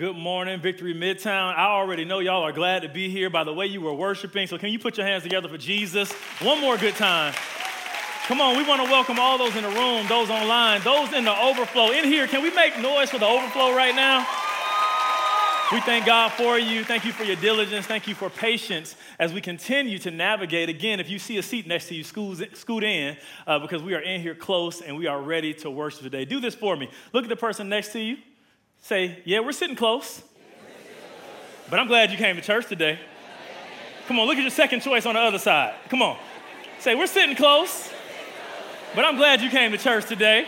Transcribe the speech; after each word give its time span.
good 0.00 0.16
morning, 0.16 0.58
Victory 0.58 0.94
Midtown. 0.94 1.54
I 1.54 1.66
already 1.66 2.06
know 2.06 2.20
y'all 2.20 2.42
are 2.42 2.52
glad 2.52 2.80
to 2.84 2.88
be 2.88 3.10
here 3.10 3.28
by 3.28 3.44
the 3.44 3.52
way 3.52 3.66
you 3.66 3.82
were 3.82 3.92
worshiping. 3.92 4.46
So, 4.46 4.56
can 4.56 4.70
you 4.70 4.78
put 4.78 4.96
your 4.96 5.06
hands 5.06 5.24
together 5.24 5.46
for 5.46 5.58
Jesus? 5.58 6.10
One 6.40 6.58
more 6.58 6.78
good 6.78 6.94
time. 6.94 7.34
Come 8.24 8.40
on, 8.40 8.56
we 8.56 8.66
want 8.66 8.82
to 8.82 8.90
welcome 8.90 9.18
all 9.18 9.36
those 9.36 9.54
in 9.56 9.62
the 9.62 9.68
room, 9.68 10.06
those 10.08 10.30
online, 10.30 10.80
those 10.80 11.12
in 11.12 11.24
the 11.24 11.38
overflow. 11.38 11.90
In 11.90 12.04
here, 12.04 12.26
can 12.26 12.42
we 12.42 12.50
make 12.50 12.78
noise 12.80 13.10
for 13.10 13.18
the 13.18 13.26
overflow 13.26 13.76
right 13.76 13.94
now? 13.94 14.26
We 15.70 15.82
thank 15.82 16.06
God 16.06 16.32
for 16.32 16.58
you. 16.58 16.82
Thank 16.82 17.04
you 17.04 17.12
for 17.12 17.24
your 17.24 17.36
diligence. 17.36 17.84
Thank 17.84 18.08
you 18.08 18.14
for 18.14 18.30
patience 18.30 18.96
as 19.18 19.34
we 19.34 19.42
continue 19.42 19.98
to 19.98 20.10
navigate. 20.10 20.70
Again, 20.70 20.98
if 21.00 21.10
you 21.10 21.18
see 21.18 21.36
a 21.36 21.42
seat 21.42 21.66
next 21.66 21.88
to 21.88 21.94
you, 21.94 22.04
scoot 22.04 22.84
in 22.84 23.18
uh, 23.46 23.58
because 23.58 23.82
we 23.82 23.92
are 23.92 24.00
in 24.00 24.22
here 24.22 24.34
close 24.34 24.80
and 24.80 24.96
we 24.96 25.08
are 25.08 25.20
ready 25.20 25.52
to 25.54 25.70
worship 25.70 26.00
today. 26.00 26.24
Do 26.24 26.40
this 26.40 26.54
for 26.54 26.74
me. 26.74 26.88
Look 27.12 27.24
at 27.24 27.28
the 27.28 27.36
person 27.36 27.68
next 27.68 27.92
to 27.92 28.00
you. 28.00 28.16
Say, 28.80 29.18
yeah, 29.24 29.40
we're 29.40 29.52
sitting 29.52 29.76
close. 29.76 30.22
But 31.68 31.78
I'm 31.78 31.86
glad 31.86 32.10
you 32.10 32.16
came 32.16 32.36
to 32.36 32.42
church 32.42 32.66
today. 32.66 32.98
Come 34.08 34.18
on, 34.18 34.26
look 34.26 34.36
at 34.36 34.42
your 34.42 34.50
second 34.50 34.80
choice 34.80 35.06
on 35.06 35.14
the 35.14 35.20
other 35.20 35.38
side. 35.38 35.74
Come 35.88 36.02
on. 36.02 36.18
Say, 36.80 36.94
we're 36.94 37.06
sitting 37.06 37.36
close. 37.36 37.90
But 38.94 39.04
I'm 39.04 39.16
glad 39.16 39.40
you 39.40 39.50
came 39.50 39.70
to 39.70 39.78
church 39.78 40.06
today. 40.06 40.46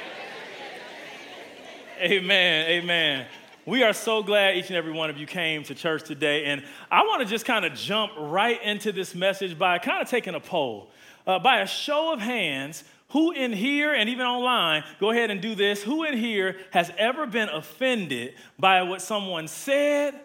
Amen. 2.01 2.67
Amen. 2.69 3.27
We 3.65 3.85
are 3.85 3.93
so 3.93 4.25
glad 4.25 4.57
each 4.57 4.67
and 4.69 4.77
every 4.77 4.91
one 4.91 5.11
of 5.11 5.17
you 5.17 5.27
came 5.27 5.63
to 5.65 5.75
church 5.77 6.03
today. 6.03 6.47
And 6.47 6.65
I 6.91 7.03
want 7.03 7.23
to 7.23 7.27
just 7.27 7.45
kind 7.45 7.65
of 7.65 7.75
jump 7.75 8.11
right 8.19 8.61
into 8.61 8.91
this 8.91 9.15
message 9.15 9.57
by 9.57 9.79
kind 9.79 10.03
of 10.03 10.09
taking 10.09 10.35
a 10.35 10.41
poll. 10.41 10.91
Uh, 11.25 11.39
by 11.39 11.61
a 11.61 11.67
show 11.69 12.13
of 12.13 12.19
hands, 12.19 12.83
who 13.13 13.33
in 13.33 13.53
here 13.53 13.95
and 13.95 14.09
even 14.09 14.27
online, 14.27 14.85
go 14.99 15.11
ahead 15.11 15.31
and 15.31 15.41
do 15.41 15.55
this. 15.55 15.83
Who 15.83 16.05
in 16.05 16.17
here 16.17 16.57
has 16.71 16.91
ever 16.97 17.27
been 17.27 17.49
offended 17.51 18.35
by 18.59 18.83
what 18.83 19.03
someone 19.03 19.49
said 19.49 20.19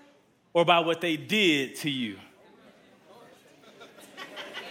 or 0.54 0.64
by 0.64 0.80
what 0.80 1.02
they 1.02 1.18
did 1.18 1.76
to 1.78 1.90
you? 1.90 2.18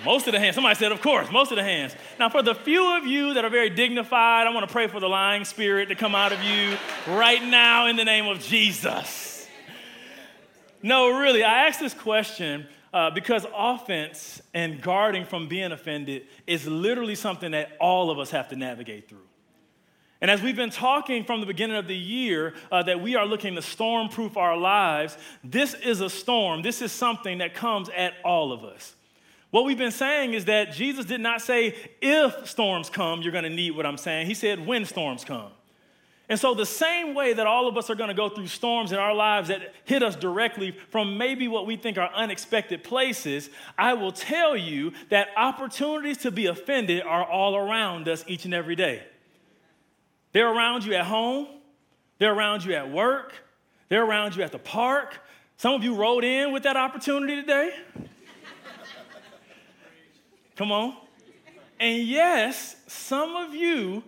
Most 0.04 0.26
of 0.26 0.32
the 0.32 0.38
hands. 0.38 0.54
Somebody 0.54 0.76
said, 0.76 0.92
of 0.92 1.02
course, 1.02 1.30
most 1.30 1.50
of 1.50 1.56
the 1.56 1.62
hands. 1.62 1.94
Now, 2.18 2.28
for 2.28 2.42
the 2.42 2.54
few 2.54 2.96
of 2.96 3.06
you 3.06 3.34
that 3.34 3.44
are 3.44 3.50
very 3.50 3.70
dignified, 3.70 4.46
I 4.46 4.50
want 4.50 4.66
to 4.66 4.72
pray 4.72 4.88
for 4.88 5.00
the 5.00 5.08
lying 5.08 5.44
spirit 5.44 5.88
to 5.88 5.94
come 5.94 6.14
out 6.14 6.32
of 6.32 6.42
you 6.42 6.76
right 7.08 7.42
now 7.42 7.86
in 7.86 7.96
the 7.96 8.04
name 8.04 8.26
of 8.26 8.40
Jesus. 8.40 9.46
No, 10.82 11.18
really, 11.18 11.42
I 11.42 11.66
asked 11.66 11.80
this 11.80 11.94
question 11.94 12.66
uh, 12.96 13.10
because 13.10 13.44
offense 13.54 14.40
and 14.54 14.80
guarding 14.80 15.26
from 15.26 15.48
being 15.48 15.70
offended 15.70 16.22
is 16.46 16.66
literally 16.66 17.14
something 17.14 17.50
that 17.50 17.76
all 17.78 18.10
of 18.10 18.18
us 18.18 18.30
have 18.30 18.48
to 18.48 18.56
navigate 18.56 19.06
through. 19.06 19.28
And 20.22 20.30
as 20.30 20.40
we've 20.40 20.56
been 20.56 20.70
talking 20.70 21.22
from 21.22 21.40
the 21.40 21.46
beginning 21.46 21.76
of 21.76 21.88
the 21.88 21.94
year 21.96 22.54
uh, 22.72 22.82
that 22.84 23.02
we 23.02 23.14
are 23.14 23.26
looking 23.26 23.54
to 23.56 23.60
storm-proof 23.60 24.38
our 24.38 24.56
lives, 24.56 25.18
this 25.44 25.74
is 25.74 26.00
a 26.00 26.08
storm. 26.08 26.62
This 26.62 26.80
is 26.80 26.90
something 26.90 27.36
that 27.38 27.52
comes 27.52 27.90
at 27.94 28.14
all 28.24 28.50
of 28.50 28.64
us. 28.64 28.94
What 29.50 29.66
we've 29.66 29.76
been 29.76 29.90
saying 29.90 30.32
is 30.32 30.46
that 30.46 30.72
Jesus 30.72 31.04
did 31.04 31.20
not 31.20 31.42
say, 31.42 31.74
if 32.00 32.48
storms 32.48 32.88
come, 32.88 33.20
you're 33.20 33.30
going 33.30 33.44
to 33.44 33.50
need 33.50 33.72
what 33.72 33.84
I'm 33.84 33.98
saying. 33.98 34.26
He 34.26 34.32
said, 34.32 34.66
when 34.66 34.86
storms 34.86 35.22
come. 35.22 35.50
And 36.28 36.40
so, 36.40 36.54
the 36.54 36.66
same 36.66 37.14
way 37.14 37.34
that 37.34 37.46
all 37.46 37.68
of 37.68 37.76
us 37.76 37.88
are 37.88 37.94
going 37.94 38.08
to 38.08 38.14
go 38.14 38.28
through 38.28 38.48
storms 38.48 38.90
in 38.90 38.98
our 38.98 39.14
lives 39.14 39.46
that 39.48 39.72
hit 39.84 40.02
us 40.02 40.16
directly 40.16 40.76
from 40.90 41.16
maybe 41.16 41.46
what 41.46 41.66
we 41.66 41.76
think 41.76 41.98
are 41.98 42.10
unexpected 42.12 42.82
places, 42.82 43.48
I 43.78 43.94
will 43.94 44.10
tell 44.10 44.56
you 44.56 44.92
that 45.10 45.28
opportunities 45.36 46.18
to 46.18 46.32
be 46.32 46.46
offended 46.46 47.04
are 47.04 47.24
all 47.24 47.54
around 47.54 48.08
us 48.08 48.24
each 48.26 48.44
and 48.44 48.52
every 48.52 48.74
day. 48.74 49.04
They're 50.32 50.52
around 50.52 50.84
you 50.84 50.94
at 50.94 51.04
home, 51.04 51.46
they're 52.18 52.34
around 52.34 52.64
you 52.64 52.74
at 52.74 52.90
work, 52.90 53.32
they're 53.88 54.04
around 54.04 54.34
you 54.34 54.42
at 54.42 54.50
the 54.50 54.58
park. 54.58 55.20
Some 55.58 55.74
of 55.74 55.84
you 55.84 55.94
rode 55.94 56.24
in 56.24 56.52
with 56.52 56.64
that 56.64 56.76
opportunity 56.76 57.36
today. 57.36 57.70
Come 60.56 60.72
on. 60.72 60.96
And 61.78 62.02
yes, 62.02 62.76
some 62.88 63.36
of 63.36 63.54
you 63.54 64.02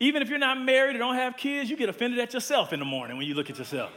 even 0.00 0.22
if 0.22 0.30
you're 0.30 0.38
not 0.38 0.60
married 0.60 0.96
or 0.96 0.98
don't 0.98 1.14
have 1.14 1.36
kids, 1.36 1.70
you 1.70 1.76
get 1.76 1.90
offended 1.90 2.18
at 2.18 2.32
yourself 2.32 2.72
in 2.72 2.80
the 2.80 2.86
morning 2.86 3.18
when 3.18 3.26
you 3.26 3.34
look 3.34 3.50
at 3.50 3.58
yourself. 3.58 3.92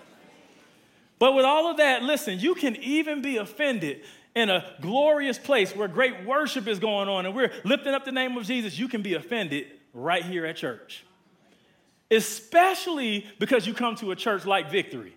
But 1.17 1.33
with 1.33 1.45
all 1.45 1.71
of 1.71 1.77
that, 1.77 2.03
listen, 2.03 2.39
you 2.39 2.53
can 2.55 2.75
even 2.75 3.21
be 3.21 3.37
offended 3.37 4.01
in 4.35 4.49
a 4.49 4.65
glorious 4.81 5.37
place 5.37 5.73
where 5.75 5.87
great 5.87 6.25
worship 6.25 6.67
is 6.67 6.79
going 6.79 7.07
on 7.07 7.25
and 7.25 7.33
we're 7.33 7.51
lifting 7.63 7.93
up 7.93 8.03
the 8.03 8.11
name 8.11 8.35
of 8.35 8.45
Jesus. 8.45 8.77
You 8.77 8.89
can 8.89 9.01
be 9.01 9.13
offended 9.13 9.67
right 9.93 10.23
here 10.23 10.45
at 10.45 10.57
church. 10.57 11.05
Especially 12.11 13.25
because 13.39 13.65
you 13.65 13.73
come 13.73 13.95
to 13.95 14.11
a 14.11 14.15
church 14.15 14.45
like 14.45 14.69
Victory 14.69 15.15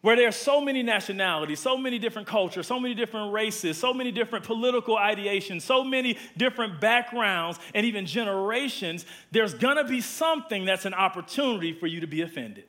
where 0.00 0.14
there 0.14 0.28
are 0.28 0.32
so 0.32 0.60
many 0.60 0.82
nationalities, 0.82 1.58
so 1.58 1.76
many 1.76 1.98
different 1.98 2.28
cultures, 2.28 2.66
so 2.66 2.78
many 2.78 2.94
different 2.94 3.32
races, 3.32 3.76
so 3.76 3.92
many 3.92 4.12
different 4.12 4.44
political 4.44 4.96
ideations, 4.96 5.62
so 5.62 5.82
many 5.82 6.16
different 6.36 6.80
backgrounds, 6.80 7.58
and 7.74 7.84
even 7.84 8.06
generations, 8.06 9.04
there's 9.32 9.54
gonna 9.54 9.84
be 9.84 10.00
something 10.00 10.64
that's 10.64 10.84
an 10.84 10.94
opportunity 10.94 11.72
for 11.72 11.88
you 11.88 12.00
to 12.00 12.06
be 12.06 12.22
offended. 12.22 12.64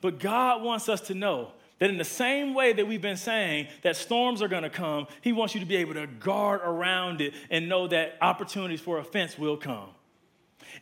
But 0.00 0.18
God 0.18 0.62
wants 0.62 0.88
us 0.88 1.00
to 1.02 1.14
know 1.14 1.52
that 1.78 1.88
in 1.88 1.98
the 1.98 2.04
same 2.04 2.52
way 2.52 2.72
that 2.72 2.88
we've 2.88 3.02
been 3.02 3.16
saying 3.16 3.68
that 3.82 3.94
storms 3.94 4.42
are 4.42 4.48
gonna 4.48 4.70
come, 4.70 5.06
He 5.20 5.32
wants 5.32 5.54
you 5.54 5.60
to 5.60 5.66
be 5.66 5.76
able 5.76 5.94
to 5.94 6.08
guard 6.08 6.60
around 6.64 7.20
it 7.20 7.32
and 7.48 7.68
know 7.68 7.86
that 7.86 8.16
opportunities 8.20 8.80
for 8.80 8.98
offense 8.98 9.38
will 9.38 9.56
come. 9.56 9.90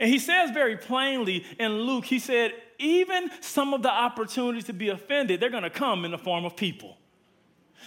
And 0.00 0.08
He 0.08 0.18
says 0.18 0.50
very 0.50 0.78
plainly 0.78 1.44
in 1.58 1.72
Luke, 1.80 2.06
He 2.06 2.18
said, 2.18 2.54
even 2.78 3.30
some 3.40 3.74
of 3.74 3.82
the 3.82 3.90
opportunities 3.90 4.64
to 4.64 4.72
be 4.72 4.88
offended, 4.88 5.40
they're 5.40 5.50
going 5.50 5.62
to 5.62 5.70
come 5.70 6.04
in 6.04 6.10
the 6.10 6.18
form 6.18 6.44
of 6.44 6.56
people. 6.56 6.96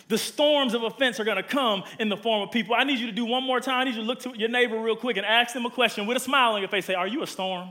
The 0.07 0.17
storms 0.17 0.73
of 0.73 0.83
offense 0.83 1.19
are 1.19 1.23
going 1.23 1.37
to 1.37 1.43
come 1.43 1.83
in 1.99 2.09
the 2.09 2.17
form 2.17 2.41
of 2.41 2.51
people. 2.51 2.73
I 2.75 2.83
need 2.83 2.99
you 2.99 3.07
to 3.07 3.11
do 3.11 3.25
one 3.25 3.43
more 3.43 3.59
time. 3.59 3.81
I 3.81 3.83
need 3.83 3.95
you 3.95 4.01
to 4.01 4.07
look 4.07 4.19
to 4.21 4.37
your 4.37 4.49
neighbor 4.49 4.79
real 4.79 4.95
quick 4.95 5.17
and 5.17 5.25
ask 5.25 5.53
them 5.53 5.65
a 5.65 5.69
question 5.69 6.07
with 6.07 6.17
a 6.17 6.19
smile 6.19 6.53
on 6.53 6.61
your 6.61 6.69
face. 6.69 6.85
Say, 6.85 6.95
Are 6.95 7.07
you 7.07 7.21
a 7.21 7.27
storm? 7.27 7.69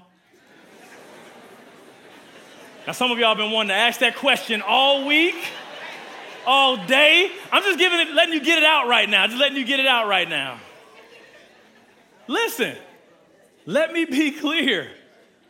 now, 2.87 2.93
some 2.93 3.11
of 3.11 3.19
y'all 3.19 3.31
have 3.31 3.39
been 3.39 3.51
wanting 3.51 3.71
to 3.71 3.75
ask 3.75 4.01
that 4.01 4.17
question 4.17 4.63
all 4.63 5.07
week, 5.07 5.35
all 6.47 6.77
day. 6.87 7.31
I'm 7.51 7.63
just 7.63 7.79
giving 7.79 7.99
it, 7.99 8.13
letting 8.13 8.35
you 8.35 8.41
get 8.41 8.59
it 8.59 8.65
out 8.65 8.87
right 8.87 9.09
now. 9.09 9.27
Just 9.27 9.39
letting 9.39 9.57
you 9.57 9.65
get 9.65 9.81
it 9.81 9.87
out 9.87 10.07
right 10.07 10.29
now. 10.29 10.61
Listen, 12.29 12.77
let 13.67 13.93
me 13.93 14.05
be 14.05 14.31
clear 14.31 14.89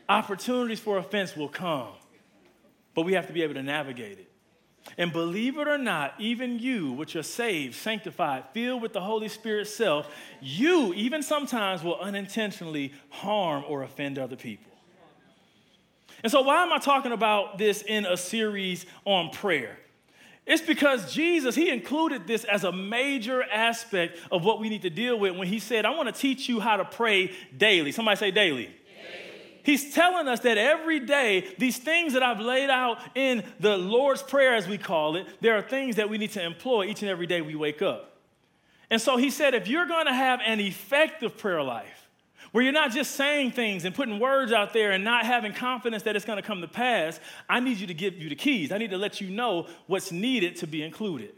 opportunities 0.08 0.80
for 0.80 0.98
offense 0.98 1.36
will 1.36 1.48
come, 1.48 1.88
but 2.94 3.02
we 3.02 3.12
have 3.12 3.26
to 3.26 3.32
be 3.32 3.42
able 3.42 3.54
to 3.54 3.62
navigate 3.62 4.18
it. 4.18 4.30
And 4.96 5.12
believe 5.12 5.58
it 5.58 5.68
or 5.68 5.76
not, 5.76 6.14
even 6.18 6.58
you, 6.58 6.92
which 6.92 7.14
are 7.14 7.22
saved, 7.22 7.74
sanctified, 7.74 8.44
filled 8.52 8.80
with 8.80 8.92
the 8.92 9.00
Holy 9.00 9.28
Spirit 9.28 9.68
self, 9.68 10.08
you 10.40 10.94
even 10.94 11.22
sometimes 11.22 11.82
will 11.82 11.98
unintentionally 11.98 12.94
harm 13.10 13.64
or 13.68 13.82
offend 13.82 14.18
other 14.18 14.36
people. 14.36 14.72
And 16.22 16.32
so, 16.32 16.42
why 16.42 16.62
am 16.62 16.72
I 16.72 16.78
talking 16.78 17.12
about 17.12 17.58
this 17.58 17.82
in 17.82 18.06
a 18.06 18.16
series 18.16 18.86
on 19.04 19.30
prayer? 19.30 19.78
It's 20.46 20.62
because 20.62 21.12
Jesus, 21.12 21.54
he 21.54 21.68
included 21.68 22.26
this 22.26 22.44
as 22.44 22.64
a 22.64 22.72
major 22.72 23.42
aspect 23.42 24.18
of 24.32 24.44
what 24.44 24.58
we 24.58 24.70
need 24.70 24.82
to 24.82 24.90
deal 24.90 25.18
with 25.18 25.36
when 25.36 25.46
he 25.46 25.58
said, 25.58 25.84
I 25.84 25.90
want 25.90 26.12
to 26.12 26.18
teach 26.18 26.48
you 26.48 26.58
how 26.58 26.78
to 26.78 26.86
pray 26.86 27.32
daily. 27.54 27.92
Somebody 27.92 28.16
say 28.16 28.30
daily. 28.30 28.74
He's 29.68 29.92
telling 29.92 30.28
us 30.28 30.40
that 30.40 30.56
every 30.56 30.98
day, 30.98 31.46
these 31.58 31.76
things 31.76 32.14
that 32.14 32.22
I've 32.22 32.40
laid 32.40 32.70
out 32.70 33.00
in 33.14 33.44
the 33.60 33.76
Lord's 33.76 34.22
Prayer, 34.22 34.54
as 34.54 34.66
we 34.66 34.78
call 34.78 35.16
it, 35.16 35.26
there 35.42 35.58
are 35.58 35.60
things 35.60 35.96
that 35.96 36.08
we 36.08 36.16
need 36.16 36.30
to 36.32 36.42
employ 36.42 36.86
each 36.86 37.02
and 37.02 37.10
every 37.10 37.26
day 37.26 37.42
we 37.42 37.54
wake 37.54 37.82
up. 37.82 38.16
And 38.88 38.98
so 38.98 39.18
he 39.18 39.28
said, 39.28 39.52
if 39.52 39.68
you're 39.68 39.84
going 39.84 40.06
to 40.06 40.14
have 40.14 40.40
an 40.42 40.58
effective 40.58 41.36
prayer 41.36 41.62
life, 41.62 42.08
where 42.52 42.64
you're 42.64 42.72
not 42.72 42.92
just 42.92 43.10
saying 43.10 43.50
things 43.50 43.84
and 43.84 43.94
putting 43.94 44.18
words 44.18 44.52
out 44.52 44.72
there 44.72 44.92
and 44.92 45.04
not 45.04 45.26
having 45.26 45.52
confidence 45.52 46.02
that 46.04 46.16
it's 46.16 46.24
going 46.24 46.38
to 46.38 46.42
come 46.42 46.62
to 46.62 46.68
pass, 46.68 47.20
I 47.46 47.60
need 47.60 47.76
you 47.76 47.88
to 47.88 47.94
give 47.94 48.14
you 48.14 48.30
the 48.30 48.36
keys. 48.36 48.72
I 48.72 48.78
need 48.78 48.92
to 48.92 48.96
let 48.96 49.20
you 49.20 49.28
know 49.28 49.66
what's 49.86 50.10
needed 50.10 50.56
to 50.56 50.66
be 50.66 50.82
included. 50.82 51.34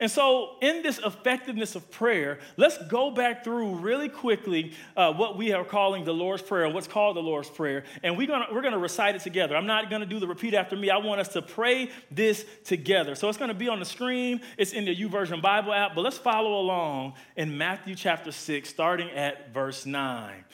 And 0.00 0.08
so, 0.08 0.50
in 0.60 0.82
this 0.82 1.00
effectiveness 1.04 1.74
of 1.74 1.90
prayer, 1.90 2.38
let's 2.56 2.78
go 2.86 3.10
back 3.10 3.42
through 3.42 3.74
really 3.76 4.08
quickly 4.08 4.74
uh, 4.96 5.12
what 5.12 5.36
we 5.36 5.52
are 5.52 5.64
calling 5.64 6.04
the 6.04 6.14
Lord's 6.14 6.42
Prayer, 6.42 6.68
what's 6.68 6.86
called 6.86 7.16
the 7.16 7.22
Lord's 7.22 7.50
Prayer. 7.50 7.82
And 8.04 8.16
we're 8.16 8.28
gonna, 8.28 8.46
we're 8.52 8.62
gonna 8.62 8.78
recite 8.78 9.16
it 9.16 9.22
together. 9.22 9.56
I'm 9.56 9.66
not 9.66 9.90
gonna 9.90 10.06
do 10.06 10.20
the 10.20 10.28
repeat 10.28 10.54
after 10.54 10.76
me. 10.76 10.88
I 10.88 10.98
want 10.98 11.20
us 11.20 11.28
to 11.30 11.42
pray 11.42 11.90
this 12.12 12.46
together. 12.64 13.16
So, 13.16 13.28
it's 13.28 13.38
gonna 13.38 13.54
be 13.54 13.68
on 13.68 13.80
the 13.80 13.84
screen, 13.84 14.40
it's 14.56 14.72
in 14.72 14.84
the 14.84 14.94
YouVersion 14.94 15.42
Bible 15.42 15.72
app, 15.72 15.96
but 15.96 16.02
let's 16.02 16.18
follow 16.18 16.60
along 16.60 17.14
in 17.36 17.58
Matthew 17.58 17.96
chapter 17.96 18.30
6, 18.30 18.68
starting 18.68 19.10
at 19.10 19.52
verse 19.52 19.84
9. 19.84 20.44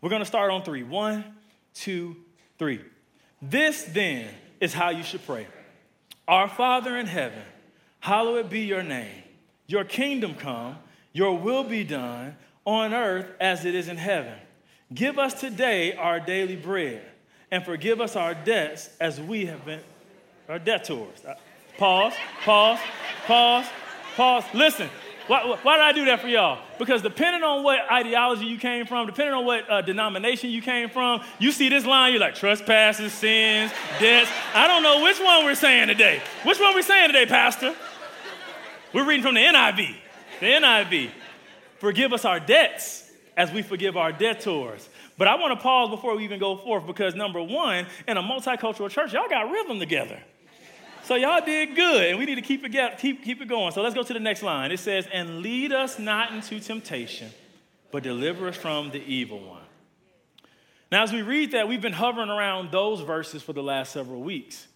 We're 0.00 0.10
gonna 0.10 0.24
start 0.24 0.50
on 0.50 0.62
three: 0.62 0.82
one, 0.82 1.24
two, 1.74 2.16
three. 2.58 2.80
This 3.40 3.84
then 3.84 4.28
is 4.60 4.74
how 4.74 4.90
you 4.90 5.02
should 5.02 5.24
pray 5.24 5.46
Our 6.28 6.48
Father 6.48 6.96
in 6.96 7.06
heaven, 7.06 7.42
Hallowed 8.02 8.50
be 8.50 8.62
your 8.62 8.82
name. 8.82 9.22
Your 9.68 9.84
kingdom 9.84 10.34
come, 10.34 10.76
your 11.12 11.38
will 11.38 11.62
be 11.62 11.84
done 11.84 12.36
on 12.64 12.92
earth 12.92 13.28
as 13.40 13.64
it 13.64 13.76
is 13.76 13.86
in 13.86 13.96
heaven. 13.96 14.34
Give 14.92 15.20
us 15.20 15.38
today 15.38 15.94
our 15.94 16.18
daily 16.18 16.56
bread 16.56 17.00
and 17.52 17.64
forgive 17.64 18.00
us 18.00 18.16
our 18.16 18.34
debts 18.34 18.90
as 19.00 19.20
we 19.20 19.46
have 19.46 19.64
been 19.64 19.78
our 20.48 20.58
debtors. 20.58 21.24
Uh, 21.24 21.34
pause, 21.78 22.12
pause, 22.44 22.80
pause, 23.26 23.66
pause. 24.16 24.44
Listen, 24.52 24.90
why, 25.28 25.56
why, 25.62 25.76
did 25.76 25.84
I 25.84 25.92
do 25.92 26.04
that 26.06 26.20
for 26.20 26.26
y'all? 26.26 26.58
Because 26.80 27.02
depending 27.02 27.44
on 27.44 27.62
what 27.62 27.88
ideology 27.88 28.46
you 28.46 28.58
came 28.58 28.84
from, 28.84 29.06
depending 29.06 29.32
on 29.32 29.46
what 29.46 29.70
uh, 29.70 29.80
denomination 29.80 30.50
you 30.50 30.60
came 30.60 30.90
from, 30.90 31.22
you 31.38 31.52
see 31.52 31.68
this 31.68 31.86
line, 31.86 32.10
you're 32.10 32.20
like 32.20 32.34
trespasses, 32.34 33.12
sins, 33.12 33.70
debts. 34.00 34.28
I 34.54 34.66
don't 34.66 34.82
know 34.82 35.04
which 35.04 35.20
one 35.20 35.44
we're 35.44 35.54
saying 35.54 35.86
today. 35.86 36.20
Which 36.42 36.58
one 36.58 36.74
we're 36.74 36.82
saying 36.82 37.10
today, 37.10 37.26
Pastor? 37.26 37.76
We're 38.92 39.06
reading 39.06 39.22
from 39.22 39.34
the 39.34 39.40
NIV. 39.40 39.94
The 40.40 40.46
NIV. 40.46 41.10
Forgive 41.78 42.12
us 42.12 42.24
our 42.24 42.38
debts 42.38 43.10
as 43.36 43.50
we 43.50 43.62
forgive 43.62 43.96
our 43.96 44.12
debtors. 44.12 44.88
But 45.16 45.28
I 45.28 45.36
want 45.36 45.58
to 45.58 45.62
pause 45.62 45.88
before 45.88 46.16
we 46.16 46.24
even 46.24 46.38
go 46.38 46.56
forth 46.56 46.86
because 46.86 47.14
number 47.14 47.42
one, 47.42 47.86
in 48.06 48.16
a 48.16 48.22
multicultural 48.22 48.90
church, 48.90 49.14
y'all 49.14 49.28
got 49.28 49.50
rhythm 49.50 49.78
together. 49.78 50.20
So 51.04 51.16
y'all 51.16 51.44
did 51.44 51.74
good, 51.74 52.10
and 52.10 52.18
we 52.18 52.26
need 52.26 52.36
to 52.36 52.42
keep 52.42 52.64
it, 52.64 52.98
keep, 52.98 53.24
keep 53.24 53.40
it 53.40 53.48
going. 53.48 53.72
So 53.72 53.82
let's 53.82 53.94
go 53.94 54.02
to 54.02 54.12
the 54.12 54.20
next 54.20 54.42
line. 54.42 54.70
It 54.70 54.78
says, 54.78 55.08
And 55.12 55.40
lead 55.40 55.72
us 55.72 55.98
not 55.98 56.32
into 56.32 56.60
temptation, 56.60 57.30
but 57.90 58.02
deliver 58.02 58.48
us 58.48 58.56
from 58.56 58.90
the 58.90 59.02
evil 59.02 59.40
one. 59.40 59.62
Now, 60.92 61.02
as 61.02 61.12
we 61.12 61.22
read 61.22 61.52
that, 61.52 61.66
we've 61.66 61.80
been 61.80 61.94
hovering 61.94 62.28
around 62.28 62.70
those 62.70 63.00
verses 63.00 63.42
for 63.42 63.54
the 63.54 63.62
last 63.62 63.92
several 63.92 64.22
weeks. 64.22 64.68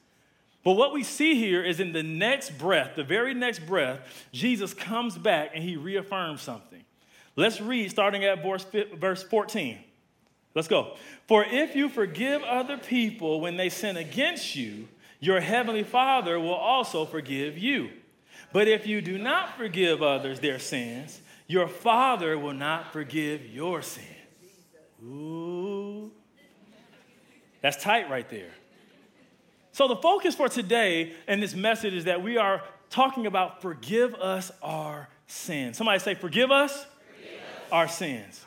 But 0.66 0.72
what 0.72 0.92
we 0.92 1.04
see 1.04 1.36
here 1.36 1.62
is 1.62 1.78
in 1.78 1.92
the 1.92 2.02
next 2.02 2.58
breath, 2.58 2.96
the 2.96 3.04
very 3.04 3.34
next 3.34 3.60
breath, 3.60 4.00
Jesus 4.32 4.74
comes 4.74 5.16
back 5.16 5.52
and 5.54 5.62
he 5.62 5.76
reaffirms 5.76 6.42
something. 6.42 6.82
Let's 7.36 7.60
read 7.60 7.88
starting 7.88 8.24
at 8.24 8.42
verse 8.42 9.22
14. 9.22 9.78
Let's 10.56 10.66
go. 10.66 10.96
For 11.28 11.44
if 11.44 11.76
you 11.76 11.88
forgive 11.88 12.42
other 12.42 12.78
people 12.78 13.40
when 13.40 13.56
they 13.56 13.68
sin 13.68 13.96
against 13.96 14.56
you, 14.56 14.88
your 15.20 15.38
heavenly 15.38 15.84
Father 15.84 16.40
will 16.40 16.54
also 16.54 17.04
forgive 17.04 17.56
you. 17.56 17.90
But 18.52 18.66
if 18.66 18.88
you 18.88 19.00
do 19.00 19.18
not 19.18 19.56
forgive 19.56 20.02
others 20.02 20.40
their 20.40 20.58
sins, 20.58 21.20
your 21.46 21.68
Father 21.68 22.36
will 22.36 22.54
not 22.54 22.92
forgive 22.92 23.46
your 23.46 23.82
sins. 23.82 24.08
Ooh. 25.04 26.10
That's 27.62 27.80
tight 27.80 28.10
right 28.10 28.28
there. 28.28 28.50
So, 29.76 29.88
the 29.88 29.96
focus 29.96 30.34
for 30.34 30.48
today 30.48 31.12
and 31.28 31.42
this 31.42 31.54
message 31.54 31.92
is 31.92 32.04
that 32.04 32.22
we 32.22 32.38
are 32.38 32.62
talking 32.88 33.26
about 33.26 33.60
forgive 33.60 34.14
us 34.14 34.50
our 34.62 35.06
sins. 35.26 35.76
Somebody 35.76 35.98
say, 35.98 36.14
forgive 36.14 36.50
us, 36.50 36.86
forgive 37.14 37.34
us. 37.34 37.70
our 37.70 37.86
sins. 37.86 38.42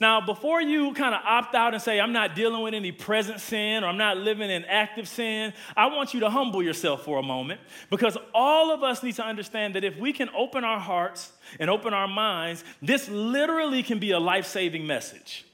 Now, 0.00 0.20
before 0.20 0.60
you 0.60 0.92
kind 0.92 1.14
of 1.14 1.20
opt 1.24 1.54
out 1.54 1.72
and 1.72 1.80
say, 1.80 2.00
I'm 2.00 2.12
not 2.12 2.34
dealing 2.34 2.62
with 2.62 2.74
any 2.74 2.90
present 2.90 3.40
sin 3.40 3.84
or 3.84 3.86
I'm 3.86 3.96
not 3.96 4.16
living 4.16 4.50
in 4.50 4.64
active 4.64 5.06
sin, 5.06 5.52
I 5.76 5.86
want 5.86 6.14
you 6.14 6.20
to 6.20 6.30
humble 6.30 6.64
yourself 6.64 7.04
for 7.04 7.20
a 7.20 7.22
moment 7.22 7.60
because 7.88 8.18
all 8.34 8.72
of 8.72 8.82
us 8.82 9.04
need 9.04 9.14
to 9.14 9.24
understand 9.24 9.76
that 9.76 9.84
if 9.84 9.96
we 9.98 10.12
can 10.12 10.30
open 10.36 10.64
our 10.64 10.80
hearts 10.80 11.30
and 11.60 11.70
open 11.70 11.94
our 11.94 12.08
minds, 12.08 12.64
this 12.82 13.08
literally 13.08 13.84
can 13.84 14.00
be 14.00 14.10
a 14.10 14.18
life 14.18 14.46
saving 14.46 14.84
message. 14.84 15.44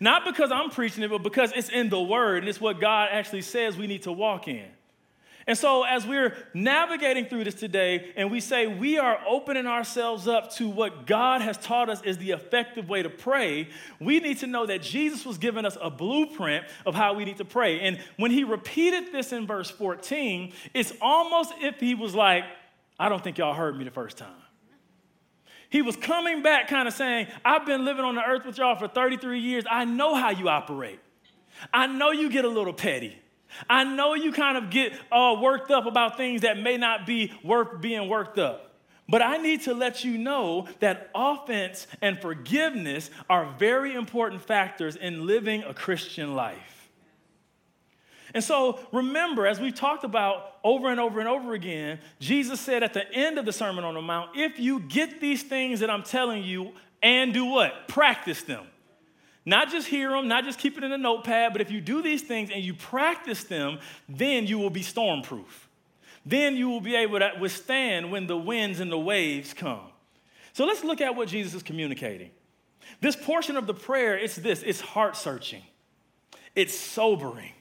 Not 0.00 0.24
because 0.24 0.50
I'm 0.50 0.70
preaching 0.70 1.02
it, 1.02 1.10
but 1.10 1.22
because 1.22 1.52
it's 1.54 1.68
in 1.68 1.88
the 1.88 2.00
Word 2.00 2.38
and 2.38 2.48
it's 2.48 2.60
what 2.60 2.80
God 2.80 3.08
actually 3.12 3.42
says 3.42 3.76
we 3.76 3.86
need 3.86 4.02
to 4.02 4.12
walk 4.12 4.48
in. 4.48 4.66
And 5.46 5.58
so, 5.58 5.82
as 5.82 6.06
we're 6.06 6.34
navigating 6.54 7.26
through 7.26 7.44
this 7.44 7.54
today, 7.54 8.12
and 8.16 8.30
we 8.30 8.40
say 8.40 8.66
we 8.66 8.96
are 8.96 9.18
opening 9.28 9.66
ourselves 9.66 10.26
up 10.26 10.54
to 10.54 10.70
what 10.70 11.06
God 11.06 11.42
has 11.42 11.58
taught 11.58 11.90
us 11.90 12.02
is 12.02 12.16
the 12.16 12.30
effective 12.30 12.88
way 12.88 13.02
to 13.02 13.10
pray, 13.10 13.68
we 14.00 14.20
need 14.20 14.38
to 14.38 14.46
know 14.46 14.64
that 14.64 14.80
Jesus 14.80 15.26
was 15.26 15.36
giving 15.36 15.66
us 15.66 15.76
a 15.82 15.90
blueprint 15.90 16.64
of 16.86 16.94
how 16.94 17.12
we 17.12 17.26
need 17.26 17.36
to 17.38 17.44
pray. 17.44 17.80
And 17.80 17.98
when 18.16 18.30
he 18.30 18.42
repeated 18.42 19.12
this 19.12 19.32
in 19.32 19.46
verse 19.46 19.68
14, 19.68 20.54
it's 20.72 20.94
almost 21.02 21.52
if 21.60 21.78
he 21.78 21.94
was 21.94 22.14
like, 22.14 22.44
I 22.98 23.10
don't 23.10 23.22
think 23.22 23.36
y'all 23.36 23.54
heard 23.54 23.76
me 23.76 23.84
the 23.84 23.90
first 23.90 24.16
time. 24.16 24.30
He 25.74 25.82
was 25.82 25.96
coming 25.96 26.40
back, 26.40 26.68
kind 26.68 26.86
of 26.86 26.94
saying, 26.94 27.26
I've 27.44 27.66
been 27.66 27.84
living 27.84 28.04
on 28.04 28.14
the 28.14 28.22
earth 28.22 28.46
with 28.46 28.58
y'all 28.58 28.76
for 28.76 28.86
33 28.86 29.40
years. 29.40 29.64
I 29.68 29.84
know 29.84 30.14
how 30.14 30.30
you 30.30 30.48
operate. 30.48 31.00
I 31.72 31.88
know 31.88 32.12
you 32.12 32.30
get 32.30 32.44
a 32.44 32.48
little 32.48 32.72
petty. 32.72 33.18
I 33.68 33.82
know 33.82 34.14
you 34.14 34.30
kind 34.30 34.56
of 34.56 34.70
get 34.70 34.92
uh, 35.10 35.34
worked 35.42 35.72
up 35.72 35.86
about 35.86 36.16
things 36.16 36.42
that 36.42 36.60
may 36.60 36.76
not 36.76 37.06
be 37.06 37.32
worth 37.42 37.80
being 37.80 38.08
worked 38.08 38.38
up. 38.38 38.76
But 39.08 39.20
I 39.20 39.38
need 39.38 39.62
to 39.62 39.74
let 39.74 40.04
you 40.04 40.16
know 40.16 40.68
that 40.78 41.10
offense 41.12 41.88
and 42.00 42.22
forgiveness 42.22 43.10
are 43.28 43.52
very 43.58 43.94
important 43.94 44.42
factors 44.42 44.94
in 44.94 45.26
living 45.26 45.64
a 45.64 45.74
Christian 45.74 46.36
life. 46.36 46.73
And 48.34 48.42
so 48.42 48.80
remember, 48.92 49.46
as 49.46 49.60
we've 49.60 49.74
talked 49.74 50.02
about 50.02 50.56
over 50.64 50.90
and 50.90 50.98
over 50.98 51.20
and 51.20 51.28
over 51.28 51.54
again, 51.54 52.00
Jesus 52.18 52.60
said 52.60 52.82
at 52.82 52.92
the 52.92 53.10
end 53.12 53.38
of 53.38 53.46
the 53.46 53.52
Sermon 53.52 53.84
on 53.84 53.94
the 53.94 54.02
Mount, 54.02 54.30
if 54.34 54.58
you 54.58 54.80
get 54.80 55.20
these 55.20 55.44
things 55.44 55.80
that 55.80 55.88
I'm 55.88 56.02
telling 56.02 56.42
you 56.42 56.72
and 57.00 57.32
do 57.32 57.44
what? 57.44 57.86
Practice 57.86 58.42
them. 58.42 58.66
Not 59.46 59.70
just 59.70 59.86
hear 59.86 60.10
them, 60.10 60.26
not 60.26 60.44
just 60.44 60.58
keep 60.58 60.76
it 60.76 60.82
in 60.82 60.90
a 60.90 60.98
notepad, 60.98 61.52
but 61.52 61.60
if 61.60 61.70
you 61.70 61.80
do 61.80 62.02
these 62.02 62.22
things 62.22 62.50
and 62.52 62.64
you 62.64 62.74
practice 62.74 63.44
them, 63.44 63.78
then 64.08 64.46
you 64.46 64.58
will 64.58 64.70
be 64.70 64.82
stormproof. 64.82 65.44
Then 66.26 66.56
you 66.56 66.70
will 66.70 66.80
be 66.80 66.96
able 66.96 67.18
to 67.18 67.32
withstand 67.38 68.10
when 68.10 68.26
the 68.26 68.36
winds 68.36 68.80
and 68.80 68.90
the 68.90 68.98
waves 68.98 69.52
come. 69.52 69.86
So 70.54 70.64
let's 70.64 70.82
look 70.82 71.00
at 71.00 71.14
what 71.14 71.28
Jesus 71.28 71.54
is 71.54 71.62
communicating. 71.62 72.30
This 73.00 73.16
portion 73.16 73.56
of 73.56 73.66
the 73.66 73.74
prayer, 73.74 74.16
it's 74.16 74.36
this 74.36 74.62
it's 74.62 74.80
heart 74.80 75.16
searching, 75.16 75.62
it's 76.56 76.76
sobering. 76.76 77.52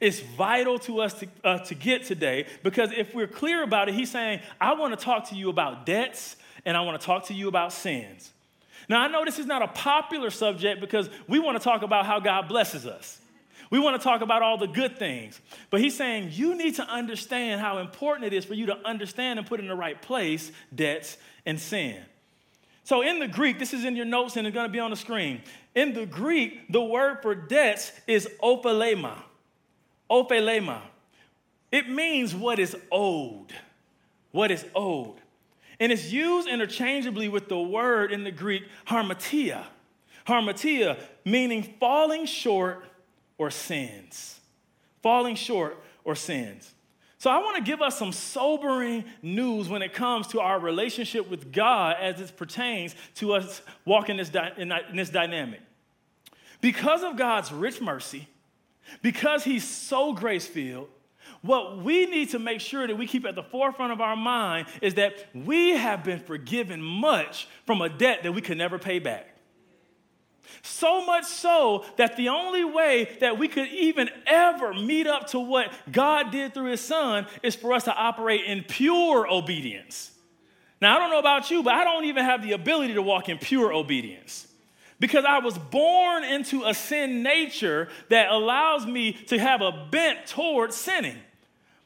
It's 0.00 0.20
vital 0.20 0.78
to 0.80 1.00
us 1.00 1.14
to, 1.14 1.28
uh, 1.44 1.58
to 1.58 1.74
get 1.74 2.04
today 2.04 2.46
because 2.62 2.90
if 2.92 3.14
we're 3.14 3.26
clear 3.26 3.62
about 3.62 3.88
it, 3.88 3.94
he's 3.94 4.10
saying, 4.10 4.40
I 4.60 4.74
want 4.74 4.98
to 4.98 5.02
talk 5.04 5.28
to 5.30 5.34
you 5.34 5.48
about 5.48 5.86
debts 5.86 6.36
and 6.64 6.76
I 6.76 6.80
want 6.82 7.00
to 7.00 7.06
talk 7.06 7.26
to 7.26 7.34
you 7.34 7.48
about 7.48 7.72
sins. 7.72 8.32
Now, 8.88 9.00
I 9.00 9.08
know 9.08 9.24
this 9.24 9.38
is 9.38 9.46
not 9.46 9.62
a 9.62 9.68
popular 9.68 10.30
subject 10.30 10.80
because 10.80 11.10
we 11.26 11.38
want 11.38 11.58
to 11.58 11.64
talk 11.64 11.82
about 11.82 12.06
how 12.06 12.20
God 12.20 12.48
blesses 12.48 12.86
us. 12.86 13.20
We 13.70 13.78
want 13.78 14.00
to 14.00 14.02
talk 14.02 14.22
about 14.22 14.40
all 14.40 14.56
the 14.56 14.66
good 14.66 14.98
things. 14.98 15.40
But 15.70 15.80
he's 15.80 15.96
saying 15.96 16.30
you 16.32 16.56
need 16.56 16.76
to 16.76 16.84
understand 16.84 17.60
how 17.60 17.78
important 17.78 18.32
it 18.32 18.36
is 18.36 18.44
for 18.44 18.54
you 18.54 18.66
to 18.66 18.78
understand 18.86 19.38
and 19.38 19.46
put 19.46 19.60
in 19.60 19.68
the 19.68 19.74
right 19.74 20.00
place 20.00 20.50
debts 20.74 21.18
and 21.44 21.60
sin. 21.60 22.02
So, 22.84 23.02
in 23.02 23.18
the 23.18 23.28
Greek, 23.28 23.58
this 23.58 23.74
is 23.74 23.84
in 23.84 23.96
your 23.96 24.06
notes 24.06 24.38
and 24.38 24.46
it's 24.46 24.54
going 24.54 24.66
to 24.66 24.72
be 24.72 24.78
on 24.78 24.90
the 24.90 24.96
screen. 24.96 25.42
In 25.74 25.92
the 25.92 26.06
Greek, 26.06 26.72
the 26.72 26.82
word 26.82 27.18
for 27.20 27.34
debts 27.34 27.92
is 28.06 28.26
ophelema. 28.42 29.22
Ophelema. 30.10 30.80
It 31.70 31.88
means 31.88 32.34
what 32.34 32.58
is 32.58 32.76
old. 32.90 33.52
What 34.32 34.50
is 34.50 34.64
old. 34.74 35.20
And 35.80 35.92
it's 35.92 36.10
used 36.10 36.48
interchangeably 36.48 37.28
with 37.28 37.48
the 37.48 37.58
word 37.58 38.12
in 38.12 38.24
the 38.24 38.32
Greek 38.32 38.64
harmatia. 38.86 39.64
Harmatia, 40.26 40.98
meaning 41.24 41.74
falling 41.78 42.26
short 42.26 42.84
or 43.38 43.50
sins. 43.50 44.40
Falling 45.02 45.36
short 45.36 45.78
or 46.04 46.14
sins. 46.14 46.74
So 47.18 47.30
I 47.30 47.38
want 47.38 47.56
to 47.56 47.62
give 47.62 47.82
us 47.82 47.98
some 47.98 48.12
sobering 48.12 49.04
news 49.22 49.68
when 49.68 49.82
it 49.82 49.92
comes 49.92 50.28
to 50.28 50.40
our 50.40 50.60
relationship 50.60 51.28
with 51.28 51.52
God 51.52 51.96
as 52.00 52.20
it 52.20 52.36
pertains 52.36 52.94
to 53.16 53.34
us 53.34 53.60
walking 53.84 54.16
this, 54.16 54.28
di- 54.28 54.52
in 54.56 54.72
this 54.94 55.10
dynamic. 55.10 55.60
Because 56.60 57.02
of 57.02 57.16
God's 57.16 57.52
rich 57.52 57.80
mercy, 57.80 58.28
because 59.02 59.44
He's 59.44 59.66
so 59.66 60.12
grace 60.12 60.46
filled, 60.46 60.88
what 61.42 61.78
we 61.78 62.06
need 62.06 62.30
to 62.30 62.38
make 62.38 62.60
sure 62.60 62.86
that 62.86 62.96
we 62.96 63.06
keep 63.06 63.24
at 63.24 63.34
the 63.34 63.42
forefront 63.42 63.92
of 63.92 64.00
our 64.00 64.16
mind 64.16 64.66
is 64.82 64.94
that 64.94 65.14
we 65.34 65.70
have 65.70 66.02
been 66.02 66.18
forgiven 66.18 66.82
much 66.82 67.48
from 67.64 67.80
a 67.80 67.88
debt 67.88 68.22
that 68.24 68.32
we 68.32 68.40
could 68.40 68.58
never 68.58 68.78
pay 68.78 68.98
back. 68.98 69.34
So 70.62 71.04
much 71.04 71.24
so 71.24 71.84
that 71.96 72.16
the 72.16 72.30
only 72.30 72.64
way 72.64 73.16
that 73.20 73.38
we 73.38 73.48
could 73.48 73.68
even 73.68 74.08
ever 74.26 74.74
meet 74.74 75.06
up 75.06 75.28
to 75.28 75.38
what 75.38 75.72
God 75.92 76.32
did 76.32 76.54
through 76.54 76.70
His 76.70 76.80
Son 76.80 77.26
is 77.42 77.54
for 77.54 77.72
us 77.72 77.84
to 77.84 77.94
operate 77.94 78.44
in 78.44 78.64
pure 78.64 79.30
obedience. 79.30 80.10
Now, 80.80 80.96
I 80.96 80.98
don't 80.98 81.10
know 81.10 81.18
about 81.18 81.50
you, 81.50 81.62
but 81.62 81.74
I 81.74 81.84
don't 81.84 82.06
even 82.06 82.24
have 82.24 82.42
the 82.42 82.52
ability 82.52 82.94
to 82.94 83.02
walk 83.02 83.28
in 83.28 83.38
pure 83.38 83.72
obedience 83.72 84.47
because 85.00 85.24
I 85.24 85.38
was 85.38 85.56
born 85.56 86.24
into 86.24 86.64
a 86.64 86.74
sin 86.74 87.22
nature 87.22 87.88
that 88.08 88.30
allows 88.30 88.86
me 88.86 89.12
to 89.28 89.38
have 89.38 89.60
a 89.60 89.86
bent 89.90 90.26
towards 90.26 90.74
sinning. 90.76 91.16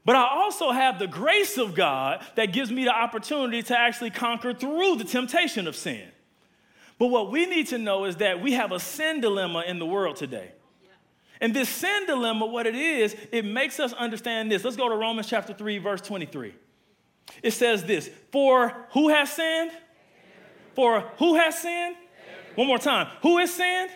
But 0.04 0.16
I 0.16 0.26
also 0.26 0.73
have 0.73 0.99
the 0.99 1.07
grace 1.07 1.59
of 1.59 1.75
God 1.75 2.25
that 2.35 2.52
gives 2.52 2.71
me 2.71 2.85
the 2.85 2.95
opportunity 2.95 3.62
to 3.64 3.78
actually 3.78 4.11
conquer 4.11 4.52
through 4.52 4.97
the 4.97 5.04
temptation 5.04 5.69
of 5.69 5.76
sin. 5.76 6.09
But 6.99 7.09
what 7.09 7.31
we 7.31 7.47
need 7.47 7.69
to 7.69 7.78
know 7.78 8.04
is 8.04 8.16
that 8.16 8.40
we 8.40 8.52
have 8.52 8.73
a 8.73 8.81
sin 8.81 9.21
dilemma 9.21 9.64
in 9.66 9.78
the 9.78 9.87
world 9.87 10.16
today. 10.16 10.52
And 11.40 11.54
this 11.54 11.69
sin 11.69 12.07
dilemma, 12.07 12.47
what 12.47 12.66
it 12.66 12.76
is, 12.76 13.16
it 13.33 13.45
makes 13.45 13.81
us 13.81 13.92
understand 13.92 14.50
this. 14.50 14.64
Let's 14.64 14.76
go 14.76 14.88
to 14.88 14.95
Romans 14.95 15.28
chapter 15.28 15.52
3, 15.52 15.78
verse 15.78 16.00
23. 16.00 16.54
It 17.42 17.50
says 17.52 17.85
this 17.85 18.09
For 18.31 18.87
who 18.92 19.09
has 19.09 19.33
sinned? 19.33 19.73
For 20.75 21.00
who 21.19 21.35
has 21.35 21.61
sinned? 21.61 21.97
One 22.54 22.66
more 22.66 22.78
time. 22.78 23.09
Who 23.23 23.38
has 23.38 23.54
sinned? 23.54 23.90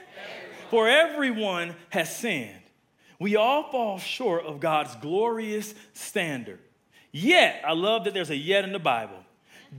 For 0.71 0.89
everyone 0.89 1.75
has 1.91 2.15
sinned. 2.15 2.53
We 3.19 3.37
all 3.37 3.71
fall 3.71 3.99
short 3.99 4.45
of 4.45 4.61
God's 4.61 4.95
glorious 4.97 5.75
standard. 5.95 6.59
Yet, 7.13 7.63
I 7.67 7.73
love 7.73 8.05
that 8.05 8.15
there's 8.15 8.31
a 8.31 8.37
yet 8.37 8.65
in 8.65 8.73
the 8.73 8.79
Bible. 8.79 9.25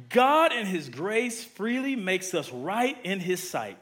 God, 0.10 0.54
in 0.54 0.66
His 0.66 0.90
grace, 0.90 1.44
freely 1.44 1.96
makes 1.96 2.34
us 2.34 2.52
right 2.52 2.98
in 3.04 3.20
His 3.20 3.48
sight. 3.48 3.78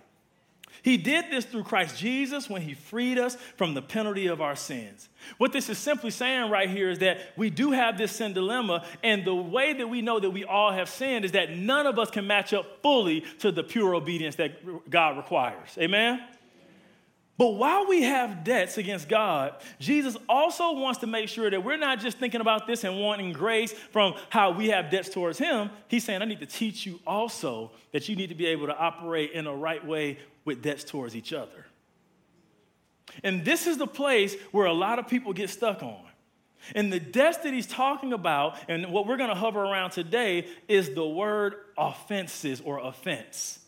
He 0.86 0.98
did 0.98 1.32
this 1.32 1.46
through 1.46 1.64
Christ 1.64 1.98
Jesus 1.98 2.48
when 2.48 2.62
he 2.62 2.76
freed 2.76 3.18
us 3.18 3.38
from 3.58 3.74
the 3.74 3.82
penalty 3.82 4.28
of 4.28 4.40
our 4.40 4.56
sins. 4.56 5.10
What 5.40 5.52
this 5.52 5.68
is 5.68 5.80
simply 5.80 6.12
saying 6.12 6.52
right 6.52 6.70
here 6.70 6.92
is 6.92 7.00
that 7.00 7.18
we 7.36 7.50
do 7.50 7.72
have 7.72 7.98
this 7.98 8.12
sin 8.12 8.34
dilemma, 8.34 8.86
and 9.02 9.26
the 9.26 9.34
way 9.34 9.74
that 9.74 9.88
we 9.88 10.04
know 10.04 10.20
that 10.20 10.30
we 10.30 10.44
all 10.44 10.72
have 10.72 10.88
sinned 10.88 11.26
is 11.26 11.32
that 11.32 11.50
none 11.50 11.88
of 11.88 11.98
us 11.98 12.12
can 12.12 12.28
match 12.28 12.54
up 12.54 12.84
fully 12.84 13.22
to 13.40 13.52
the 13.52 13.64
pure 13.64 13.96
obedience 13.96 14.36
that 14.36 14.88
God 14.88 15.18
requires. 15.18 15.76
Amen? 15.80 16.22
But 17.38 17.56
while 17.56 17.86
we 17.86 18.04
have 18.04 18.46
debts 18.46 18.78
against 18.78 19.10
God, 19.10 19.56
Jesus 19.78 20.16
also 20.30 20.72
wants 20.74 21.00
to 21.00 21.08
make 21.08 21.28
sure 21.28 21.50
that 21.50 21.64
we're 21.64 21.76
not 21.76 22.00
just 22.00 22.18
thinking 22.18 22.40
about 22.40 22.66
this 22.66 22.86
and 22.86 22.98
wanting 23.00 23.34
grace 23.34 23.74
from 23.74 24.16
how 24.30 24.52
we 24.52 24.70
have 24.70 24.90
debts 24.90 25.10
towards 25.10 25.38
Him. 25.38 25.70
He's 25.90 26.06
saying, 26.06 26.22
I 26.22 26.26
need 26.26 26.40
to 26.40 26.46
teach 26.46 26.86
you 26.86 27.00
also 27.06 27.72
that 27.92 28.08
you 28.08 28.16
need 28.16 28.30
to 28.30 28.36
be 28.36 28.46
able 28.48 28.68
to 28.68 28.78
operate 28.78 29.32
in 29.32 29.48
a 29.48 29.54
right 29.54 29.86
way 29.86 30.18
with 30.46 30.62
debts 30.62 30.86
towards 30.86 31.14
each 31.14 31.34
other. 31.34 31.66
And 33.24 33.44
this 33.44 33.68
is 33.68 33.78
the 33.78 33.88
place 33.88 34.36
where 34.52 34.66
a 34.66 34.74
lot 34.74 34.98
of 34.98 35.08
people 35.08 35.34
get 35.34 35.50
stuck 35.50 35.84
on. 35.84 36.00
And 36.74 36.92
the 36.92 37.00
debts 37.00 37.40
that 37.40 37.54
he's 37.54 37.68
talking 37.68 38.14
about, 38.14 38.58
and 38.70 38.92
what 38.92 39.06
we're 39.08 39.18
going 39.18 39.30
to 39.30 39.36
hover 39.36 39.62
around 39.62 39.92
today, 39.92 40.48
is 40.68 40.94
the 40.96 41.06
word 41.06 41.56
offenses 41.78 42.62
or 42.64 42.80
offense. 42.80 43.60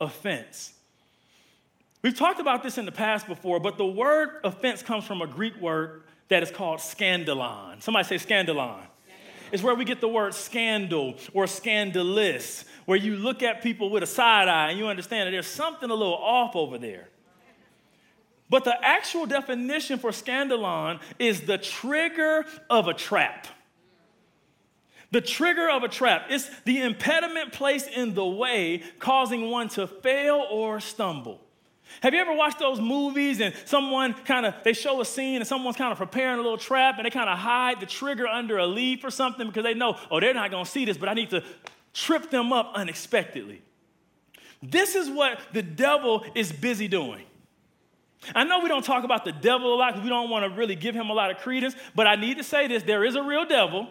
Offense. 0.00 0.72
We've 2.02 2.16
talked 2.16 2.40
about 2.40 2.62
this 2.62 2.78
in 2.78 2.84
the 2.84 2.92
past 2.92 3.26
before, 3.26 3.58
but 3.58 3.76
the 3.76 3.86
word 3.86 4.40
offense 4.44 4.82
comes 4.82 5.04
from 5.04 5.20
a 5.20 5.26
Greek 5.26 5.60
word 5.60 6.02
that 6.28 6.42
is 6.42 6.50
called 6.50 6.78
scandalon. 6.78 7.82
Somebody 7.82 8.06
say 8.06 8.16
scandalon. 8.16 8.80
It's 9.50 9.62
where 9.62 9.74
we 9.74 9.84
get 9.84 10.00
the 10.00 10.08
word 10.08 10.34
scandal 10.34 11.16
or 11.32 11.46
scandalous, 11.46 12.64
where 12.84 12.98
you 12.98 13.16
look 13.16 13.42
at 13.42 13.62
people 13.62 13.90
with 13.90 14.02
a 14.02 14.06
side 14.06 14.46
eye 14.46 14.70
and 14.70 14.78
you 14.78 14.86
understand 14.86 15.26
that 15.26 15.30
there's 15.30 15.46
something 15.46 15.90
a 15.90 15.94
little 15.94 16.14
off 16.14 16.54
over 16.54 16.78
there. 16.78 17.08
But 18.50 18.64
the 18.64 18.74
actual 18.84 19.26
definition 19.26 19.98
for 19.98 20.10
scandalon 20.10 21.00
is 21.18 21.42
the 21.42 21.58
trigger 21.58 22.44
of 22.70 22.88
a 22.88 22.94
trap. 22.94 23.46
The 25.10 25.20
trigger 25.22 25.70
of 25.70 25.82
a 25.82 25.88
trap. 25.88 26.26
It's 26.28 26.48
the 26.64 26.82
impediment 26.82 27.52
placed 27.52 27.88
in 27.88 28.14
the 28.14 28.26
way, 28.26 28.82
causing 28.98 29.50
one 29.50 29.68
to 29.70 29.86
fail 29.86 30.46
or 30.50 30.80
stumble. 30.80 31.40
Have 32.02 32.14
you 32.14 32.20
ever 32.20 32.34
watched 32.34 32.58
those 32.58 32.80
movies 32.80 33.40
and 33.40 33.54
someone 33.64 34.14
kind 34.14 34.46
of, 34.46 34.54
they 34.64 34.72
show 34.72 35.00
a 35.00 35.04
scene 35.04 35.36
and 35.36 35.46
someone's 35.46 35.76
kind 35.76 35.92
of 35.92 35.98
preparing 35.98 36.38
a 36.38 36.42
little 36.42 36.58
trap 36.58 36.96
and 36.98 37.06
they 37.06 37.10
kind 37.10 37.28
of 37.28 37.38
hide 37.38 37.80
the 37.80 37.86
trigger 37.86 38.26
under 38.26 38.58
a 38.58 38.66
leaf 38.66 39.04
or 39.04 39.10
something 39.10 39.46
because 39.46 39.64
they 39.64 39.74
know, 39.74 39.96
oh, 40.10 40.20
they're 40.20 40.34
not 40.34 40.50
going 40.50 40.64
to 40.64 40.70
see 40.70 40.84
this, 40.84 40.96
but 40.96 41.08
I 41.08 41.14
need 41.14 41.30
to 41.30 41.42
trip 41.92 42.30
them 42.30 42.52
up 42.52 42.72
unexpectedly. 42.74 43.62
This 44.62 44.94
is 44.94 45.08
what 45.08 45.40
the 45.52 45.62
devil 45.62 46.24
is 46.34 46.52
busy 46.52 46.88
doing. 46.88 47.24
I 48.34 48.44
know 48.44 48.60
we 48.60 48.68
don't 48.68 48.84
talk 48.84 49.04
about 49.04 49.24
the 49.24 49.32
devil 49.32 49.74
a 49.74 49.76
lot 49.76 49.92
because 49.92 50.02
we 50.02 50.10
don't 50.10 50.28
want 50.28 50.44
to 50.44 50.56
really 50.58 50.74
give 50.74 50.94
him 50.94 51.10
a 51.10 51.12
lot 51.12 51.30
of 51.30 51.38
credence, 51.38 51.74
but 51.94 52.06
I 52.06 52.16
need 52.16 52.38
to 52.38 52.44
say 52.44 52.66
this 52.66 52.82
there 52.82 53.04
is 53.04 53.14
a 53.14 53.22
real 53.22 53.46
devil, 53.46 53.88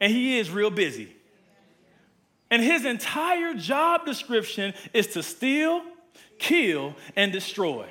and 0.00 0.12
he 0.12 0.38
is 0.38 0.50
real 0.50 0.70
busy. 0.70 1.14
And 2.50 2.62
his 2.62 2.84
entire 2.84 3.54
job 3.54 4.04
description 4.04 4.74
is 4.92 5.08
to 5.08 5.22
steal, 5.22 5.82
kill, 6.42 6.94
and 7.16 7.32
destroy. 7.32 7.86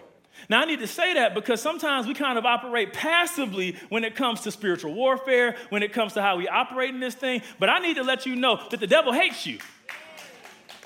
Now, 0.49 0.61
I 0.61 0.65
need 0.65 0.79
to 0.79 0.87
say 0.87 1.13
that 1.13 1.33
because 1.33 1.61
sometimes 1.61 2.07
we 2.07 2.13
kind 2.13 2.37
of 2.37 2.45
operate 2.45 2.93
passively 2.93 3.77
when 3.89 4.03
it 4.03 4.15
comes 4.15 4.41
to 4.41 4.51
spiritual 4.51 4.93
warfare, 4.93 5.55
when 5.69 5.81
it 5.81 5.93
comes 5.93 6.13
to 6.13 6.21
how 6.21 6.35
we 6.35 6.47
operate 6.47 6.89
in 6.89 6.99
this 6.99 7.15
thing. 7.15 7.41
But 7.59 7.69
I 7.69 7.79
need 7.79 7.95
to 7.95 8.03
let 8.03 8.25
you 8.25 8.35
know 8.35 8.59
that 8.69 8.79
the 8.79 8.87
devil 8.87 9.13
hates 9.13 9.45
you. 9.45 9.59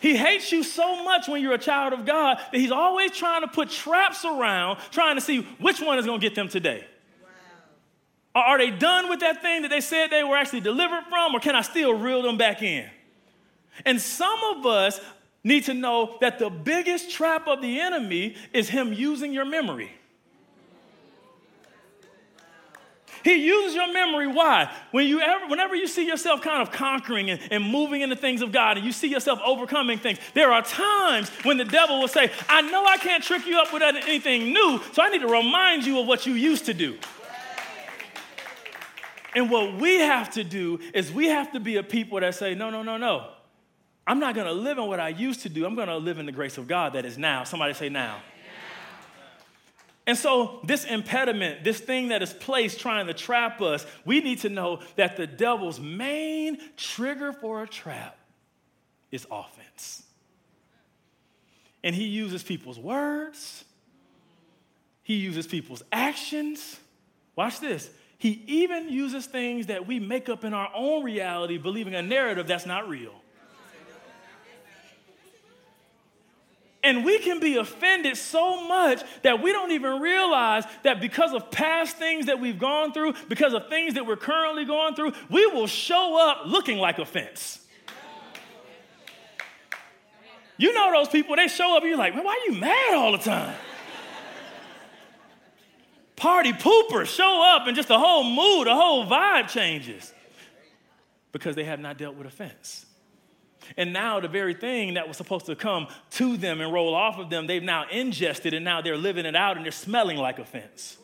He 0.02 0.16
hates 0.16 0.52
you 0.52 0.62
so 0.62 1.04
much 1.04 1.28
when 1.28 1.42
you're 1.42 1.54
a 1.54 1.58
child 1.58 1.94
of 1.94 2.06
God 2.06 2.38
that 2.38 2.60
he's 2.60 2.72
always 2.72 3.12
trying 3.12 3.42
to 3.42 3.48
put 3.48 3.72
traps 3.72 4.24
around, 4.24 4.78
trying 4.92 5.16
to 5.16 5.22
see 5.22 5.42
which 5.60 5.82
one 5.82 5.98
is 5.98 6.06
going 6.06 6.20
to 6.20 6.26
get 6.26 6.36
them 6.36 6.48
today. 6.48 6.86
Wow. 8.36 8.42
Are 8.42 8.58
they 8.60 8.70
done 8.70 9.10
with 9.10 9.22
that 9.22 9.42
thing 9.42 9.64
that 9.64 9.70
they 9.70 9.82
said 9.82 10.12
they 10.12 10.24
were 10.24 10.38
actually 10.38 10.62
delivered 10.62 11.06
from, 11.10 11.34
or 11.34 11.40
can 11.40 11.56
I 11.56 11.62
still 11.62 11.94
reel 11.94 12.22
them 12.22 12.38
back 12.38 12.62
in? 12.62 12.88
And 13.84 14.00
some 14.00 14.40
of 14.56 14.66
us 14.66 15.02
need 15.46 15.64
to 15.66 15.74
know 15.74 16.18
that 16.20 16.40
the 16.40 16.50
biggest 16.50 17.12
trap 17.12 17.48
of 17.48 17.62
the 17.62 17.80
enemy 17.80 18.36
is 18.52 18.68
him 18.68 18.92
using 18.92 19.32
your 19.32 19.46
memory. 19.46 19.92
He 23.24 23.46
uses 23.46 23.74
your 23.74 23.92
memory. 23.92 24.28
Why? 24.28 24.72
When 24.92 25.08
you 25.08 25.20
ever, 25.20 25.48
whenever 25.48 25.75
you 25.75 25.88
see 25.88 26.06
yourself 26.06 26.42
kind 26.42 26.62
of 26.62 26.72
conquering 26.72 27.30
and, 27.30 27.40
and 27.50 27.64
moving 27.64 28.02
into 28.02 28.16
things 28.16 28.42
of 28.42 28.52
God 28.52 28.78
and 28.78 28.86
you 28.86 28.92
see 28.92 29.08
yourself 29.08 29.40
overcoming 29.44 29.98
things, 29.98 30.20
there 30.34 30.52
are 30.52 30.62
times 30.62 31.30
when 31.44 31.58
the 31.58 31.66
devil 31.66 32.00
will 32.00 32.08
say, 32.08 32.32
I 32.50 32.62
know 32.62 32.84
I 32.86 32.98
can't 32.98 33.24
trick 33.24 33.48
you 33.48 33.58
up 33.58 33.72
with 33.72 33.82
anything 33.82 34.52
new, 34.52 34.82
so 34.94 35.02
I 35.02 35.10
need 35.10 35.22
to 35.22 35.28
remind 35.28 35.86
you 35.86 36.00
of 36.00 36.08
what 36.08 36.25
you 36.25 36.34
used 36.34 36.66
to 36.66 36.74
do. 36.74 36.98
And 39.36 39.50
what 39.50 39.74
we 39.75 39.96
have 39.96 40.32
to 40.34 40.44
do 40.44 40.80
is 40.94 41.12
we 41.12 41.28
have 41.28 41.52
to 41.54 41.60
be 41.60 41.78
a 41.78 41.84
people 41.84 42.20
that 42.20 42.36
say, 42.36 42.56
no, 42.56 42.70
no, 42.70 42.84
no, 42.84 42.98
no. 42.98 43.35
I'm 44.08 44.20
not 44.20 44.36
going 44.36 44.48
to 44.48 44.54
live 44.54 44.78
in 44.78 44.86
what 44.86 45.00
I 45.00 45.10
used 45.10 45.42
to 45.42 45.50
do. 45.50 45.66
I'm 45.66 45.76
going 45.76 45.88
to 45.88 45.98
live 45.98 46.20
in 46.20 46.26
the 46.26 46.32
grace 46.32 46.58
of 46.58 46.68
God 46.68 46.94
that 46.94 47.06
is 47.06 47.18
now. 47.18 47.44
Somebody 47.44 47.74
say 47.74 47.90
now. 47.90 48.22
And 50.08 50.16
so, 50.16 50.60
this 50.64 50.86
impediment, 50.86 51.64
this 51.64 51.80
thing 51.80 52.10
that 52.10 52.22
is 52.22 52.32
placed 52.32 52.80
trying 52.80 53.08
to 53.08 53.14
trap 53.14 53.60
us, 53.60 53.86
we 54.06 54.20
need 54.20 54.42
to 54.42 54.50
know 54.50 54.82
that 54.98 55.18
the 55.18 55.26
devil's 55.26 55.80
main 55.80 56.60
trigger 56.78 57.34
for 57.34 57.64
a 57.64 57.68
trap 57.68 58.16
is 59.12 59.26
offense. 59.32 60.04
And 61.84 61.96
he 61.96 62.06
uses 62.06 62.44
people's 62.44 62.78
words, 62.78 63.64
he 65.02 65.16
uses 65.16 65.48
people's 65.48 65.84
actions. 65.92 66.80
Watch 67.36 67.60
this. 67.60 67.90
He 68.18 68.44
even 68.48 68.90
uses 68.90 69.26
things 69.26 69.68
that 69.68 69.86
we 69.86 70.00
make 70.00 70.30
up 70.30 70.46
in 70.46 70.54
our 70.54 70.72
own 70.74 71.04
reality, 71.04 71.58
believing 71.58 71.94
a 71.94 72.02
narrative 72.02 72.48
that's 72.48 72.66
not 72.66 72.88
real. 72.88 73.14
And 76.86 77.04
we 77.04 77.18
can 77.18 77.39
be 77.39 77.58
offended 77.58 78.15
so 78.15 78.68
much 78.68 79.01
that 79.24 79.42
we 79.42 79.51
don't 79.51 79.72
even 79.72 80.00
realize 80.00 80.65
that 80.84 81.01
because 81.01 81.34
of 81.34 81.50
past 81.50 81.98
things 81.98 82.27
that 82.27 82.39
we've 82.39 82.60
gone 82.60 82.94
through, 82.94 83.15
because 83.27 83.56
of 83.56 83.70
things 83.70 83.96
that 83.96 84.06
we're 84.06 84.15
currently 84.15 84.65
going 84.65 84.94
through, 84.94 85.13
we 85.32 85.48
will 85.48 85.65
show 85.65 86.15
up 86.30 86.44
looking 86.46 86.77
like 86.77 87.00
offense. 87.00 87.60
You 90.58 90.74
know 90.75 90.92
those 90.92 91.10
people, 91.10 91.36
they 91.36 91.48
show 91.48 91.75
up 91.75 91.82
and 91.82 91.89
you're 91.89 91.98
like, 91.98 92.13
man, 92.13 92.24
why 92.24 92.39
are 92.39 92.54
you 92.54 92.60
mad 92.60 92.94
all 92.94 93.12
the 93.13 93.18
time? 93.18 93.56
Party 96.15 96.54
poopers 96.54 97.08
show 97.08 97.44
up 97.56 97.65
and 97.65 97.75
just 97.75 97.88
the 97.88 97.98
whole 97.98 98.24
mood, 98.24 98.68
the 98.68 98.75
whole 98.75 99.08
vibe 99.08 99.50
changes 99.50 100.13
because 101.32 101.56
they 101.56 101.63
have 101.63 101.80
not 101.80 101.98
dealt 101.98 102.15
with 102.15 102.27
offense. 102.27 102.86
And 103.78 103.94
now 103.94 104.20
the 104.20 104.28
very 104.28 104.54
thing 104.54 104.96
that 104.96 105.08
was 105.08 105.18
supposed 105.18 105.46
to 105.48 105.56
come 105.56 105.88
to 106.12 106.38
them 106.38 106.62
and 106.62 106.72
roll 106.72 106.94
off 106.94 107.18
of 107.18 107.30
them, 107.30 107.48
they've 107.48 107.64
now 107.64 107.86
ingested 107.90 108.54
and 108.54 108.64
now 108.64 108.82
they're 108.82 108.98
living 108.98 109.26
it 109.26 109.36
out 109.36 109.58
and 109.58 109.66
they're 109.66 109.72
smelling 109.72 110.18
like 110.18 110.40
offense. 110.40 110.98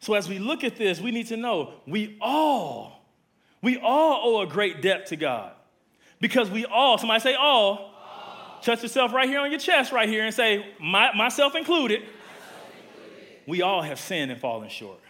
So 0.00 0.14
as 0.14 0.28
we 0.28 0.38
look 0.38 0.64
at 0.64 0.76
this, 0.76 1.00
we 1.00 1.10
need 1.10 1.26
to 1.28 1.36
know 1.36 1.74
we 1.86 2.16
all, 2.20 3.04
we 3.62 3.78
all 3.78 4.36
owe 4.36 4.42
a 4.42 4.46
great 4.46 4.80
debt 4.80 5.06
to 5.06 5.16
God. 5.16 5.52
Because 6.20 6.50
we 6.50 6.64
all, 6.64 6.98
somebody 6.98 7.20
say 7.20 7.34
all, 7.34 7.72
all. 7.72 8.60
touch 8.62 8.82
yourself 8.82 9.12
right 9.12 9.28
here 9.28 9.40
on 9.40 9.50
your 9.50 9.60
chest 9.60 9.92
right 9.92 10.08
here 10.08 10.24
and 10.24 10.34
say, 10.34 10.66
My, 10.80 11.14
myself 11.14 11.54
included, 11.54 12.00
myself 12.00 12.12
included, 12.94 13.38
we 13.46 13.62
all 13.62 13.82
have 13.82 13.98
sinned 13.98 14.30
and 14.30 14.40
fallen 14.40 14.68
short. 14.68 15.00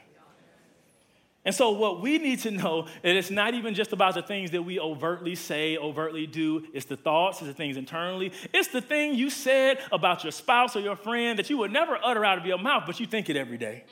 And 1.45 1.55
so, 1.55 1.71
what 1.71 2.03
we 2.03 2.19
need 2.19 2.41
to 2.41 2.51
know 2.51 2.87
is 3.03 3.17
it's 3.17 3.31
not 3.31 3.55
even 3.55 3.75
just 3.75 3.95
about 3.95 4.15
the 4.15 4.23
things 4.23 4.51
that 4.51 4.63
we 4.63 4.79
overtly 4.79 5.35
say, 5.35 5.79
overtly 5.79 6.27
do. 6.27 6.67
It's 6.75 6.85
the 6.85 6.99
thoughts, 6.99 7.39
it's 7.39 7.49
the 7.49 7.55
things 7.55 7.79
internally. 7.79 8.33
It's 8.53 8.69
the 8.69 8.83
thing 8.83 9.15
you 9.15 9.31
said 9.31 9.79
about 9.91 10.23
your 10.23 10.33
spouse 10.33 10.77
or 10.77 10.81
your 10.81 10.97
friend 10.97 11.39
that 11.39 11.49
you 11.49 11.57
would 11.59 11.73
never 11.73 11.99
utter 12.03 12.25
out 12.27 12.37
of 12.37 12.45
your 12.45 12.59
mouth, 12.59 12.85
but 12.87 13.01
you 13.01 13.07
think 13.07 13.31
it 13.31 13.37
every 13.37 13.57
day. 13.57 13.85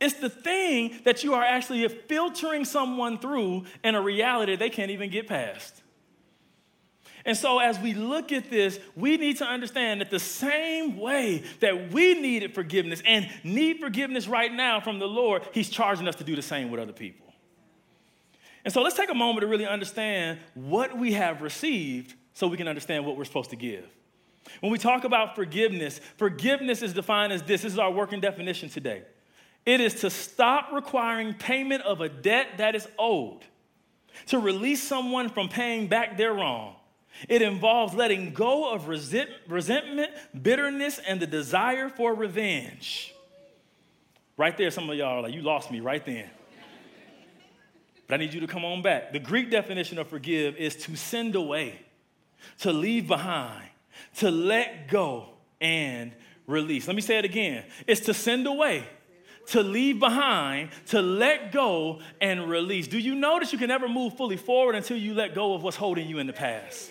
It's 0.00 0.14
the 0.14 0.30
thing 0.30 1.00
that 1.04 1.24
you 1.24 1.34
are 1.34 1.44
actually 1.44 1.86
filtering 1.88 2.64
someone 2.64 3.18
through 3.18 3.64
in 3.82 3.96
a 3.96 4.02
reality 4.02 4.54
they 4.54 4.70
can't 4.70 4.90
even 4.92 5.10
get 5.10 5.26
past. 5.26 5.81
And 7.24 7.36
so, 7.36 7.58
as 7.60 7.78
we 7.78 7.94
look 7.94 8.32
at 8.32 8.50
this, 8.50 8.78
we 8.96 9.16
need 9.16 9.38
to 9.38 9.46
understand 9.46 10.00
that 10.00 10.10
the 10.10 10.18
same 10.18 10.98
way 10.98 11.44
that 11.60 11.92
we 11.92 12.14
needed 12.14 12.54
forgiveness 12.54 13.02
and 13.06 13.28
need 13.44 13.78
forgiveness 13.78 14.26
right 14.26 14.52
now 14.52 14.80
from 14.80 14.98
the 14.98 15.06
Lord, 15.06 15.46
He's 15.52 15.68
charging 15.68 16.08
us 16.08 16.16
to 16.16 16.24
do 16.24 16.34
the 16.34 16.42
same 16.42 16.70
with 16.70 16.80
other 16.80 16.92
people. 16.92 17.26
And 18.64 18.74
so, 18.74 18.82
let's 18.82 18.96
take 18.96 19.10
a 19.10 19.14
moment 19.14 19.42
to 19.42 19.46
really 19.46 19.66
understand 19.66 20.38
what 20.54 20.96
we 20.96 21.12
have 21.12 21.42
received 21.42 22.14
so 22.34 22.48
we 22.48 22.56
can 22.56 22.68
understand 22.68 23.06
what 23.06 23.16
we're 23.16 23.24
supposed 23.24 23.50
to 23.50 23.56
give. 23.56 23.86
When 24.60 24.72
we 24.72 24.78
talk 24.78 25.04
about 25.04 25.36
forgiveness, 25.36 26.00
forgiveness 26.16 26.82
is 26.82 26.92
defined 26.92 27.32
as 27.32 27.42
this. 27.42 27.62
This 27.62 27.72
is 27.72 27.78
our 27.78 27.90
working 27.90 28.20
definition 28.20 28.68
today. 28.68 29.02
It 29.64 29.80
is 29.80 30.00
to 30.00 30.10
stop 30.10 30.70
requiring 30.72 31.34
payment 31.34 31.82
of 31.82 32.00
a 32.00 32.08
debt 32.08 32.58
that 32.58 32.74
is 32.74 32.88
owed, 32.98 33.44
to 34.26 34.38
release 34.38 34.82
someone 34.82 35.28
from 35.28 35.48
paying 35.48 35.86
back 35.86 36.16
their 36.16 36.32
wrong. 36.32 36.74
It 37.28 37.42
involves 37.42 37.94
letting 37.94 38.32
go 38.32 38.72
of 38.72 38.88
resent, 38.88 39.30
resentment, 39.46 40.10
bitterness, 40.40 40.98
and 41.06 41.20
the 41.20 41.26
desire 41.26 41.88
for 41.88 42.14
revenge. 42.14 43.14
Right 44.36 44.56
there, 44.56 44.70
some 44.70 44.88
of 44.88 44.96
y'all 44.96 45.18
are 45.18 45.22
like, 45.22 45.34
you 45.34 45.42
lost 45.42 45.70
me 45.70 45.80
right 45.80 46.04
then. 46.04 46.28
But 48.06 48.14
I 48.20 48.24
need 48.24 48.34
you 48.34 48.40
to 48.40 48.46
come 48.46 48.64
on 48.64 48.82
back. 48.82 49.12
The 49.12 49.18
Greek 49.18 49.50
definition 49.50 49.98
of 49.98 50.08
forgive 50.08 50.56
is 50.56 50.76
to 50.76 50.96
send 50.96 51.34
away, 51.34 51.80
to 52.58 52.72
leave 52.72 53.06
behind, 53.06 53.68
to 54.16 54.30
let 54.30 54.88
go 54.88 55.28
and 55.60 56.12
release. 56.46 56.86
Let 56.86 56.96
me 56.96 57.02
say 57.02 57.18
it 57.18 57.24
again 57.24 57.64
it's 57.86 58.00
to 58.02 58.14
send 58.14 58.46
away, 58.46 58.84
to 59.48 59.62
leave 59.62 60.00
behind, 60.00 60.70
to 60.88 61.00
let 61.00 61.52
go 61.52 62.00
and 62.20 62.48
release. 62.48 62.88
Do 62.88 62.98
you 62.98 63.14
notice 63.14 63.52
you 63.52 63.58
can 63.58 63.68
never 63.68 63.88
move 63.88 64.16
fully 64.16 64.36
forward 64.36 64.74
until 64.74 64.96
you 64.96 65.14
let 65.14 65.34
go 65.34 65.54
of 65.54 65.62
what's 65.62 65.76
holding 65.76 66.08
you 66.08 66.18
in 66.18 66.26
the 66.26 66.32
past? 66.32 66.90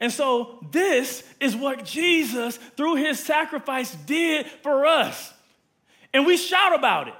And 0.00 0.10
so, 0.10 0.58
this 0.70 1.22
is 1.40 1.54
what 1.54 1.84
Jesus, 1.84 2.56
through 2.76 2.96
his 2.96 3.20
sacrifice, 3.20 3.94
did 4.06 4.46
for 4.62 4.86
us. 4.86 5.32
And 6.14 6.24
we 6.24 6.38
shout 6.38 6.74
about 6.74 7.08
it. 7.08 7.14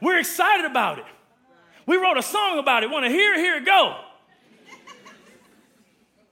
We're 0.00 0.18
excited 0.18 0.64
about 0.64 0.98
it. 0.98 1.04
We 1.86 1.96
wrote 1.96 2.16
a 2.16 2.22
song 2.22 2.58
about 2.58 2.82
it. 2.82 2.90
Want 2.90 3.04
to 3.04 3.10
hear 3.10 3.34
it? 3.34 3.38
Here 3.38 3.56
it 3.56 3.66
go. 3.66 3.96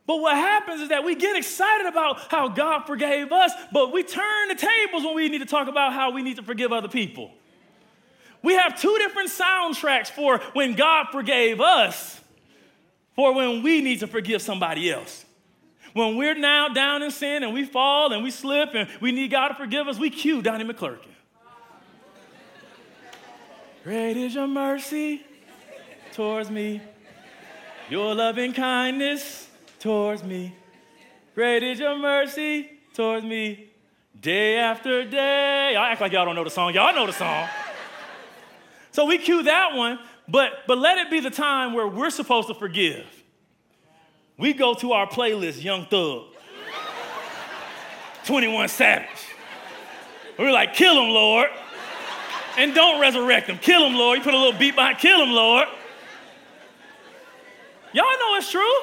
But 0.06 0.16
what 0.16 0.34
happens 0.34 0.80
is 0.80 0.88
that 0.88 1.04
we 1.04 1.14
get 1.14 1.36
excited 1.36 1.86
about 1.86 2.18
how 2.32 2.48
God 2.48 2.80
forgave 2.80 3.30
us, 3.30 3.52
but 3.70 3.92
we 3.92 4.02
turn 4.02 4.48
the 4.48 4.56
tables 4.56 5.04
when 5.04 5.14
we 5.14 5.28
need 5.28 5.38
to 5.38 5.46
talk 5.46 5.68
about 5.68 5.92
how 5.92 6.10
we 6.10 6.22
need 6.22 6.34
to 6.36 6.42
forgive 6.42 6.72
other 6.72 6.88
people. 6.88 7.30
We 8.42 8.54
have 8.54 8.80
two 8.80 8.96
different 8.98 9.30
soundtracks 9.30 10.08
for 10.08 10.38
when 10.52 10.74
God 10.74 11.08
forgave 11.12 11.60
us, 11.60 12.20
for 13.14 13.32
when 13.34 13.62
we 13.62 13.82
need 13.82 14.00
to 14.00 14.08
forgive 14.08 14.42
somebody 14.42 14.90
else. 14.90 15.24
When 15.92 16.16
we're 16.16 16.34
now 16.34 16.68
down 16.68 17.02
in 17.02 17.10
sin 17.10 17.42
and 17.42 17.52
we 17.52 17.64
fall 17.64 18.12
and 18.12 18.22
we 18.22 18.30
slip 18.30 18.70
and 18.74 18.88
we 19.00 19.12
need 19.12 19.30
God 19.30 19.48
to 19.48 19.54
forgive 19.54 19.88
us, 19.88 19.98
we 19.98 20.10
cue 20.10 20.42
Donnie 20.42 20.64
McClurkin. 20.64 21.06
Great 23.82 24.16
is 24.16 24.34
your 24.34 24.46
mercy 24.46 25.22
towards 26.12 26.50
me, 26.50 26.80
your 27.88 28.14
loving 28.14 28.52
kindness 28.52 29.48
towards 29.78 30.22
me. 30.22 30.54
Great 31.34 31.62
is 31.62 31.78
your 31.78 31.96
mercy 31.96 32.70
towards 32.94 33.24
me, 33.24 33.70
day 34.20 34.58
after 34.58 35.04
day. 35.04 35.72
Y'all 35.72 35.84
act 35.84 36.00
like 36.00 36.12
y'all 36.12 36.26
don't 36.26 36.34
know 36.34 36.44
the 36.44 36.50
song. 36.50 36.74
Y'all 36.74 36.94
know 36.94 37.06
the 37.06 37.12
song. 37.12 37.48
So 38.92 39.06
we 39.06 39.18
cue 39.18 39.44
that 39.44 39.74
one, 39.74 39.98
but, 40.28 40.52
but 40.66 40.78
let 40.78 40.98
it 40.98 41.10
be 41.10 41.20
the 41.20 41.30
time 41.30 41.72
where 41.72 41.86
we're 41.86 42.10
supposed 42.10 42.48
to 42.48 42.54
forgive. 42.54 43.06
We 44.40 44.54
go 44.54 44.72
to 44.72 44.92
our 44.92 45.06
playlist, 45.06 45.62
Young 45.62 45.84
Thug, 45.84 46.24
21 48.24 48.68
Savage. 48.68 49.06
We're 50.38 50.50
like, 50.50 50.72
kill 50.72 50.94
him, 50.94 51.10
Lord. 51.10 51.48
And 52.56 52.74
don't 52.74 53.00
resurrect 53.00 53.48
him. 53.48 53.58
Kill 53.58 53.86
him, 53.86 53.94
Lord. 53.94 54.18
You 54.18 54.24
put 54.24 54.32
a 54.32 54.38
little 54.38 54.58
beat 54.58 54.74
behind, 54.74 54.98
kill 54.98 55.22
him, 55.22 55.30
Lord. 55.30 55.68
Y'all 57.92 58.04
know 58.04 58.36
it's 58.36 58.50
true. 58.50 58.80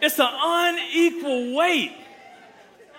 It's 0.00 0.18
an 0.18 0.30
unequal 0.30 1.54
weight. 1.54 1.92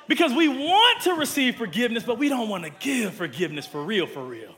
Because 0.08 0.34
we 0.34 0.48
want 0.48 1.02
to 1.04 1.14
receive 1.14 1.56
forgiveness, 1.56 2.04
but 2.04 2.20
we 2.20 2.30
don't 2.30 2.48
want 2.48 2.64
to 2.64 2.70
give 2.70 3.16
forgiveness 3.16 3.66
for 3.66 3.84
real, 3.84 4.06
for 4.06 4.24
real. 4.24 4.55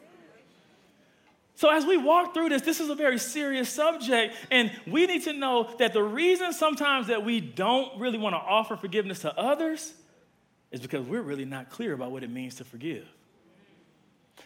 So, 1.57 1.71
as 1.71 1.87
we 1.87 1.97
walk 1.97 2.35
through 2.35 2.49
this, 2.49 2.61
this 2.61 2.79
is 2.79 2.87
a 2.87 2.93
very 2.93 3.17
serious 3.17 3.67
subject, 3.67 4.35
and 4.51 4.71
we 4.85 5.07
need 5.07 5.23
to 5.23 5.33
know 5.33 5.67
that 5.79 5.91
the 5.91 6.03
reason 6.03 6.53
sometimes 6.53 7.07
that 7.07 7.25
we 7.25 7.41
don't 7.41 7.99
really 7.99 8.19
want 8.19 8.35
to 8.35 8.37
offer 8.37 8.75
forgiveness 8.75 9.21
to 9.21 9.35
others 9.35 9.91
is 10.71 10.81
because 10.81 11.03
we're 11.07 11.23
really 11.23 11.45
not 11.45 11.71
clear 11.71 11.93
about 11.93 12.11
what 12.11 12.21
it 12.21 12.29
means 12.29 12.53
to 12.55 12.63
forgive. 12.63 13.07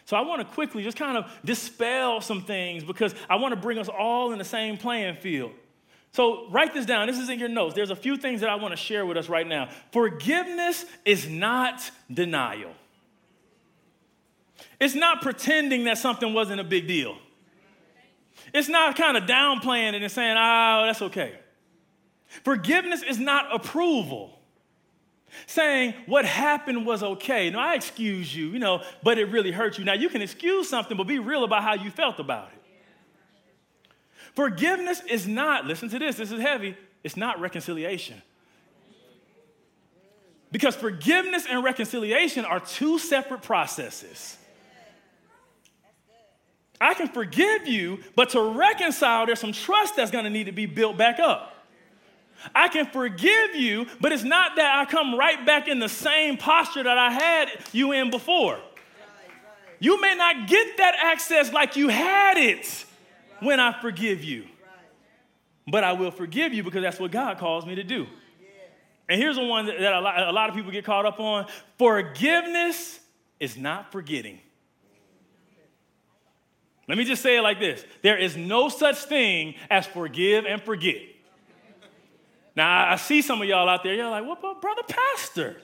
So, 0.06 0.16
I 0.16 0.22
want 0.22 0.40
to 0.40 0.54
quickly 0.54 0.82
just 0.82 0.96
kind 0.96 1.18
of 1.18 1.30
dispel 1.44 2.22
some 2.22 2.44
things 2.44 2.82
because 2.82 3.14
I 3.28 3.36
want 3.36 3.52
to 3.52 3.60
bring 3.60 3.76
us 3.76 3.90
all 3.90 4.32
in 4.32 4.38
the 4.38 4.44
same 4.44 4.78
playing 4.78 5.16
field. 5.16 5.52
So, 6.12 6.48
write 6.48 6.72
this 6.72 6.86
down. 6.86 7.08
This 7.08 7.18
is 7.18 7.28
in 7.28 7.38
your 7.38 7.50
notes. 7.50 7.74
There's 7.74 7.90
a 7.90 7.96
few 7.96 8.16
things 8.16 8.40
that 8.40 8.48
I 8.48 8.54
want 8.54 8.72
to 8.72 8.78
share 8.78 9.04
with 9.04 9.18
us 9.18 9.28
right 9.28 9.46
now. 9.46 9.68
Forgiveness 9.92 10.86
is 11.04 11.28
not 11.28 11.90
denial, 12.10 12.72
it's 14.80 14.94
not 14.94 15.22
pretending 15.22 15.84
that 15.84 15.98
something 15.98 16.34
wasn't 16.34 16.60
a 16.60 16.64
big 16.64 16.86
deal, 16.86 17.16
it's 18.52 18.68
not 18.68 18.96
kind 18.96 19.16
of 19.16 19.24
downplaying 19.24 19.94
it 19.94 20.02
and 20.02 20.12
saying, 20.12 20.36
oh, 20.36 20.84
that's 20.86 21.02
okay. 21.02 21.38
Forgiveness 22.44 23.02
is 23.02 23.18
not 23.18 23.54
approval. 23.54 24.38
Saying 25.46 25.94
what 26.06 26.24
happened 26.24 26.84
was 26.84 27.02
okay. 27.02 27.48
No, 27.50 27.58
I 27.58 27.74
excuse 27.74 28.34
you, 28.34 28.48
you 28.48 28.58
know, 28.58 28.82
but 29.02 29.18
it 29.18 29.26
really 29.26 29.50
hurt 29.50 29.78
you. 29.78 29.84
Now, 29.84 29.94
you 29.94 30.08
can 30.08 30.20
excuse 30.20 30.68
something, 30.68 30.96
but 30.96 31.06
be 31.06 31.18
real 31.18 31.44
about 31.44 31.62
how 31.62 31.74
you 31.74 31.90
felt 31.90 32.18
about 32.18 32.50
it. 32.52 32.62
Forgiveness 34.34 35.02
is 35.08 35.26
not, 35.26 35.66
listen 35.66 35.88
to 35.90 35.98
this, 35.98 36.16
this 36.16 36.32
is 36.32 36.40
heavy, 36.40 36.76
it's 37.02 37.16
not 37.16 37.40
reconciliation. 37.40 38.20
Because 40.50 40.76
forgiveness 40.76 41.46
and 41.48 41.64
reconciliation 41.64 42.44
are 42.44 42.60
two 42.60 42.98
separate 42.98 43.42
processes. 43.42 44.36
I 46.82 46.94
can 46.94 47.08
forgive 47.08 47.68
you, 47.68 48.00
but 48.16 48.30
to 48.30 48.42
reconcile, 48.42 49.24
there's 49.26 49.38
some 49.38 49.52
trust 49.52 49.96
that's 49.96 50.10
gonna 50.10 50.30
need 50.30 50.44
to 50.44 50.52
be 50.52 50.66
built 50.66 50.96
back 50.96 51.20
up. 51.20 51.54
I 52.54 52.66
can 52.66 52.86
forgive 52.86 53.54
you, 53.54 53.86
but 54.00 54.10
it's 54.10 54.24
not 54.24 54.56
that 54.56 54.76
I 54.76 54.90
come 54.90 55.14
right 55.14 55.46
back 55.46 55.68
in 55.68 55.78
the 55.78 55.88
same 55.88 56.36
posture 56.36 56.82
that 56.82 56.98
I 56.98 57.12
had 57.12 57.50
you 57.72 57.92
in 57.92 58.10
before. 58.10 58.58
You 59.78 60.00
may 60.00 60.16
not 60.16 60.48
get 60.48 60.76
that 60.78 60.96
access 61.00 61.52
like 61.52 61.76
you 61.76 61.88
had 61.88 62.36
it 62.36 62.84
when 63.40 63.60
I 63.60 63.80
forgive 63.80 64.24
you. 64.24 64.46
But 65.68 65.84
I 65.84 65.92
will 65.92 66.10
forgive 66.10 66.52
you 66.52 66.64
because 66.64 66.82
that's 66.82 66.98
what 66.98 67.12
God 67.12 67.38
calls 67.38 67.64
me 67.64 67.76
to 67.76 67.84
do. 67.84 68.06
And 69.08 69.20
here's 69.20 69.36
the 69.36 69.44
one 69.44 69.66
that, 69.66 69.80
a, 69.80 70.00
lot, 70.00 70.28
a 70.28 70.32
lot 70.32 70.48
of 70.48 70.56
people 70.56 70.72
get 70.72 70.84
caught 70.84 71.06
up 71.06 71.20
on 71.20 71.46
forgiveness 71.78 72.98
is 73.38 73.56
not 73.56 73.92
forgetting. 73.92 74.40
Let 76.92 76.98
me 76.98 77.04
just 77.04 77.22
say 77.22 77.38
it 77.38 77.40
like 77.40 77.58
this 77.58 77.86
there 78.02 78.18
is 78.18 78.36
no 78.36 78.68
such 78.68 79.04
thing 79.04 79.54
as 79.70 79.86
forgive 79.86 80.44
and 80.44 80.60
forget. 80.60 81.00
Now, 82.54 82.90
I 82.90 82.96
see 82.96 83.22
some 83.22 83.40
of 83.40 83.48
y'all 83.48 83.66
out 83.66 83.82
there, 83.82 83.94
you're 83.94 84.10
like, 84.10 84.26
what, 84.26 84.60
brother 84.60 84.82
pastor? 84.86 85.56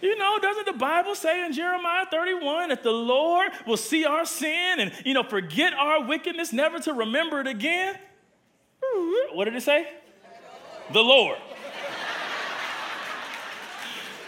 You 0.00 0.16
know, 0.16 0.38
doesn't 0.40 0.64
the 0.64 0.72
Bible 0.72 1.14
say 1.14 1.44
in 1.44 1.52
Jeremiah 1.52 2.06
31 2.10 2.70
that 2.70 2.82
the 2.82 2.90
Lord 2.90 3.50
will 3.66 3.76
see 3.76 4.06
our 4.06 4.24
sin 4.24 4.80
and, 4.80 4.90
you 5.04 5.12
know, 5.12 5.22
forget 5.22 5.74
our 5.74 6.02
wickedness, 6.06 6.50
never 6.50 6.78
to 6.78 6.94
remember 6.94 7.40
it 7.40 7.46
again? 7.46 7.96
Mm-hmm. 8.82 9.36
What 9.36 9.44
did 9.44 9.54
it 9.54 9.62
say? 9.62 9.86
The 10.94 11.02
Lord. 11.02 11.36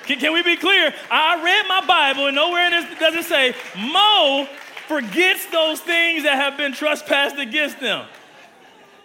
Can, 0.04 0.18
can 0.18 0.34
we 0.34 0.42
be 0.42 0.56
clear? 0.56 0.92
I 1.10 1.42
read 1.42 1.66
my 1.66 1.86
Bible 1.86 2.26
and 2.26 2.36
nowhere 2.36 2.66
in 2.66 2.72
this 2.72 2.98
does 2.98 3.14
it 3.14 3.24
say 3.24 3.54
Mo 3.78 4.46
forgets 4.90 5.46
those 5.46 5.80
things 5.80 6.24
that 6.24 6.34
have 6.34 6.56
been 6.56 6.72
trespassed 6.72 7.38
against 7.38 7.78
them. 7.78 8.08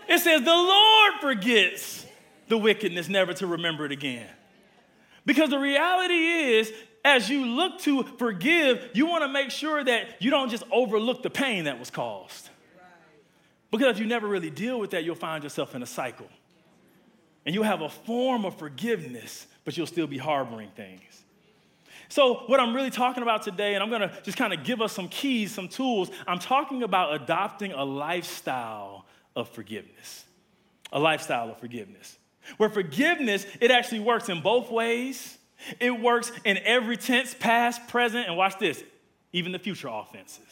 It 0.09 0.17
says 0.17 0.41
the 0.41 0.49
Lord 0.49 1.13
forgets 1.21 2.03
the 2.47 2.57
wickedness, 2.57 3.07
never 3.07 3.35
to 3.35 3.45
remember 3.45 3.85
it 3.85 3.91
again. 3.91 4.27
Because 5.27 5.51
the 5.51 5.59
reality 5.59 6.13
is, 6.13 6.73
as 7.03 7.29
you 7.29 7.45
look 7.45 7.79
to 7.81 8.01
forgive, 8.17 8.89
you 8.95 9.05
want 9.05 9.23
to 9.25 9.27
make 9.27 9.51
sure 9.51 9.83
that 9.83 10.19
you 10.19 10.31
don't 10.31 10.49
just 10.49 10.63
overlook 10.71 11.21
the 11.21 11.29
pain 11.29 11.65
that 11.65 11.79
was 11.79 11.91
caused. 11.91 12.49
Because 13.69 13.95
if 13.95 13.99
you 13.99 14.07
never 14.07 14.27
really 14.27 14.49
deal 14.49 14.79
with 14.79 14.89
that, 14.91 15.03
you'll 15.03 15.13
find 15.13 15.43
yourself 15.43 15.75
in 15.75 15.83
a 15.83 15.87
cycle. 15.87 16.29
And 17.45 17.53
you'll 17.53 17.63
have 17.63 17.81
a 17.81 17.89
form 17.89 18.43
of 18.43 18.57
forgiveness, 18.57 19.45
but 19.63 19.77
you'll 19.77 19.85
still 19.85 20.07
be 20.07 20.17
harboring 20.17 20.71
things. 20.75 21.24
So, 22.09 22.43
what 22.47 22.59
I'm 22.59 22.75
really 22.75 22.91
talking 22.91 23.23
about 23.23 23.43
today, 23.43 23.73
and 23.73 23.83
I'm 23.83 23.89
gonna 23.89 24.11
just 24.23 24.37
kind 24.37 24.53
of 24.53 24.63
give 24.63 24.81
us 24.81 24.93
some 24.93 25.07
keys, 25.09 25.53
some 25.53 25.67
tools, 25.67 26.11
I'm 26.27 26.39
talking 26.39 26.83
about 26.83 27.13
adopting 27.21 27.71
a 27.71 27.83
lifestyle 27.83 29.05
of 29.35 29.49
forgiveness. 29.49 30.25
A 30.91 30.99
lifestyle 30.99 31.49
of 31.49 31.59
forgiveness. 31.59 32.17
Where 32.57 32.69
forgiveness, 32.69 33.45
it 33.59 33.71
actually 33.71 34.01
works 34.01 34.29
in 34.29 34.41
both 34.41 34.69
ways. 34.69 35.37
It 35.79 35.99
works 35.99 36.31
in 36.43 36.57
every 36.59 36.97
tense, 36.97 37.33
past, 37.33 37.87
present, 37.87 38.27
and 38.27 38.37
watch 38.37 38.59
this, 38.59 38.83
even 39.33 39.51
the 39.51 39.59
future 39.59 39.87
offenses. 39.87 40.45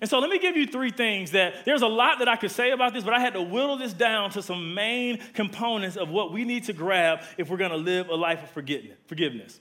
And 0.00 0.10
so 0.10 0.18
let 0.18 0.28
me 0.28 0.38
give 0.38 0.56
you 0.56 0.66
three 0.66 0.90
things 0.90 1.30
that 1.30 1.64
there's 1.64 1.82
a 1.82 1.86
lot 1.86 2.18
that 2.18 2.28
I 2.28 2.36
could 2.36 2.50
say 2.50 2.72
about 2.72 2.92
this, 2.92 3.04
but 3.04 3.14
I 3.14 3.20
had 3.20 3.34
to 3.34 3.42
whittle 3.42 3.76
this 3.76 3.92
down 3.92 4.30
to 4.32 4.42
some 4.42 4.74
main 4.74 5.18
components 5.32 5.96
of 5.96 6.10
what 6.10 6.32
we 6.32 6.44
need 6.44 6.64
to 6.64 6.72
grab 6.72 7.20
if 7.38 7.48
we're 7.48 7.56
to 7.70 7.76
live 7.76 8.08
a 8.08 8.14
life 8.14 8.42
of 8.42 8.50
forgiveness. 8.50 9.60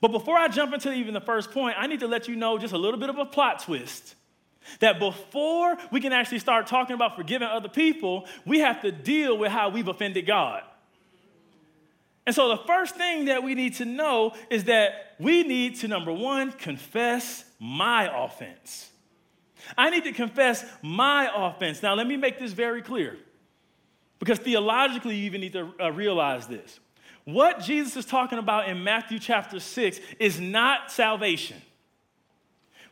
But 0.00 0.12
before 0.12 0.36
I 0.36 0.48
jump 0.48 0.72
into 0.72 0.92
even 0.92 1.14
the 1.14 1.20
first 1.20 1.50
point, 1.50 1.76
I 1.78 1.86
need 1.86 2.00
to 2.00 2.08
let 2.08 2.26
you 2.26 2.36
know 2.36 2.58
just 2.58 2.72
a 2.72 2.78
little 2.78 2.98
bit 2.98 3.10
of 3.10 3.18
a 3.18 3.26
plot 3.26 3.62
twist. 3.62 4.14
That 4.80 4.98
before 4.98 5.76
we 5.90 6.00
can 6.00 6.12
actually 6.12 6.38
start 6.38 6.66
talking 6.66 6.94
about 6.94 7.16
forgiving 7.16 7.48
other 7.48 7.68
people, 7.68 8.26
we 8.46 8.60
have 8.60 8.82
to 8.82 8.92
deal 8.92 9.36
with 9.36 9.50
how 9.50 9.70
we've 9.70 9.88
offended 9.88 10.26
God. 10.26 10.62
And 12.26 12.34
so 12.34 12.48
the 12.48 12.58
first 12.58 12.94
thing 12.96 13.24
that 13.26 13.42
we 13.42 13.54
need 13.54 13.74
to 13.76 13.84
know 13.84 14.34
is 14.50 14.64
that 14.64 15.16
we 15.18 15.42
need 15.42 15.76
to, 15.76 15.88
number 15.88 16.12
one, 16.12 16.52
confess 16.52 17.44
my 17.58 18.24
offense. 18.24 18.90
I 19.76 19.90
need 19.90 20.04
to 20.04 20.12
confess 20.12 20.64
my 20.82 21.30
offense. 21.34 21.82
Now, 21.82 21.94
let 21.94 22.06
me 22.06 22.16
make 22.16 22.38
this 22.38 22.52
very 22.52 22.82
clear 22.82 23.16
because 24.18 24.38
theologically, 24.38 25.16
you 25.16 25.24
even 25.24 25.40
need 25.40 25.54
to 25.54 25.72
uh, 25.80 25.90
realize 25.90 26.46
this. 26.46 26.78
What 27.32 27.60
Jesus 27.60 27.96
is 27.96 28.06
talking 28.06 28.38
about 28.38 28.68
in 28.68 28.82
Matthew 28.82 29.18
chapter 29.18 29.60
6 29.60 30.00
is 30.18 30.40
not 30.40 30.90
salvation. 30.90 31.60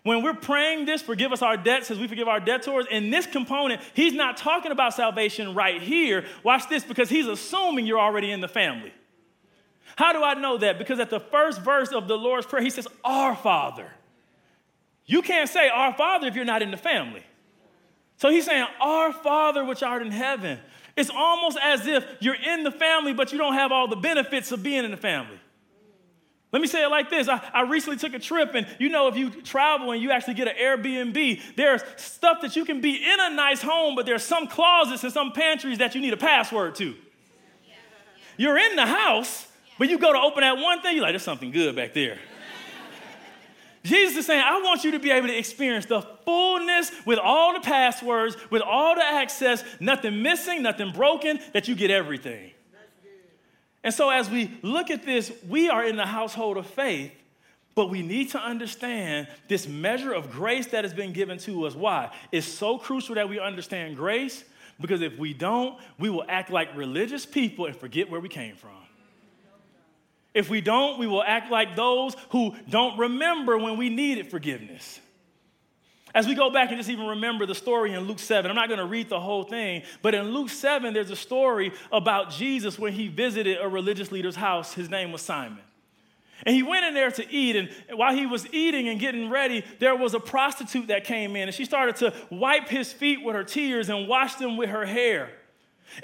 When 0.02 0.22
we're 0.22 0.34
praying 0.34 0.86
this, 0.86 1.02
forgive 1.02 1.32
us 1.32 1.42
our 1.42 1.56
debts 1.56 1.90
as 1.90 1.98
we 1.98 2.06
forgive 2.06 2.28
our 2.28 2.40
debtors, 2.40 2.86
in 2.90 3.10
this 3.10 3.26
component, 3.26 3.82
he's 3.94 4.14
not 4.14 4.36
talking 4.36 4.72
about 4.72 4.94
salvation 4.94 5.54
right 5.54 5.82
here. 5.82 6.24
Watch 6.42 6.68
this, 6.68 6.84
because 6.84 7.08
he's 7.08 7.26
assuming 7.26 7.86
you're 7.86 8.00
already 8.00 8.30
in 8.30 8.40
the 8.40 8.48
family. 8.48 8.92
How 9.96 10.12
do 10.12 10.22
I 10.22 10.34
know 10.34 10.56
that? 10.58 10.78
Because 10.78 11.00
at 11.00 11.10
the 11.10 11.20
first 11.20 11.60
verse 11.60 11.90
of 11.90 12.06
the 12.06 12.16
Lord's 12.16 12.46
Prayer, 12.46 12.62
he 12.62 12.70
says, 12.70 12.86
Our 13.04 13.34
Father. 13.34 13.90
You 15.04 15.22
can't 15.22 15.48
say 15.48 15.68
our 15.68 15.92
Father 15.94 16.26
if 16.28 16.36
you're 16.36 16.44
not 16.44 16.62
in 16.62 16.70
the 16.70 16.76
family. 16.76 17.22
So 18.16 18.30
he's 18.30 18.46
saying, 18.46 18.66
Our 18.80 19.12
Father 19.12 19.64
which 19.64 19.82
art 19.82 20.02
in 20.02 20.12
heaven. 20.12 20.58
It's 20.98 21.10
almost 21.10 21.58
as 21.62 21.86
if 21.86 22.04
you're 22.18 22.34
in 22.34 22.64
the 22.64 22.72
family, 22.72 23.12
but 23.12 23.30
you 23.30 23.38
don't 23.38 23.54
have 23.54 23.70
all 23.70 23.86
the 23.86 23.96
benefits 23.96 24.50
of 24.50 24.64
being 24.64 24.84
in 24.84 24.90
the 24.90 24.96
family. 24.96 25.38
Let 26.50 26.60
me 26.60 26.66
say 26.66 26.82
it 26.82 26.88
like 26.88 27.08
this. 27.08 27.28
I, 27.28 27.40
I, 27.54 27.60
recently 27.62 27.98
took 27.98 28.14
a 28.14 28.18
trip, 28.18 28.54
and 28.54 28.66
you 28.80 28.88
know, 28.88 29.06
if 29.06 29.16
you 29.16 29.30
travel 29.30 29.92
and 29.92 30.02
you 30.02 30.10
actually 30.10 30.34
get 30.34 30.48
an 30.48 30.54
Airbnb, 30.60 31.40
there's 31.56 31.82
stuff 31.96 32.40
that 32.40 32.56
you 32.56 32.64
can 32.64 32.80
be 32.80 32.96
in 32.96 33.20
a 33.20 33.30
nice 33.30 33.62
home, 33.62 33.94
but 33.94 34.06
there's 34.06 34.24
some 34.24 34.48
closets 34.48 35.04
and 35.04 35.12
some 35.12 35.30
pantries 35.30 35.78
that 35.78 35.94
you 35.94 36.00
need 36.00 36.14
a 36.14 36.16
password 36.16 36.74
to. 36.76 36.96
You're 38.36 38.58
in 38.58 38.74
the 38.74 38.86
house, 38.86 39.46
but 39.78 39.88
you 39.88 39.98
go 39.98 40.12
to 40.12 40.18
open 40.18 40.40
that 40.40 40.56
one 40.56 40.80
thing, 40.80 40.96
you're 40.96 41.02
like, 41.02 41.12
there's 41.12 41.22
something 41.22 41.52
good 41.52 41.76
back 41.76 41.94
there. 41.94 42.18
Jesus 43.88 44.18
is 44.18 44.26
saying, 44.26 44.42
I 44.44 44.60
want 44.60 44.84
you 44.84 44.90
to 44.92 44.98
be 44.98 45.10
able 45.10 45.28
to 45.28 45.36
experience 45.36 45.86
the 45.86 46.02
fullness 46.02 46.92
with 47.06 47.18
all 47.18 47.54
the 47.54 47.60
passwords, 47.60 48.36
with 48.50 48.60
all 48.60 48.94
the 48.94 49.04
access, 49.04 49.64
nothing 49.80 50.22
missing, 50.22 50.62
nothing 50.62 50.92
broken, 50.92 51.40
that 51.54 51.68
you 51.68 51.74
get 51.74 51.90
everything. 51.90 52.50
And 53.82 53.94
so, 53.94 54.10
as 54.10 54.28
we 54.28 54.58
look 54.62 54.90
at 54.90 55.04
this, 55.04 55.32
we 55.48 55.70
are 55.70 55.84
in 55.84 55.96
the 55.96 56.04
household 56.04 56.58
of 56.58 56.66
faith, 56.66 57.12
but 57.74 57.88
we 57.88 58.02
need 58.02 58.30
to 58.30 58.38
understand 58.38 59.28
this 59.48 59.66
measure 59.66 60.12
of 60.12 60.30
grace 60.30 60.66
that 60.66 60.84
has 60.84 60.92
been 60.92 61.14
given 61.14 61.38
to 61.38 61.64
us. 61.64 61.74
Why? 61.74 62.10
It's 62.30 62.46
so 62.46 62.76
crucial 62.76 63.14
that 63.14 63.28
we 63.28 63.40
understand 63.40 63.96
grace 63.96 64.44
because 64.80 65.00
if 65.00 65.16
we 65.16 65.32
don't, 65.32 65.78
we 65.98 66.10
will 66.10 66.24
act 66.28 66.50
like 66.50 66.76
religious 66.76 67.24
people 67.24 67.64
and 67.64 67.74
forget 67.74 68.10
where 68.10 68.20
we 68.20 68.28
came 68.28 68.56
from. 68.56 68.77
If 70.38 70.48
we 70.48 70.60
don't, 70.60 71.00
we 71.00 71.08
will 71.08 71.24
act 71.24 71.50
like 71.50 71.74
those 71.74 72.14
who 72.30 72.54
don't 72.70 72.96
remember 72.96 73.58
when 73.58 73.76
we 73.76 73.90
needed 73.90 74.30
forgiveness. 74.30 75.00
As 76.14 76.28
we 76.28 76.36
go 76.36 76.48
back 76.48 76.68
and 76.68 76.78
just 76.78 76.88
even 76.88 77.08
remember 77.08 77.44
the 77.44 77.56
story 77.56 77.92
in 77.92 78.04
Luke 78.04 78.20
7, 78.20 78.48
I'm 78.48 78.54
not 78.54 78.68
going 78.68 78.78
to 78.78 78.86
read 78.86 79.08
the 79.08 79.18
whole 79.18 79.42
thing, 79.42 79.82
but 80.00 80.14
in 80.14 80.32
Luke 80.32 80.48
7, 80.48 80.94
there's 80.94 81.10
a 81.10 81.16
story 81.16 81.72
about 81.90 82.30
Jesus 82.30 82.78
when 82.78 82.92
he 82.92 83.08
visited 83.08 83.58
a 83.60 83.66
religious 83.66 84.12
leader's 84.12 84.36
house. 84.36 84.74
His 84.74 84.88
name 84.88 85.10
was 85.10 85.22
Simon. 85.22 85.58
And 86.46 86.54
he 86.54 86.62
went 86.62 86.84
in 86.84 86.94
there 86.94 87.10
to 87.10 87.28
eat, 87.28 87.56
and 87.56 87.68
while 87.98 88.14
he 88.14 88.24
was 88.24 88.46
eating 88.52 88.88
and 88.88 89.00
getting 89.00 89.30
ready, 89.30 89.64
there 89.80 89.96
was 89.96 90.14
a 90.14 90.20
prostitute 90.20 90.86
that 90.86 91.02
came 91.02 91.34
in, 91.34 91.48
and 91.48 91.54
she 91.54 91.64
started 91.64 91.96
to 91.96 92.14
wipe 92.30 92.68
his 92.68 92.92
feet 92.92 93.24
with 93.24 93.34
her 93.34 93.42
tears 93.42 93.88
and 93.88 94.06
wash 94.06 94.36
them 94.36 94.56
with 94.56 94.70
her 94.70 94.86
hair. 94.86 95.30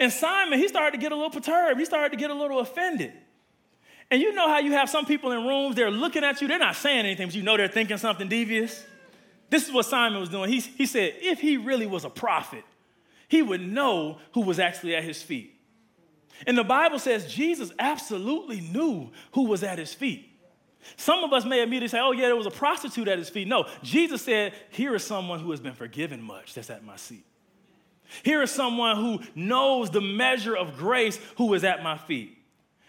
And 0.01 0.12
Simon, 0.12 0.59
he 0.59 0.66
started 0.66 0.97
to 0.97 1.01
get 1.01 1.12
a 1.12 1.14
little 1.14 1.31
perturbed. 1.31 1.79
He 1.79 1.87
started 1.87 2.11
to 2.11 2.16
get 2.16 2.31
a 2.31 2.35
little 2.35 2.59
offended. 2.59 3.12
And 4.14 4.22
you 4.22 4.33
know 4.33 4.48
how 4.48 4.61
you 4.61 4.70
have 4.70 4.88
some 4.88 5.07
people 5.07 5.33
in 5.33 5.44
rooms, 5.44 5.74
they're 5.74 5.90
looking 5.90 6.22
at 6.22 6.40
you, 6.40 6.46
they're 6.46 6.57
not 6.57 6.77
saying 6.77 7.00
anything, 7.00 7.27
but 7.27 7.35
you 7.35 7.42
know 7.42 7.57
they're 7.57 7.66
thinking 7.66 7.96
something 7.96 8.29
devious? 8.29 8.87
This 9.50 9.66
is 9.66 9.74
what 9.74 9.87
Simon 9.87 10.20
was 10.20 10.29
doing. 10.29 10.53
He, 10.53 10.61
he 10.61 10.87
said, 10.87 11.14
if 11.16 11.40
he 11.40 11.57
really 11.57 11.87
was 11.87 12.05
a 12.05 12.11
prophet, 12.11 12.62
he 13.27 13.42
would 13.42 13.61
know 13.61 14.18
who 14.31 14.42
was 14.42 14.61
actually 14.61 14.94
at 14.94 15.03
his 15.03 15.20
feet. 15.20 15.57
And 16.46 16.57
the 16.57 16.62
Bible 16.62 17.00
says 17.00 17.35
Jesus 17.35 17.72
absolutely 17.77 18.61
knew 18.61 19.11
who 19.33 19.46
was 19.46 19.64
at 19.64 19.81
his 19.81 19.92
feet. 19.92 20.31
Some 20.96 21.24
of 21.24 21.33
us 21.33 21.44
may 21.44 21.61
immediately 21.61 21.88
say, 21.88 21.98
oh, 22.00 22.12
yeah, 22.12 22.27
there 22.27 22.37
was 22.37 22.46
a 22.46 22.53
prostitute 22.53 23.09
at 23.09 23.18
his 23.18 23.31
feet. 23.31 23.48
No, 23.48 23.66
Jesus 23.83 24.22
said, 24.22 24.53
here 24.70 24.94
is 24.94 25.03
someone 25.03 25.40
who 25.40 25.50
has 25.50 25.59
been 25.59 25.74
forgiven 25.74 26.22
much 26.22 26.55
that's 26.55 26.70
at 26.70 26.85
my 26.85 26.94
seat. 26.94 27.27
Here 28.22 28.42
is 28.42 28.53
someone 28.53 28.94
who 28.94 29.18
knows 29.35 29.90
the 29.90 30.00
measure 30.00 30.57
of 30.57 30.77
grace 30.77 31.18
who 31.37 31.53
is 31.55 31.64
at 31.64 31.83
my 31.83 31.98
feet. 31.98 32.38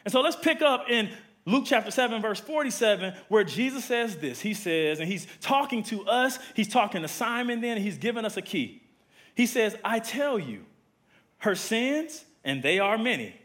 And 0.05 0.11
so 0.11 0.21
let's 0.21 0.35
pick 0.35 0.61
up 0.61 0.89
in 0.89 1.09
Luke 1.45 1.65
chapter 1.65 1.91
7, 1.91 2.21
verse 2.21 2.39
47, 2.39 3.13
where 3.27 3.43
Jesus 3.43 3.85
says 3.85 4.17
this. 4.17 4.39
He 4.39 4.53
says, 4.53 4.99
and 4.99 5.07
he's 5.07 5.27
talking 5.41 5.83
to 5.83 6.05
us, 6.05 6.39
he's 6.55 6.67
talking 6.67 7.01
to 7.01 7.07
Simon 7.07 7.61
then, 7.61 7.77
he's 7.77 7.97
giving 7.97 8.25
us 8.25 8.37
a 8.37 8.41
key. 8.41 8.81
He 9.35 9.45
says, 9.45 9.75
I 9.83 9.99
tell 9.99 10.39
you, 10.39 10.65
her 11.39 11.55
sins, 11.55 12.23
and 12.43 12.63
they 12.63 12.79
are 12.79 12.97
many, 12.97 13.35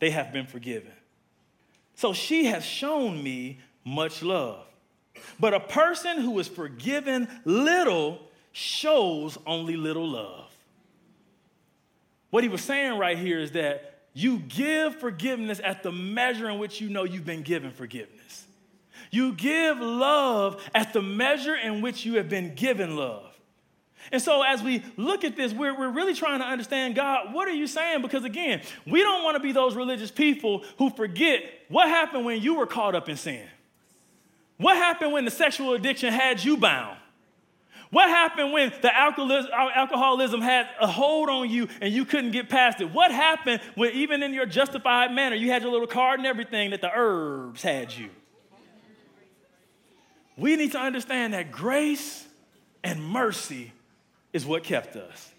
they 0.00 0.10
have 0.10 0.32
been 0.32 0.46
forgiven. 0.46 0.92
So 1.94 2.12
she 2.12 2.46
has 2.46 2.64
shown 2.64 3.22
me 3.22 3.58
much 3.84 4.22
love. 4.22 4.66
But 5.40 5.54
a 5.54 5.60
person 5.60 6.20
who 6.20 6.38
is 6.38 6.46
forgiven 6.48 7.28
little 7.44 8.20
shows 8.52 9.38
only 9.46 9.76
little 9.76 10.08
love. 10.08 10.50
What 12.30 12.42
he 12.42 12.48
was 12.48 12.62
saying 12.62 12.98
right 12.98 13.18
here 13.18 13.38
is 13.38 13.52
that 13.52 13.87
you 14.18 14.40
give 14.40 14.96
forgiveness 14.96 15.60
at 15.62 15.84
the 15.84 15.92
measure 15.92 16.50
in 16.50 16.58
which 16.58 16.80
you 16.80 16.88
know 16.88 17.04
you've 17.04 17.24
been 17.24 17.42
given 17.42 17.70
forgiveness. 17.70 18.46
You 19.12 19.32
give 19.32 19.78
love 19.78 20.60
at 20.74 20.92
the 20.92 21.00
measure 21.00 21.54
in 21.54 21.82
which 21.82 22.04
you 22.04 22.16
have 22.16 22.28
been 22.28 22.56
given 22.56 22.96
love. 22.96 23.32
And 24.10 24.20
so, 24.20 24.42
as 24.42 24.60
we 24.60 24.82
look 24.96 25.22
at 25.22 25.36
this, 25.36 25.52
we're, 25.52 25.78
we're 25.78 25.90
really 25.90 26.14
trying 26.14 26.40
to 26.40 26.44
understand 26.44 26.96
God, 26.96 27.32
what 27.32 27.46
are 27.46 27.52
you 27.52 27.68
saying? 27.68 28.02
Because 28.02 28.24
again, 28.24 28.60
we 28.88 29.02
don't 29.02 29.22
want 29.22 29.36
to 29.36 29.40
be 29.40 29.52
those 29.52 29.76
religious 29.76 30.10
people 30.10 30.64
who 30.78 30.90
forget 30.90 31.44
what 31.68 31.88
happened 31.88 32.24
when 32.24 32.42
you 32.42 32.56
were 32.56 32.66
caught 32.66 32.96
up 32.96 33.08
in 33.08 33.16
sin. 33.16 33.46
What 34.56 34.76
happened 34.76 35.12
when 35.12 35.26
the 35.26 35.30
sexual 35.30 35.74
addiction 35.74 36.12
had 36.12 36.42
you 36.42 36.56
bound? 36.56 36.97
What 37.90 38.08
happened 38.08 38.52
when 38.52 38.72
the 38.82 38.94
alcoholism 38.94 40.42
had 40.42 40.68
a 40.78 40.86
hold 40.86 41.30
on 41.30 41.48
you 41.48 41.68
and 41.80 41.92
you 41.92 42.04
couldn't 42.04 42.32
get 42.32 42.48
past 42.48 42.80
it? 42.80 42.92
What 42.92 43.10
happened 43.10 43.62
when, 43.76 43.92
even 43.92 44.22
in 44.22 44.34
your 44.34 44.44
justified 44.44 45.12
manner, 45.12 45.36
you 45.36 45.50
had 45.50 45.62
your 45.62 45.72
little 45.72 45.86
card 45.86 46.20
and 46.20 46.26
everything 46.26 46.70
that 46.70 46.82
the 46.82 46.90
herbs 46.94 47.62
had 47.62 47.94
you? 47.94 48.10
We 50.36 50.56
need 50.56 50.72
to 50.72 50.78
understand 50.78 51.32
that 51.32 51.50
grace 51.50 52.26
and 52.84 53.02
mercy 53.02 53.72
is 54.32 54.44
what 54.44 54.64
kept 54.64 54.94
us. 54.94 55.32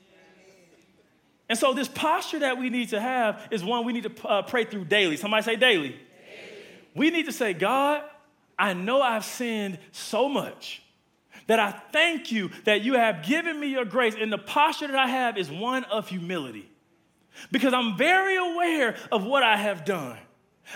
And 1.48 1.58
so, 1.58 1.74
this 1.74 1.88
posture 1.88 2.40
that 2.40 2.58
we 2.58 2.70
need 2.70 2.90
to 2.90 3.00
have 3.00 3.48
is 3.50 3.64
one 3.64 3.86
we 3.86 3.94
need 3.94 4.04
to 4.04 4.28
uh, 4.28 4.42
pray 4.44 4.66
through 4.66 4.86
daily. 4.86 5.18
Somebody 5.18 5.44
say 5.44 5.56
daily. 5.56 5.90
daily. 5.90 6.00
We 6.94 7.10
need 7.10 7.26
to 7.26 7.32
say, 7.32 7.54
God, 7.54 8.04
I 8.58 8.74
know 8.74 9.02
I've 9.02 9.26
sinned 9.26 9.80
so 9.92 10.30
much 10.30 10.84
that 11.50 11.60
I 11.60 11.72
thank 11.92 12.32
you 12.32 12.52
that 12.66 12.84
you 12.84 12.94
have 12.94 13.24
given 13.24 13.60
me 13.60 13.70
your 13.70 13.84
grace. 13.84 14.14
And 14.14 14.32
the 14.32 14.38
posture 14.38 14.86
that 14.86 14.96
I 14.96 15.08
have 15.08 15.36
is 15.36 15.50
one 15.50 15.84
of 15.86 16.08
humility 16.08 16.70
because 17.52 17.74
I'm 17.74 17.98
very 17.98 18.36
aware 18.36 18.96
of 19.12 19.24
what 19.24 19.42
I 19.42 19.58
have 19.58 19.84
done. 19.84 20.20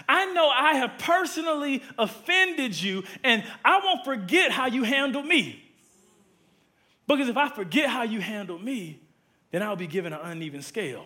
I 0.09 0.33
know 0.33 0.49
I 0.49 0.73
have 0.77 0.97
personally 0.97 1.83
offended 1.99 2.81
you, 2.81 3.03
and 3.23 3.43
I 3.63 3.81
won't 3.83 4.03
forget 4.03 4.49
how 4.49 4.65
you 4.65 4.81
handled 4.81 5.27
me. 5.27 5.63
Because 7.07 7.29
if 7.29 7.37
I 7.37 7.49
forget 7.49 7.87
how 7.87 8.01
you 8.01 8.19
handled 8.19 8.63
me, 8.63 8.99
then 9.51 9.61
I'll 9.61 9.75
be 9.75 9.85
given 9.85 10.11
an 10.11 10.21
uneven 10.23 10.63
scale. 10.63 11.05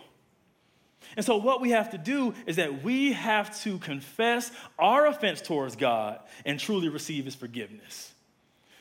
And 1.18 1.26
so, 1.26 1.36
what 1.36 1.60
we 1.60 1.72
have 1.72 1.92
to 1.92 1.98
do 1.98 2.34
is 2.46 2.56
that 2.56 2.84
we 2.84 3.12
have 3.12 3.60
to 3.64 3.80
confess 3.80 4.50
our 4.80 5.08
offense 5.08 5.42
towards 5.42 5.76
God 5.76 6.20
and 6.46 6.58
truly 6.58 6.88
receive 6.88 7.26
His 7.26 7.36
forgiveness. 7.36 8.14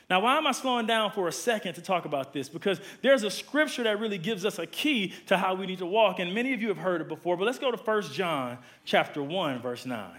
Now, 0.09 0.21
why 0.21 0.37
am 0.37 0.47
I 0.47 0.53
slowing 0.53 0.85
down 0.85 1.11
for 1.11 1.27
a 1.27 1.33
second 1.33 1.73
to 1.73 1.81
talk 1.81 2.05
about 2.05 2.31
this? 2.31 2.47
Because 2.47 2.79
there's 3.01 3.23
a 3.23 3.29
scripture 3.29 3.83
that 3.83 3.99
really 3.99 4.17
gives 4.17 4.45
us 4.45 4.57
a 4.57 4.65
key 4.65 5.13
to 5.25 5.37
how 5.37 5.53
we 5.55 5.65
need 5.65 5.79
to 5.79 5.85
walk, 5.85 6.19
and 6.19 6.33
many 6.33 6.53
of 6.53 6.61
you 6.61 6.69
have 6.69 6.77
heard 6.77 7.01
it 7.01 7.09
before, 7.09 7.35
but 7.35 7.43
let's 7.43 7.59
go 7.59 7.71
to 7.71 7.77
1 7.77 8.03
John 8.13 8.57
chapter 8.85 9.21
1, 9.21 9.61
verse 9.61 9.85
9. 9.85 10.09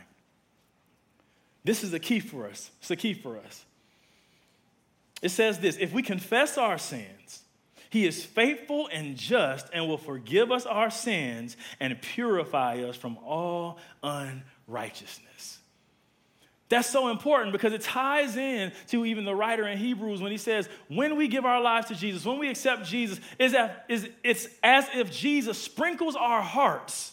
This 1.65 1.85
is 1.85 1.95
a 1.95 1.99
key 1.99 2.21
for 2.21 2.47
us. 2.47 2.71
It's 2.81 2.91
a 2.91 2.97
key 2.97 3.15
for 3.15 3.39
us. 3.39 3.65
It 5.23 5.31
says 5.31 5.59
this 5.59 5.77
if 5.79 5.93
we 5.93 6.03
confess 6.03 6.59
our 6.59 6.79
sins, 6.79 7.43
He 7.91 8.07
is 8.07 8.25
faithful 8.25 8.89
and 8.93 9.17
just 9.17 9.69
and 9.73 9.89
will 9.89 9.99
forgive 9.99 10.53
us 10.53 10.67
our 10.67 10.91
sins 10.91 11.57
and 11.81 12.01
purify 12.01 12.83
us 12.83 12.97
from 12.97 13.17
all 13.19 13.79
unrighteousness. 14.03 15.58
That's 16.69 16.89
so 16.89 17.09
important 17.09 17.53
because 17.53 17.73
it 17.73 17.81
ties 17.81 18.37
in 18.37 18.73
to 18.89 19.07
even 19.07 19.25
the 19.25 19.35
writer 19.35 19.67
in 19.67 19.79
Hebrews 19.79 20.21
when 20.21 20.31
he 20.31 20.37
says, 20.37 20.69
when 20.89 21.17
we 21.17 21.27
give 21.27 21.47
our 21.47 21.63
lives 21.63 21.89
to 21.89 21.95
Jesus, 21.95 22.25
when 22.27 22.39
we 22.39 22.51
accept 22.51 22.85
Jesus, 22.85 23.21
is 23.39 23.53
that, 23.53 23.87
is, 23.89 24.09
it's 24.23 24.49
as 24.63 24.87
if 24.95 25.11
Jesus 25.11 25.57
sprinkles 25.57 26.15
our 26.15 26.43
hearts 26.43 27.13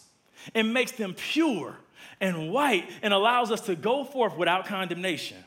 and 0.54 0.74
makes 0.74 0.92
them 0.92 1.14
pure 1.14 1.78
and 2.20 2.52
white 2.52 2.90
and 3.02 3.14
allows 3.14 3.50
us 3.50 3.62
to 3.62 3.76
go 3.76 4.04
forth 4.04 4.36
without 4.36 4.66
condemnation. 4.66 5.38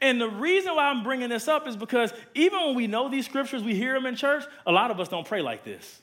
And 0.00 0.20
the 0.20 0.28
reason 0.28 0.74
why 0.74 0.88
I'm 0.88 1.04
bringing 1.04 1.28
this 1.28 1.48
up 1.48 1.68
is 1.68 1.76
because 1.76 2.12
even 2.34 2.60
when 2.60 2.74
we 2.74 2.86
know 2.88 3.08
these 3.08 3.24
scriptures, 3.24 3.62
we 3.62 3.74
hear 3.74 3.94
them 3.94 4.06
in 4.06 4.16
church, 4.16 4.44
a 4.66 4.72
lot 4.72 4.90
of 4.90 4.98
us 5.00 5.08
don't 5.08 5.26
pray 5.26 5.42
like 5.42 5.64
this. 5.64 6.02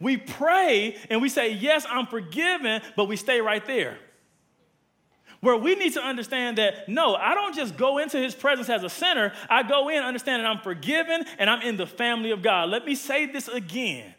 We 0.00 0.16
pray 0.16 0.96
and 1.10 1.20
we 1.20 1.28
say, 1.28 1.52
Yes, 1.52 1.84
I'm 1.88 2.06
forgiven, 2.06 2.80
but 2.96 3.06
we 3.06 3.16
stay 3.16 3.40
right 3.40 3.64
there. 3.66 3.98
Where 5.40 5.56
we 5.56 5.76
need 5.76 5.94
to 5.94 6.02
understand 6.02 6.58
that 6.58 6.88
no, 6.88 7.14
I 7.14 7.34
don't 7.34 7.54
just 7.54 7.76
go 7.76 7.98
into 7.98 8.18
his 8.18 8.34
presence 8.34 8.68
as 8.68 8.82
a 8.82 8.88
sinner. 8.88 9.32
I 9.48 9.62
go 9.62 9.88
in 9.88 10.02
understanding 10.02 10.46
I'm 10.46 10.60
forgiven 10.60 11.24
and 11.38 11.48
I'm 11.48 11.62
in 11.62 11.76
the 11.76 11.86
family 11.86 12.32
of 12.32 12.42
God. 12.42 12.70
Let 12.70 12.84
me 12.84 12.94
say 12.94 13.26
this 13.26 13.46
again. 13.46 14.14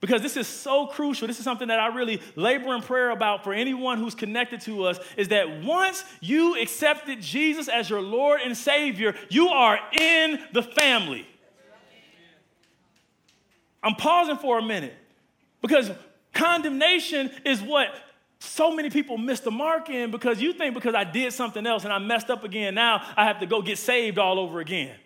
Because 0.00 0.22
this 0.22 0.38
is 0.38 0.46
so 0.46 0.86
crucial. 0.86 1.28
This 1.28 1.38
is 1.38 1.44
something 1.44 1.68
that 1.68 1.78
I 1.78 1.88
really 1.88 2.22
labor 2.34 2.74
in 2.74 2.80
prayer 2.80 3.10
about 3.10 3.44
for 3.44 3.52
anyone 3.52 3.98
who's 3.98 4.14
connected 4.14 4.62
to 4.62 4.84
us 4.84 4.98
is 5.18 5.28
that 5.28 5.62
once 5.62 6.04
you 6.20 6.60
accepted 6.60 7.20
Jesus 7.20 7.68
as 7.68 7.90
your 7.90 8.00
Lord 8.00 8.40
and 8.42 8.56
Savior, 8.56 9.14
you 9.28 9.48
are 9.48 9.78
in 9.92 10.40
the 10.54 10.62
family. 10.62 11.26
I'm 13.82 13.94
pausing 13.94 14.38
for 14.38 14.58
a 14.58 14.62
minute 14.62 14.94
because 15.60 15.90
condemnation 16.32 17.30
is 17.44 17.60
what 17.60 17.88
so 18.40 18.74
many 18.74 18.88
people 18.88 19.18
miss 19.18 19.40
the 19.40 19.50
mark 19.50 19.90
in 19.90 20.10
because 20.10 20.40
you 20.40 20.54
think 20.54 20.74
because 20.74 20.94
I 20.94 21.04
did 21.04 21.32
something 21.32 21.66
else 21.66 21.84
and 21.84 21.92
I 21.92 21.98
messed 21.98 22.30
up 22.30 22.42
again, 22.42 22.74
now 22.74 23.06
I 23.16 23.24
have 23.24 23.40
to 23.40 23.46
go 23.46 23.60
get 23.60 23.78
saved 23.78 24.18
all 24.18 24.38
over 24.38 24.60
again. 24.60 24.96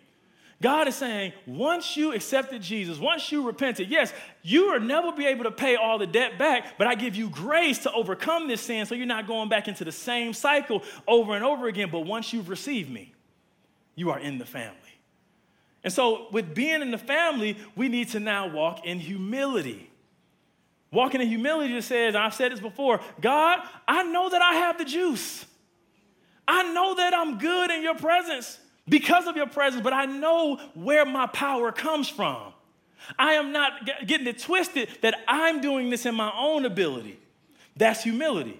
God 0.61 0.87
is 0.87 0.95
saying, 0.95 1.33
once 1.45 1.97
you 1.97 2.13
accepted 2.13 2.61
Jesus, 2.61 2.97
once 2.97 3.29
you 3.33 3.45
repented, 3.45 3.89
yes, 3.89 4.13
you 4.41 4.71
will 4.71 4.79
never 4.79 5.11
be 5.11 5.25
able 5.25 5.43
to 5.43 5.51
pay 5.51 5.75
all 5.75 5.97
the 5.97 6.07
debt 6.07 6.39
back, 6.39 6.77
but 6.77 6.87
I 6.87 6.95
give 6.95 7.15
you 7.15 7.29
grace 7.29 7.79
to 7.79 7.91
overcome 7.91 8.47
this 8.47 8.61
sin 8.61 8.85
so 8.85 8.95
you're 8.95 9.05
not 9.05 9.27
going 9.27 9.49
back 9.49 9.67
into 9.67 9.83
the 9.83 9.91
same 9.91 10.33
cycle 10.33 10.81
over 11.07 11.35
and 11.35 11.43
over 11.43 11.67
again. 11.67 11.89
But 11.91 12.01
once 12.01 12.31
you've 12.31 12.47
received 12.47 12.89
me, 12.89 13.13
you 13.95 14.11
are 14.11 14.19
in 14.19 14.37
the 14.37 14.45
family. 14.45 14.77
And 15.83 15.91
so, 15.91 16.27
with 16.31 16.55
being 16.55 16.81
in 16.81 16.89
the 16.89 16.97
family, 16.97 17.57
we 17.75 17.89
need 17.89 18.09
to 18.09 18.19
now 18.19 18.47
walk 18.47 18.85
in 18.85 18.97
humility. 18.97 19.91
Walking 20.95 21.19
in 21.19 21.27
humility 21.27 21.73
just 21.73 21.89
says, 21.89 22.15
I've 22.15 22.33
said 22.33 22.53
this 22.53 22.61
before 22.61 23.01
God, 23.19 23.59
I 23.85 24.03
know 24.03 24.29
that 24.29 24.41
I 24.41 24.53
have 24.53 24.77
the 24.77 24.85
juice. 24.85 25.45
I 26.47 26.71
know 26.71 26.95
that 26.95 27.13
I'm 27.13 27.37
good 27.37 27.69
in 27.69 27.83
your 27.83 27.95
presence 27.95 28.57
because 28.87 29.27
of 29.27 29.35
your 29.35 29.47
presence, 29.47 29.83
but 29.83 29.91
I 29.91 30.05
know 30.05 30.55
where 30.73 31.05
my 31.05 31.27
power 31.27 31.73
comes 31.73 32.07
from. 32.07 32.53
I 33.19 33.33
am 33.33 33.51
not 33.51 34.07
getting 34.07 34.25
it 34.25 34.39
twisted 34.39 34.87
that 35.01 35.15
I'm 35.27 35.59
doing 35.59 35.89
this 35.89 36.05
in 36.05 36.15
my 36.15 36.31
own 36.33 36.63
ability. 36.63 37.19
That's 37.75 38.01
humility. 38.03 38.57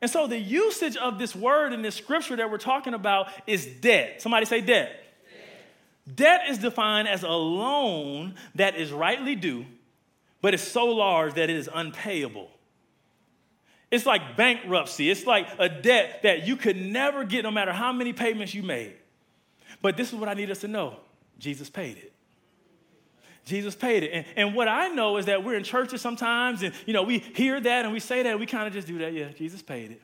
And 0.00 0.10
so 0.10 0.26
the 0.26 0.38
usage 0.38 0.96
of 0.96 1.18
this 1.18 1.36
word 1.36 1.74
in 1.74 1.82
this 1.82 1.96
scripture 1.96 2.36
that 2.36 2.50
we're 2.50 2.56
talking 2.56 2.94
about 2.94 3.28
is 3.46 3.66
debt. 3.66 4.22
Somebody 4.22 4.46
say 4.46 4.62
debt. 4.62 5.04
Debt, 6.06 6.16
debt 6.16 6.40
is 6.48 6.56
defined 6.56 7.08
as 7.08 7.24
a 7.24 7.28
loan 7.28 8.36
that 8.54 8.76
is 8.76 8.90
rightly 8.90 9.34
due, 9.34 9.66
but 10.40 10.54
it's 10.54 10.66
so 10.66 10.86
large 10.86 11.34
that 11.34 11.50
it 11.50 11.56
is 11.56 11.68
unpayable. 11.72 12.50
It's 13.90 14.06
like 14.06 14.36
bankruptcy. 14.36 15.10
It's 15.10 15.26
like 15.26 15.48
a 15.58 15.68
debt 15.68 16.22
that 16.22 16.46
you 16.46 16.56
could 16.56 16.76
never 16.76 17.24
get 17.24 17.42
no 17.42 17.50
matter 17.50 17.72
how 17.72 17.92
many 17.92 18.12
payments 18.12 18.54
you 18.54 18.62
made. 18.62 18.94
But 19.80 19.96
this 19.96 20.12
is 20.12 20.14
what 20.14 20.28
I 20.28 20.34
need 20.34 20.50
us 20.50 20.60
to 20.60 20.68
know 20.68 20.96
Jesus 21.38 21.70
paid 21.70 21.96
it. 21.96 22.12
Jesus 23.44 23.74
paid 23.74 24.02
it. 24.02 24.10
And, 24.12 24.26
and 24.36 24.54
what 24.54 24.68
I 24.68 24.88
know 24.88 25.16
is 25.16 25.26
that 25.26 25.42
we're 25.42 25.56
in 25.56 25.64
churches 25.64 26.02
sometimes 26.02 26.62
and, 26.62 26.74
you 26.84 26.92
know, 26.92 27.02
we 27.02 27.18
hear 27.18 27.58
that 27.58 27.84
and 27.84 27.94
we 27.94 28.00
say 28.00 28.22
that 28.22 28.30
and 28.30 28.40
we 28.40 28.44
kind 28.44 28.66
of 28.66 28.74
just 28.74 28.86
do 28.86 28.98
that. 28.98 29.14
Yeah, 29.14 29.30
Jesus 29.30 29.62
paid 29.62 29.92
it. 29.92 30.02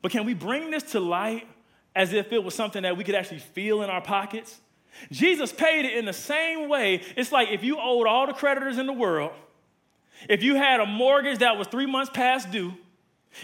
But 0.00 0.12
can 0.12 0.24
we 0.24 0.34
bring 0.34 0.70
this 0.70 0.84
to 0.92 1.00
light 1.00 1.48
as 1.94 2.12
if 2.12 2.32
it 2.32 2.42
was 2.42 2.54
something 2.54 2.82
that 2.84 2.96
we 2.96 3.02
could 3.02 3.16
actually 3.16 3.40
feel 3.40 3.82
in 3.82 3.90
our 3.90 4.00
pockets? 4.00 4.60
Jesus 5.10 5.52
paid 5.52 5.84
it 5.84 5.96
in 5.96 6.04
the 6.04 6.12
same 6.12 6.68
way. 6.68 7.02
It's 7.16 7.32
like 7.32 7.50
if 7.50 7.64
you 7.64 7.78
owed 7.78 8.06
all 8.06 8.26
the 8.26 8.32
creditors 8.32 8.78
in 8.78 8.86
the 8.86 8.92
world, 8.92 9.32
if 10.28 10.42
you 10.42 10.56
had 10.56 10.80
a 10.80 10.86
mortgage 10.86 11.38
that 11.38 11.56
was 11.56 11.66
three 11.68 11.86
months 11.86 12.10
past 12.12 12.50
due, 12.50 12.74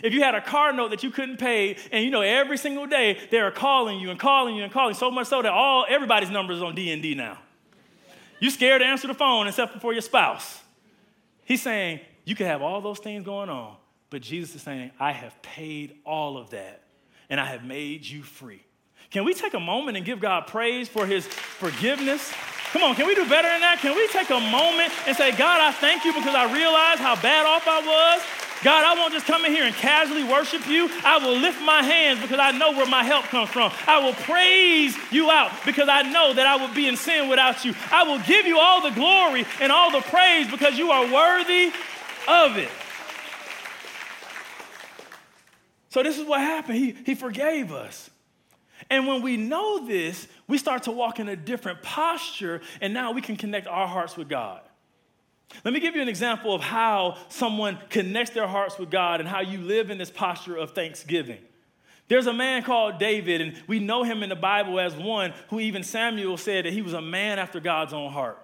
if 0.02 0.12
you 0.12 0.22
had 0.22 0.34
a 0.34 0.40
car 0.40 0.72
note 0.72 0.90
that 0.90 1.02
you 1.02 1.10
couldn't 1.10 1.38
pay, 1.38 1.76
and 1.92 2.04
you 2.04 2.10
know 2.10 2.20
every 2.20 2.58
single 2.58 2.86
day 2.86 3.18
they 3.30 3.38
are 3.38 3.52
calling 3.52 4.00
you 4.00 4.10
and 4.10 4.18
calling 4.18 4.56
you 4.56 4.64
and 4.64 4.72
calling, 4.72 4.94
so 4.94 5.10
much 5.10 5.28
so 5.28 5.40
that 5.42 5.52
all 5.52 5.86
everybody's 5.88 6.30
numbers 6.30 6.60
on 6.60 6.74
D 6.74 6.90
and 6.90 7.02
D 7.02 7.14
now. 7.14 7.38
You 8.40 8.50
scared 8.50 8.82
to 8.82 8.86
answer 8.86 9.06
the 9.06 9.14
phone 9.14 9.46
except 9.46 9.80
for 9.80 9.92
your 9.92 10.02
spouse. 10.02 10.60
He's 11.44 11.62
saying 11.62 12.00
you 12.24 12.34
can 12.34 12.46
have 12.46 12.60
all 12.60 12.80
those 12.80 12.98
things 12.98 13.24
going 13.24 13.48
on, 13.48 13.76
but 14.10 14.20
Jesus 14.20 14.56
is 14.56 14.62
saying, 14.62 14.90
I 14.98 15.12
have 15.12 15.40
paid 15.40 15.94
all 16.04 16.36
of 16.36 16.50
that, 16.50 16.82
and 17.30 17.40
I 17.40 17.46
have 17.46 17.64
made 17.64 18.04
you 18.04 18.22
free. 18.22 18.65
Can 19.10 19.24
we 19.24 19.34
take 19.34 19.54
a 19.54 19.60
moment 19.60 19.96
and 19.96 20.04
give 20.04 20.20
God 20.20 20.46
praise 20.46 20.88
for 20.88 21.06
his 21.06 21.26
forgiveness? 21.26 22.32
Come 22.72 22.82
on, 22.82 22.94
can 22.94 23.06
we 23.06 23.14
do 23.14 23.28
better 23.28 23.48
than 23.48 23.60
that? 23.60 23.78
Can 23.80 23.94
we 23.94 24.06
take 24.08 24.30
a 24.30 24.40
moment 24.40 24.92
and 25.06 25.16
say, 25.16 25.30
God, 25.30 25.60
I 25.60 25.72
thank 25.72 26.04
you 26.04 26.12
because 26.12 26.34
I 26.34 26.52
realized 26.52 27.00
how 27.00 27.14
bad 27.22 27.46
off 27.46 27.66
I 27.66 27.80
was? 27.80 28.22
God, 28.64 28.84
I 28.84 28.98
won't 28.98 29.12
just 29.12 29.26
come 29.26 29.44
in 29.44 29.52
here 29.52 29.64
and 29.64 29.74
casually 29.74 30.24
worship 30.24 30.66
you. 30.66 30.90
I 31.04 31.18
will 31.18 31.36
lift 31.36 31.62
my 31.62 31.82
hands 31.82 32.20
because 32.20 32.38
I 32.40 32.50
know 32.50 32.72
where 32.72 32.86
my 32.86 33.04
help 33.04 33.26
comes 33.26 33.50
from. 33.50 33.70
I 33.86 34.04
will 34.04 34.14
praise 34.14 34.96
you 35.12 35.30
out 35.30 35.52
because 35.64 35.88
I 35.88 36.02
know 36.02 36.32
that 36.32 36.46
I 36.46 36.56
would 36.56 36.74
be 36.74 36.88
in 36.88 36.96
sin 36.96 37.28
without 37.28 37.64
you. 37.64 37.74
I 37.92 38.02
will 38.04 38.18
give 38.20 38.46
you 38.46 38.58
all 38.58 38.82
the 38.82 38.90
glory 38.90 39.46
and 39.60 39.70
all 39.70 39.92
the 39.92 40.00
praise 40.00 40.50
because 40.50 40.76
you 40.78 40.90
are 40.90 41.04
worthy 41.12 41.70
of 42.26 42.56
it. 42.56 42.70
So, 45.90 46.02
this 46.02 46.18
is 46.18 46.26
what 46.26 46.40
happened. 46.40 46.76
He, 46.76 46.90
he 46.92 47.14
forgave 47.14 47.72
us. 47.72 48.10
And 48.88 49.06
when 49.06 49.22
we 49.22 49.36
know 49.36 49.86
this, 49.86 50.28
we 50.46 50.58
start 50.58 50.84
to 50.84 50.92
walk 50.92 51.18
in 51.18 51.28
a 51.28 51.36
different 51.36 51.82
posture, 51.82 52.60
and 52.80 52.94
now 52.94 53.12
we 53.12 53.20
can 53.20 53.36
connect 53.36 53.66
our 53.66 53.86
hearts 53.86 54.16
with 54.16 54.28
God. 54.28 54.60
Let 55.64 55.74
me 55.74 55.80
give 55.80 55.94
you 55.94 56.02
an 56.02 56.08
example 56.08 56.54
of 56.54 56.60
how 56.60 57.16
someone 57.28 57.78
connects 57.88 58.32
their 58.32 58.46
hearts 58.46 58.78
with 58.78 58.90
God 58.90 59.20
and 59.20 59.28
how 59.28 59.40
you 59.40 59.60
live 59.60 59.90
in 59.90 59.98
this 59.98 60.10
posture 60.10 60.56
of 60.56 60.72
thanksgiving. 60.72 61.38
There's 62.08 62.26
a 62.26 62.32
man 62.32 62.62
called 62.62 62.98
David, 62.98 63.40
and 63.40 63.54
we 63.66 63.80
know 63.80 64.04
him 64.04 64.22
in 64.22 64.28
the 64.28 64.36
Bible 64.36 64.78
as 64.78 64.94
one 64.94 65.32
who 65.48 65.58
even 65.58 65.82
Samuel 65.82 66.36
said 66.36 66.64
that 66.64 66.72
he 66.72 66.82
was 66.82 66.92
a 66.92 67.02
man 67.02 67.38
after 67.38 67.58
God's 67.58 67.92
own 67.92 68.12
heart. 68.12 68.38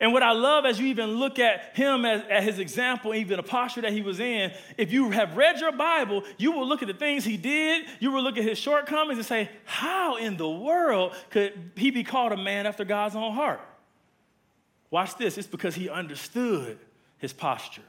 And 0.00 0.14
what 0.14 0.22
I 0.22 0.32
love 0.32 0.64
as 0.64 0.80
you 0.80 0.86
even 0.86 1.16
look 1.16 1.38
at 1.38 1.76
him 1.76 2.06
as, 2.06 2.22
at 2.30 2.42
his 2.42 2.58
example, 2.58 3.14
even 3.14 3.36
the 3.36 3.42
posture 3.42 3.82
that 3.82 3.92
he 3.92 4.00
was 4.00 4.18
in, 4.18 4.50
if 4.78 4.92
you 4.92 5.10
have 5.10 5.36
read 5.36 5.60
your 5.60 5.72
Bible, 5.72 6.24
you 6.38 6.52
will 6.52 6.66
look 6.66 6.80
at 6.80 6.88
the 6.88 6.94
things 6.94 7.22
he 7.22 7.36
did, 7.36 7.84
you 7.98 8.10
will 8.10 8.22
look 8.22 8.38
at 8.38 8.44
his 8.44 8.56
shortcomings 8.56 9.18
and 9.18 9.26
say, 9.26 9.50
How 9.64 10.16
in 10.16 10.38
the 10.38 10.48
world 10.48 11.14
could 11.28 11.72
he 11.76 11.90
be 11.90 12.02
called 12.02 12.32
a 12.32 12.36
man 12.36 12.66
after 12.66 12.84
God's 12.84 13.14
own 13.14 13.34
heart? 13.34 13.60
Watch 14.90 15.16
this. 15.16 15.36
It's 15.36 15.46
because 15.46 15.74
he 15.74 15.90
understood 15.90 16.78
his 17.18 17.34
posture. 17.34 17.82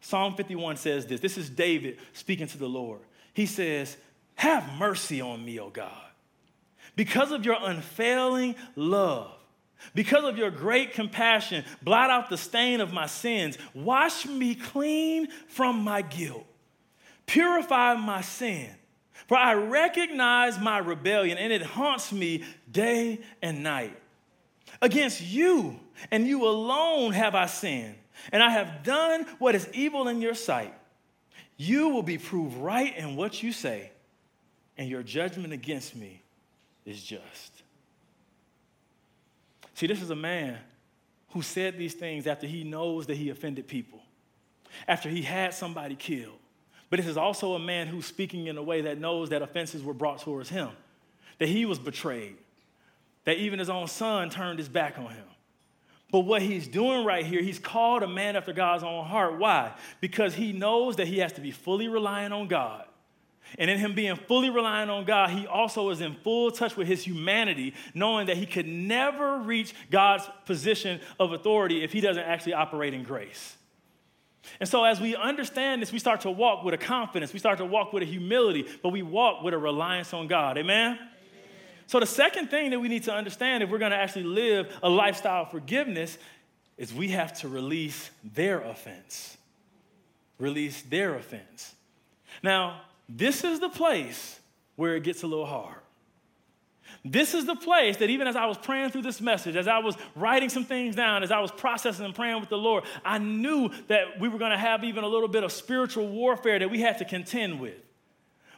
Psalm 0.00 0.36
51 0.36 0.76
says 0.76 1.06
this. 1.06 1.20
This 1.20 1.36
is 1.36 1.50
David 1.50 1.98
speaking 2.12 2.46
to 2.46 2.58
the 2.58 2.68
Lord. 2.68 3.00
He 3.34 3.46
says, 3.46 3.96
Have 4.36 4.78
mercy 4.78 5.20
on 5.20 5.44
me, 5.44 5.58
O 5.58 5.70
God. 5.70 5.90
Because 6.94 7.32
of 7.32 7.44
your 7.44 7.56
unfailing 7.60 8.54
love, 8.76 9.35
because 9.94 10.24
of 10.24 10.38
your 10.38 10.50
great 10.50 10.92
compassion, 10.92 11.64
blot 11.82 12.10
out 12.10 12.30
the 12.30 12.36
stain 12.36 12.80
of 12.80 12.92
my 12.92 13.06
sins. 13.06 13.58
Wash 13.74 14.26
me 14.26 14.54
clean 14.54 15.28
from 15.48 15.80
my 15.80 16.02
guilt. 16.02 16.46
Purify 17.26 17.94
my 17.94 18.20
sin. 18.20 18.70
For 19.26 19.36
I 19.36 19.54
recognize 19.54 20.58
my 20.60 20.78
rebellion, 20.78 21.38
and 21.38 21.52
it 21.52 21.62
haunts 21.62 22.12
me 22.12 22.44
day 22.70 23.20
and 23.42 23.62
night. 23.62 23.96
Against 24.80 25.20
you 25.22 25.80
and 26.10 26.26
you 26.26 26.46
alone 26.46 27.12
have 27.12 27.34
I 27.34 27.46
sinned, 27.46 27.94
and 28.30 28.42
I 28.42 28.50
have 28.50 28.82
done 28.82 29.26
what 29.38 29.54
is 29.54 29.68
evil 29.72 30.08
in 30.08 30.20
your 30.20 30.34
sight. 30.34 30.74
You 31.56 31.88
will 31.88 32.02
be 32.02 32.18
proved 32.18 32.56
right 32.58 32.94
in 32.96 33.16
what 33.16 33.42
you 33.42 33.52
say, 33.52 33.90
and 34.76 34.88
your 34.88 35.02
judgment 35.02 35.52
against 35.52 35.96
me 35.96 36.22
is 36.84 37.02
just. 37.02 37.55
See, 39.76 39.86
this 39.86 40.00
is 40.00 40.08
a 40.08 40.16
man 40.16 40.56
who 41.32 41.42
said 41.42 41.76
these 41.76 41.92
things 41.92 42.26
after 42.26 42.46
he 42.46 42.64
knows 42.64 43.04
that 43.08 43.18
he 43.18 43.28
offended 43.28 43.68
people, 43.68 44.00
after 44.88 45.10
he 45.10 45.20
had 45.20 45.52
somebody 45.52 45.94
killed. 45.94 46.38
But 46.88 46.96
this 46.96 47.06
is 47.06 47.18
also 47.18 47.52
a 47.52 47.58
man 47.58 47.86
who's 47.86 48.06
speaking 48.06 48.46
in 48.46 48.56
a 48.56 48.62
way 48.62 48.80
that 48.80 48.98
knows 48.98 49.28
that 49.28 49.42
offenses 49.42 49.82
were 49.82 49.92
brought 49.92 50.22
towards 50.22 50.48
him, 50.48 50.70
that 51.38 51.50
he 51.50 51.66
was 51.66 51.78
betrayed, 51.78 52.36
that 53.24 53.36
even 53.36 53.58
his 53.58 53.68
own 53.68 53.86
son 53.86 54.30
turned 54.30 54.58
his 54.58 54.68
back 54.70 54.98
on 54.98 55.10
him. 55.10 55.26
But 56.10 56.20
what 56.20 56.40
he's 56.40 56.66
doing 56.66 57.04
right 57.04 57.26
here, 57.26 57.42
he's 57.42 57.58
called 57.58 58.02
a 58.02 58.08
man 58.08 58.34
after 58.34 58.54
God's 58.54 58.82
own 58.82 59.04
heart. 59.04 59.38
Why? 59.38 59.74
Because 60.00 60.34
he 60.34 60.54
knows 60.54 60.96
that 60.96 61.06
he 61.06 61.18
has 61.18 61.34
to 61.34 61.42
be 61.42 61.50
fully 61.50 61.88
reliant 61.88 62.32
on 62.32 62.48
God. 62.48 62.85
And 63.58 63.70
in 63.70 63.78
him 63.78 63.94
being 63.94 64.16
fully 64.16 64.50
reliant 64.50 64.90
on 64.90 65.04
God, 65.04 65.30
he 65.30 65.46
also 65.46 65.90
is 65.90 66.00
in 66.00 66.14
full 66.14 66.50
touch 66.50 66.76
with 66.76 66.88
his 66.88 67.04
humanity, 67.04 67.74
knowing 67.94 68.26
that 68.26 68.36
he 68.36 68.46
could 68.46 68.66
never 68.66 69.38
reach 69.38 69.74
God's 69.90 70.28
position 70.44 71.00
of 71.18 71.32
authority 71.32 71.82
if 71.82 71.92
he 71.92 72.00
doesn't 72.00 72.22
actually 72.22 72.54
operate 72.54 72.92
in 72.92 73.02
grace. 73.02 73.56
And 74.60 74.68
so, 74.68 74.84
as 74.84 75.00
we 75.00 75.16
understand 75.16 75.82
this, 75.82 75.92
we 75.92 75.98
start 75.98 76.22
to 76.22 76.30
walk 76.30 76.64
with 76.64 76.74
a 76.74 76.78
confidence, 76.78 77.32
we 77.32 77.38
start 77.38 77.58
to 77.58 77.64
walk 77.64 77.92
with 77.92 78.02
a 78.02 78.06
humility, 78.06 78.66
but 78.82 78.90
we 78.90 79.02
walk 79.02 79.42
with 79.42 79.54
a 79.54 79.58
reliance 79.58 80.12
on 80.14 80.28
God. 80.28 80.56
Amen? 80.58 80.98
So, 81.86 82.00
the 82.00 82.06
second 82.06 82.48
thing 82.48 82.70
that 82.70 82.80
we 82.80 82.88
need 82.88 83.04
to 83.04 83.12
understand 83.12 83.62
if 83.62 83.70
we're 83.70 83.78
going 83.78 83.92
to 83.92 83.96
actually 83.96 84.24
live 84.24 84.72
a 84.82 84.88
lifestyle 84.88 85.42
of 85.42 85.50
forgiveness 85.50 86.18
is 86.76 86.92
we 86.92 87.08
have 87.08 87.38
to 87.40 87.48
release 87.48 88.10
their 88.22 88.60
offense. 88.60 89.36
Release 90.38 90.82
their 90.82 91.14
offense. 91.14 91.74
Now, 92.42 92.82
this 93.08 93.44
is 93.44 93.60
the 93.60 93.68
place 93.68 94.40
where 94.76 94.96
it 94.96 95.02
gets 95.02 95.22
a 95.22 95.26
little 95.26 95.46
hard. 95.46 95.80
This 97.04 97.34
is 97.34 97.46
the 97.46 97.54
place 97.54 97.98
that 97.98 98.10
even 98.10 98.26
as 98.26 98.36
I 98.36 98.46
was 98.46 98.58
praying 98.58 98.90
through 98.90 99.02
this 99.02 99.20
message, 99.20 99.54
as 99.54 99.68
I 99.68 99.78
was 99.78 99.96
writing 100.14 100.48
some 100.48 100.64
things 100.64 100.96
down, 100.96 101.22
as 101.22 101.30
I 101.30 101.40
was 101.40 101.52
processing 101.52 102.04
and 102.04 102.14
praying 102.14 102.40
with 102.40 102.48
the 102.48 102.58
Lord, 102.58 102.84
I 103.04 103.18
knew 103.18 103.70
that 103.88 104.18
we 104.18 104.28
were 104.28 104.38
going 104.38 104.50
to 104.50 104.58
have 104.58 104.82
even 104.82 105.04
a 105.04 105.08
little 105.08 105.28
bit 105.28 105.44
of 105.44 105.52
spiritual 105.52 106.08
warfare 106.08 106.58
that 106.58 106.70
we 106.70 106.80
had 106.80 106.98
to 106.98 107.04
contend 107.04 107.60
with. 107.60 107.76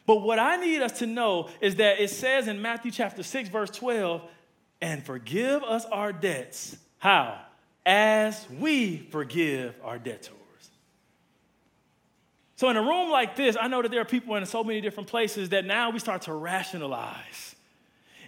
But 0.07 0.23
what 0.23 0.39
I 0.39 0.57
need 0.57 0.81
us 0.81 1.01
to 1.01 1.07
know 1.07 1.51
is 1.61 1.77
that 1.77 2.01
it 2.01 2.09
says 2.09 2.49
in 2.49 2.63
Matthew 2.63 2.91
chapter 2.91 3.23
6, 3.23 3.51
verse 3.51 3.71
12, 3.71 4.23
and 4.81 5.05
forgive 5.05 5.63
us 5.63 5.85
our 5.87 6.13
debts. 6.13 6.77
How? 6.99 7.39
As 7.85 8.47
we 8.59 8.97
forgive 9.11 9.75
our 9.85 9.99
debtors. 9.99 10.38
So, 12.59 12.69
in 12.71 12.77
a 12.77 12.83
room 12.83 13.09
like 13.09 13.37
this, 13.37 13.57
I 13.59 13.69
know 13.69 13.83
that 13.83 13.93
there 13.93 14.01
are 14.01 14.05
people 14.05 14.35
in 14.35 14.45
so 14.45 14.65
many 14.65 14.81
different 14.81 15.09
places 15.09 15.51
that 15.51 15.65
now 15.65 15.91
we 15.91 16.01
start 16.01 16.23
to 16.23 16.35
rationalize. 16.35 17.55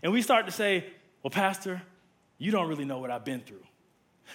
And 0.04 0.12
we 0.12 0.22
start 0.22 0.46
to 0.46 0.52
say, 0.52 0.84
Well, 1.24 1.32
Pastor, 1.32 1.82
you 2.38 2.52
don't 2.52 2.68
really 2.68 2.84
know 2.84 3.00
what 3.00 3.10
I've 3.10 3.24
been 3.24 3.40
through. 3.40 3.64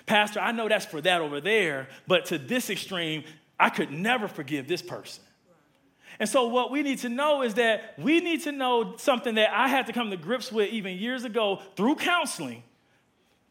Pastor, 0.05 0.41
I 0.41 0.51
know 0.51 0.67
that's 0.67 0.85
for 0.85 0.99
that 0.99 1.21
over 1.21 1.39
there, 1.39 1.87
but 2.07 2.25
to 2.25 2.37
this 2.37 2.69
extreme, 2.69 3.23
I 3.57 3.69
could 3.69 3.89
never 3.89 4.27
forgive 4.27 4.67
this 4.67 4.81
person. 4.81 5.23
And 6.19 6.27
so, 6.27 6.49
what 6.49 6.71
we 6.71 6.83
need 6.83 6.99
to 6.99 7.09
know 7.09 7.41
is 7.41 7.53
that 7.53 7.93
we 7.97 8.19
need 8.19 8.43
to 8.43 8.51
know 8.51 8.97
something 8.97 9.35
that 9.35 9.53
I 9.53 9.69
had 9.69 9.85
to 9.85 9.93
come 9.93 10.11
to 10.11 10.17
grips 10.17 10.51
with 10.51 10.73
even 10.73 10.97
years 10.97 11.23
ago 11.23 11.61
through 11.77 11.95
counseling, 11.95 12.63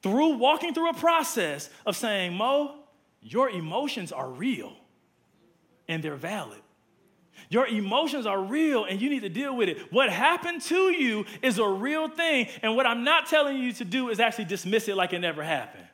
through 0.02 0.36
walking 0.36 0.74
through 0.74 0.90
a 0.90 0.94
process 0.94 1.70
of 1.86 1.96
saying, 1.96 2.34
Mo, 2.34 2.74
your 3.22 3.48
emotions 3.48 4.12
are 4.12 4.28
real 4.28 4.76
and 5.88 6.02
they're 6.02 6.16
valid. 6.16 6.60
Your 7.48 7.66
emotions 7.66 8.26
are 8.26 8.40
real 8.40 8.84
and 8.84 9.00
you 9.00 9.10
need 9.10 9.20
to 9.20 9.28
deal 9.28 9.56
with 9.56 9.68
it. 9.68 9.92
What 9.92 10.10
happened 10.10 10.62
to 10.62 10.92
you 10.92 11.24
is 11.42 11.58
a 11.58 11.68
real 11.68 12.08
thing. 12.08 12.48
And 12.62 12.76
what 12.76 12.86
I'm 12.86 13.04
not 13.04 13.26
telling 13.26 13.58
you 13.58 13.72
to 13.74 13.84
do 13.84 14.08
is 14.08 14.20
actually 14.20 14.46
dismiss 14.46 14.88
it 14.88 14.96
like 14.96 15.12
it 15.12 15.18
never 15.18 15.42
happened. 15.42 15.84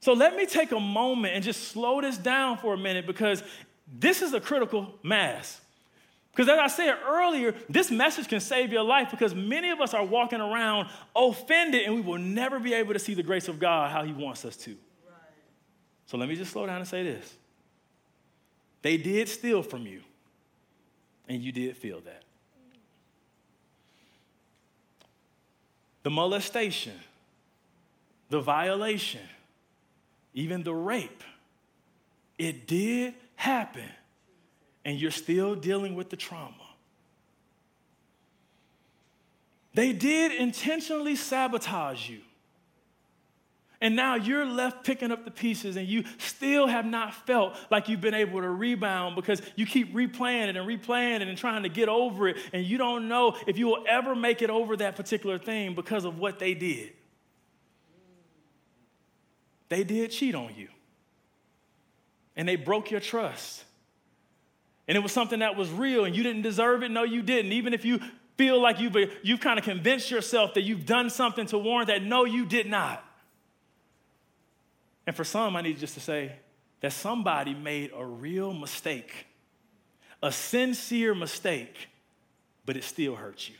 So 0.00 0.12
let 0.12 0.36
me 0.36 0.46
take 0.46 0.72
a 0.72 0.80
moment 0.80 1.34
and 1.34 1.44
just 1.44 1.68
slow 1.68 2.00
this 2.00 2.16
down 2.16 2.58
for 2.58 2.74
a 2.74 2.78
minute 2.78 3.06
because 3.06 3.42
this 3.92 4.22
is 4.22 4.32
a 4.32 4.40
critical 4.40 4.94
mass. 5.02 5.60
Because 6.32 6.48
as 6.48 6.58
I 6.58 6.68
said 6.68 6.96
earlier, 7.06 7.54
this 7.68 7.90
message 7.90 8.28
can 8.28 8.40
save 8.40 8.72
your 8.72 8.84
life 8.84 9.10
because 9.10 9.34
many 9.34 9.70
of 9.70 9.80
us 9.80 9.92
are 9.92 10.04
walking 10.04 10.40
around 10.40 10.88
offended 11.14 11.82
and 11.82 11.94
we 11.94 12.00
will 12.00 12.18
never 12.18 12.58
be 12.58 12.72
able 12.72 12.92
to 12.92 12.98
see 12.98 13.14
the 13.14 13.22
grace 13.22 13.48
of 13.48 13.58
God 13.58 13.90
how 13.90 14.04
He 14.04 14.12
wants 14.12 14.44
us 14.44 14.56
to. 14.58 14.70
Right. 14.70 15.18
So 16.06 16.16
let 16.16 16.28
me 16.28 16.36
just 16.36 16.52
slow 16.52 16.66
down 16.66 16.76
and 16.76 16.88
say 16.88 17.02
this. 17.02 17.36
They 18.82 18.96
did 18.96 19.28
steal 19.28 19.62
from 19.62 19.86
you, 19.86 20.02
and 21.28 21.42
you 21.42 21.52
did 21.52 21.76
feel 21.76 22.00
that. 22.00 22.22
The 26.02 26.10
molestation, 26.10 26.98
the 28.30 28.40
violation, 28.40 29.20
even 30.32 30.62
the 30.62 30.74
rape, 30.74 31.22
it 32.38 32.66
did 32.66 33.14
happen, 33.36 33.90
and 34.84 34.98
you're 34.98 35.10
still 35.10 35.54
dealing 35.54 35.94
with 35.94 36.08
the 36.08 36.16
trauma. 36.16 36.54
They 39.74 39.92
did 39.92 40.32
intentionally 40.32 41.16
sabotage 41.16 42.08
you. 42.08 42.20
And 43.82 43.96
now 43.96 44.14
you're 44.14 44.44
left 44.44 44.84
picking 44.84 45.10
up 45.10 45.24
the 45.24 45.30
pieces 45.30 45.76
and 45.76 45.88
you 45.88 46.04
still 46.18 46.66
have 46.66 46.84
not 46.84 47.14
felt 47.26 47.56
like 47.70 47.88
you've 47.88 48.02
been 48.02 48.14
able 48.14 48.42
to 48.42 48.50
rebound 48.50 49.16
because 49.16 49.40
you 49.56 49.64
keep 49.64 49.94
replaying 49.94 50.48
it 50.48 50.56
and 50.56 50.68
replaying 50.68 51.22
it 51.22 51.28
and 51.28 51.38
trying 51.38 51.62
to 51.62 51.70
get 51.70 51.88
over 51.88 52.28
it. 52.28 52.36
And 52.52 52.64
you 52.66 52.76
don't 52.76 53.08
know 53.08 53.36
if 53.46 53.56
you 53.56 53.66
will 53.66 53.84
ever 53.88 54.14
make 54.14 54.42
it 54.42 54.50
over 54.50 54.76
that 54.76 54.96
particular 54.96 55.38
thing 55.38 55.74
because 55.74 56.04
of 56.04 56.18
what 56.18 56.38
they 56.38 56.52
did. 56.52 56.92
They 59.70 59.82
did 59.82 60.10
cheat 60.10 60.34
on 60.34 60.54
you 60.54 60.68
and 62.36 62.46
they 62.46 62.56
broke 62.56 62.90
your 62.90 63.00
trust. 63.00 63.64
And 64.88 64.96
it 64.96 65.00
was 65.00 65.12
something 65.12 65.38
that 65.38 65.56
was 65.56 65.70
real 65.70 66.04
and 66.04 66.14
you 66.14 66.22
didn't 66.22 66.42
deserve 66.42 66.82
it. 66.82 66.90
No, 66.90 67.04
you 67.04 67.22
didn't. 67.22 67.52
Even 67.52 67.72
if 67.72 67.86
you 67.86 68.00
feel 68.36 68.60
like 68.60 68.78
you've, 68.78 68.96
you've 69.22 69.40
kind 69.40 69.58
of 69.58 69.64
convinced 69.64 70.10
yourself 70.10 70.52
that 70.54 70.62
you've 70.62 70.84
done 70.84 71.08
something 71.08 71.46
to 71.46 71.56
warrant 71.56 71.88
that, 71.88 72.02
no, 72.02 72.26
you 72.26 72.44
did 72.44 72.66
not. 72.66 73.02
And 75.10 75.16
for 75.16 75.24
some, 75.24 75.56
I 75.56 75.60
need 75.60 75.76
just 75.76 75.94
to 75.94 76.00
say 76.00 76.30
that 76.82 76.92
somebody 76.92 77.52
made 77.52 77.90
a 77.96 78.06
real 78.06 78.54
mistake, 78.54 79.26
a 80.22 80.30
sincere 80.30 81.16
mistake, 81.16 81.88
but 82.64 82.76
it 82.76 82.84
still 82.84 83.16
hurts 83.16 83.48
you. 83.48 83.56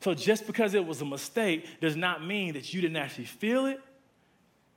So 0.00 0.14
just 0.14 0.44
because 0.48 0.74
it 0.74 0.84
was 0.84 1.00
a 1.02 1.04
mistake 1.04 1.68
does 1.80 1.94
not 1.94 2.26
mean 2.26 2.54
that 2.54 2.74
you 2.74 2.80
didn't 2.80 2.96
actually 2.96 3.26
feel 3.26 3.66
it 3.66 3.80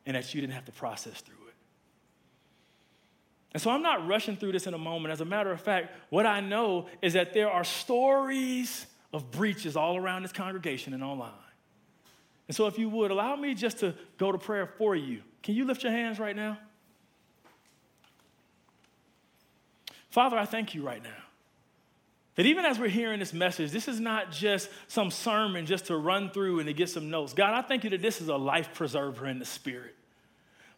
and 0.06 0.16
that 0.16 0.32
you 0.32 0.42
didn't 0.42 0.54
have 0.54 0.66
to 0.66 0.72
process 0.74 1.20
through 1.22 1.48
it. 1.48 1.56
And 3.54 3.64
so 3.64 3.72
I'm 3.72 3.82
not 3.82 4.08
rushing 4.08 4.38
through 4.38 4.52
this 4.52 4.68
in 4.68 4.76
a 4.76 4.78
moment. 4.78 5.12
As 5.12 5.22
a 5.22 5.26
matter 5.26 5.52
of 5.52 5.60
fact, 5.60 5.92
what 6.12 6.28
I 6.28 6.40
know 6.40 6.86
is 7.02 7.14
that 7.14 7.34
there 7.34 7.50
are 7.50 7.64
stories 7.64 8.86
of 9.12 9.32
breaches 9.32 9.76
all 9.76 9.98
around 9.98 10.22
this 10.22 10.34
congregation 10.34 10.94
and 10.94 11.04
online. 11.04 11.32
And 12.48 12.56
so 12.56 12.68
if 12.68 12.78
you 12.78 12.90
would, 12.90 13.10
allow 13.10 13.36
me 13.36 13.56
just 13.56 13.80
to 13.80 13.96
go 14.20 14.32
to 14.32 14.38
prayer 14.38 14.68
for 14.78 14.96
you. 14.96 15.24
Can 15.44 15.56
you 15.56 15.66
lift 15.66 15.84
your 15.84 15.92
hands 15.92 16.20
right 16.20 16.36
now? 16.36 16.58
Father, 20.10 20.38
I 20.38 20.46
thank 20.46 20.76
you 20.76 20.84
right 20.84 21.02
now. 21.02 21.10
That 22.36 22.46
even 22.46 22.66
as 22.66 22.80
we're 22.80 22.90
hearing 22.90 23.20
this 23.20 23.34
message, 23.34 23.72
this 23.72 23.88
is 23.88 24.00
not 24.00 24.32
just 24.32 24.70
some 24.88 25.12
sermon 25.12 25.66
just 25.66 25.86
to 25.86 25.98
run 25.98 26.32
through 26.32 26.60
and 26.60 26.68
to 26.68 26.74
get 26.74 26.90
some 26.90 27.10
notes. 27.10 27.34
God, 27.34 27.54
I 27.54 27.62
thank 27.62 27.84
you 27.84 27.90
that 27.92 28.02
this 28.02 28.22
is 28.22 28.30
a 28.30 28.36
life 28.36 28.74
preserver 28.74 29.28
in 29.28 29.40
the 29.40 29.46
spirit. 29.46 29.96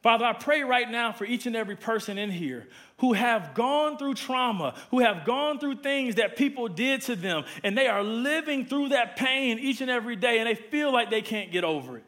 Father, 0.02 0.26
I 0.26 0.34
pray 0.34 0.64
right 0.64 0.90
now 0.90 1.14
for 1.14 1.24
each 1.24 1.46
and 1.46 1.56
every 1.56 1.78
person 1.78 2.18
in 2.18 2.30
here 2.30 2.68
who 2.98 3.14
have 3.14 3.54
gone 3.54 3.98
through 3.98 4.16
trauma, 4.16 4.76
who 4.92 5.00
have 5.00 5.26
gone 5.26 5.60
through 5.60 5.76
things 5.76 6.16
that 6.16 6.36
people 6.36 6.68
did 6.68 7.02
to 7.04 7.16
them, 7.16 7.46
and 7.64 7.78
they 7.78 7.88
are 7.88 8.04
living 8.04 8.66
through 8.66 8.90
that 8.90 9.16
pain 9.16 9.60
each 9.60 9.80
and 9.80 9.90
every 9.90 10.18
day, 10.18 10.40
and 10.40 10.48
they 10.48 10.56
feel 10.56 10.92
like 10.92 11.10
they 11.10 11.22
can't 11.22 11.52
get 11.52 11.64
over 11.64 11.98
it. 11.98 12.04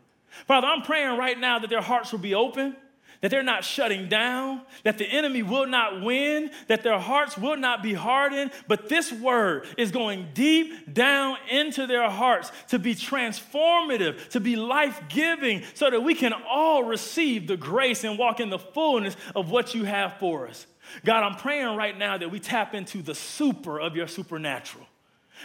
Father, 0.48 0.68
I'm 0.68 0.82
praying 0.82 1.18
right 1.18 1.40
now 1.40 1.60
that 1.60 1.70
their 1.70 1.82
hearts 1.82 2.12
will 2.12 2.20
be 2.20 2.36
open, 2.36 2.76
that 3.22 3.32
they're 3.32 3.44
not 3.44 3.64
shutting 3.64 4.08
down, 4.08 4.62
that 4.84 4.98
the 4.98 5.06
enemy 5.06 5.42
will 5.42 5.66
not 5.66 6.02
win, 6.02 6.52
that 6.68 6.84
their 6.84 7.00
hearts 7.00 7.38
will 7.38 7.58
not 7.58 7.82
be 7.82 7.94
hardened, 7.94 8.52
but 8.68 8.90
this 8.90 9.12
word 9.12 9.66
is 9.78 9.92
going 9.92 10.28
deep 10.34 10.94
down 10.94 11.38
into 11.50 11.88
their 11.88 12.10
hearts 12.10 12.52
to 12.70 12.78
be 12.78 12.94
transformative, 12.94 14.30
to 14.30 14.40
be 14.40 14.56
life 14.56 15.02
giving, 15.10 15.64
so 15.74 15.90
that 15.90 16.02
we 16.02 16.14
can 16.14 16.34
all 16.48 16.84
receive 16.84 17.48
the 17.48 17.58
grace 17.58 18.04
and 18.04 18.20
walk 18.20 18.40
in 18.40 18.50
the 18.50 18.60
fullness 18.60 19.16
of 19.36 19.50
what 19.50 19.74
you 19.74 19.86
have 19.86 20.18
for 20.20 20.48
us. 20.48 20.68
God, 21.04 21.24
I'm 21.24 21.38
praying 21.38 21.76
right 21.76 21.98
now 21.98 22.18
that 22.18 22.30
we 22.30 22.40
tap 22.40 22.76
into 22.76 23.02
the 23.02 23.16
super 23.16 23.80
of 23.80 23.96
your 23.96 24.08
supernatural 24.08 24.85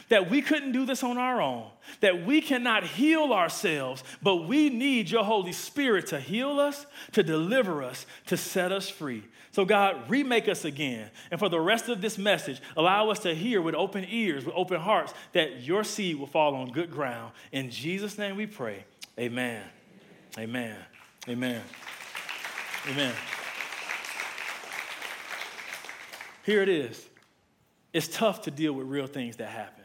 that 0.09 0.31
we 0.31 0.43
couldn't 0.43 0.73
do 0.73 0.87
this 0.87 1.03
on 1.03 1.19
our 1.19 1.41
own, 1.41 1.67
that 2.01 2.25
we 2.25 2.41
cannot 2.41 2.85
heal 2.85 3.33
ourselves, 3.33 4.03
but 4.23 4.47
we 4.47 4.69
need 4.71 5.11
your 5.11 5.25
Holy 5.25 5.53
Spirit 5.53 6.09
to 6.09 6.21
heal 6.21 6.61
us, 6.61 6.87
to 7.13 7.23
deliver 7.23 7.83
us, 7.83 8.07
to 8.27 8.37
set 8.37 8.73
us 8.73 8.89
free. 8.89 9.25
So, 9.53 9.65
God, 9.65 10.09
remake 10.09 10.49
us 10.49 10.65
again. 10.65 11.11
And 11.31 11.41
for 11.41 11.49
the 11.49 11.61
rest 11.61 11.89
of 11.89 12.01
this 12.01 12.17
message, 12.19 12.61
allow 12.77 13.11
us 13.11 13.19
to 13.21 13.35
hear 13.35 13.61
with 13.61 13.75
open 13.75 14.07
ears, 14.09 14.45
with 14.45 14.55
open 14.55 14.81
hearts, 14.81 15.13
that 15.33 15.63
your 15.63 15.83
seed 15.83 16.17
will 16.17 16.29
fall 16.29 16.55
on 16.55 16.71
good 16.71 16.91
ground. 16.91 17.33
In 17.51 17.71
Jesus' 17.71 18.17
name 18.17 18.37
we 18.37 18.47
pray. 18.47 18.85
Amen. 19.19 19.63
Amen. 20.39 20.77
Amen. 21.29 21.63
Amen. 22.89 23.15
Here 26.45 26.63
it 26.63 26.69
is. 26.69 27.07
It's 27.93 28.09
tough 28.09 28.43
to 28.43 28.51
deal 28.51 28.73
with 28.73 28.87
real 28.87 29.07
things 29.07 29.37
that 29.37 29.49
happen. 29.49 29.80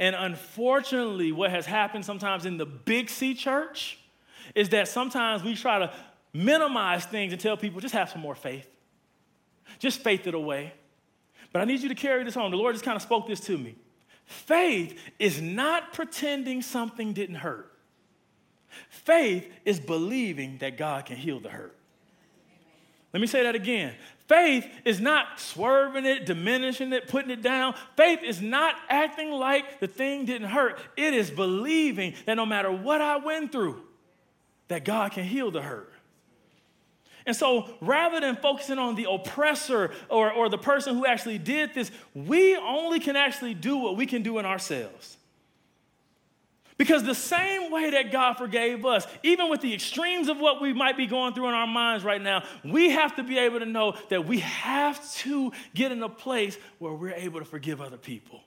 And 0.00 0.16
unfortunately, 0.16 1.30
what 1.30 1.50
has 1.50 1.66
happened 1.66 2.06
sometimes 2.06 2.46
in 2.46 2.56
the 2.56 2.64
big 2.64 3.10
C 3.10 3.34
church 3.34 3.98
is 4.54 4.70
that 4.70 4.88
sometimes 4.88 5.44
we 5.44 5.54
try 5.54 5.78
to 5.78 5.92
minimize 6.32 7.04
things 7.04 7.32
and 7.32 7.40
tell 7.40 7.56
people 7.56 7.80
just 7.80 7.94
have 7.94 8.08
some 8.08 8.22
more 8.22 8.34
faith. 8.34 8.66
Just 9.78 10.00
faith 10.00 10.26
it 10.26 10.34
away. 10.34 10.72
But 11.52 11.60
I 11.60 11.66
need 11.66 11.80
you 11.80 11.90
to 11.90 11.94
carry 11.94 12.24
this 12.24 12.34
home. 12.34 12.50
The 12.50 12.56
Lord 12.56 12.74
just 12.74 12.84
kind 12.84 12.96
of 12.96 13.02
spoke 13.02 13.28
this 13.28 13.40
to 13.40 13.58
me. 13.58 13.76
Faith 14.24 14.98
is 15.18 15.42
not 15.42 15.92
pretending 15.92 16.62
something 16.62 17.12
didn't 17.12 17.36
hurt. 17.36 17.70
Faith 18.88 19.52
is 19.66 19.78
believing 19.78 20.56
that 20.58 20.78
God 20.78 21.04
can 21.04 21.16
heal 21.16 21.40
the 21.40 21.50
hurt. 21.50 21.76
Let 23.12 23.20
me 23.20 23.26
say 23.26 23.42
that 23.42 23.54
again. 23.54 23.94
Faith 24.30 24.64
is 24.84 25.00
not 25.00 25.40
swerving 25.40 26.06
it, 26.06 26.24
diminishing 26.24 26.92
it, 26.92 27.08
putting 27.08 27.32
it 27.32 27.42
down. 27.42 27.74
Faith 27.96 28.20
is 28.22 28.40
not 28.40 28.76
acting 28.88 29.32
like 29.32 29.80
the 29.80 29.88
thing 29.88 30.24
didn't 30.24 30.50
hurt. 30.50 30.78
It 30.96 31.14
is 31.14 31.32
believing 31.32 32.14
that 32.26 32.34
no 32.34 32.46
matter 32.46 32.70
what 32.70 33.00
I 33.00 33.16
went 33.16 33.50
through, 33.50 33.82
that 34.68 34.84
God 34.84 35.10
can 35.10 35.24
heal 35.24 35.50
the 35.50 35.60
hurt. 35.60 35.92
And 37.26 37.34
so 37.34 37.74
rather 37.80 38.20
than 38.20 38.36
focusing 38.36 38.78
on 38.78 38.94
the 38.94 39.10
oppressor 39.10 39.90
or, 40.08 40.30
or 40.30 40.48
the 40.48 40.58
person 40.58 40.94
who 40.94 41.06
actually 41.06 41.38
did 41.38 41.74
this, 41.74 41.90
we 42.14 42.56
only 42.56 43.00
can 43.00 43.16
actually 43.16 43.54
do 43.54 43.78
what 43.78 43.96
we 43.96 44.06
can 44.06 44.22
do 44.22 44.38
in 44.38 44.46
ourselves. 44.46 45.16
Because 46.80 47.02
the 47.04 47.14
same 47.14 47.70
way 47.70 47.90
that 47.90 48.10
God 48.10 48.38
forgave 48.38 48.86
us, 48.86 49.06
even 49.22 49.50
with 49.50 49.60
the 49.60 49.74
extremes 49.74 50.30
of 50.30 50.40
what 50.40 50.62
we 50.62 50.72
might 50.72 50.96
be 50.96 51.06
going 51.06 51.34
through 51.34 51.48
in 51.48 51.52
our 51.52 51.66
minds 51.66 52.06
right 52.06 52.22
now, 52.22 52.42
we 52.64 52.88
have 52.88 53.16
to 53.16 53.22
be 53.22 53.36
able 53.36 53.58
to 53.58 53.66
know 53.66 53.98
that 54.08 54.24
we 54.26 54.38
have 54.38 55.12
to 55.16 55.52
get 55.74 55.92
in 55.92 56.02
a 56.02 56.08
place 56.08 56.56
where 56.78 56.94
we're 56.94 57.12
able 57.12 57.38
to 57.38 57.44
forgive 57.44 57.82
other 57.82 57.98
people. 57.98 58.40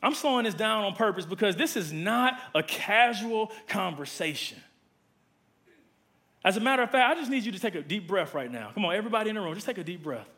I'm 0.00 0.14
slowing 0.14 0.44
this 0.44 0.54
down 0.54 0.84
on 0.84 0.94
purpose 0.94 1.26
because 1.26 1.56
this 1.56 1.76
is 1.76 1.92
not 1.92 2.38
a 2.54 2.62
casual 2.62 3.50
conversation. 3.66 4.58
As 6.44 6.56
a 6.56 6.60
matter 6.60 6.84
of 6.84 6.92
fact, 6.92 7.10
I 7.10 7.18
just 7.18 7.28
need 7.28 7.44
you 7.44 7.50
to 7.50 7.58
take 7.58 7.74
a 7.74 7.82
deep 7.82 8.06
breath 8.06 8.34
right 8.34 8.52
now. 8.52 8.70
Come 8.72 8.84
on, 8.84 8.94
everybody 8.94 9.30
in 9.30 9.34
the 9.34 9.42
room, 9.42 9.52
just 9.54 9.66
take 9.66 9.78
a 9.78 9.84
deep 9.84 10.04
breath. 10.04 10.28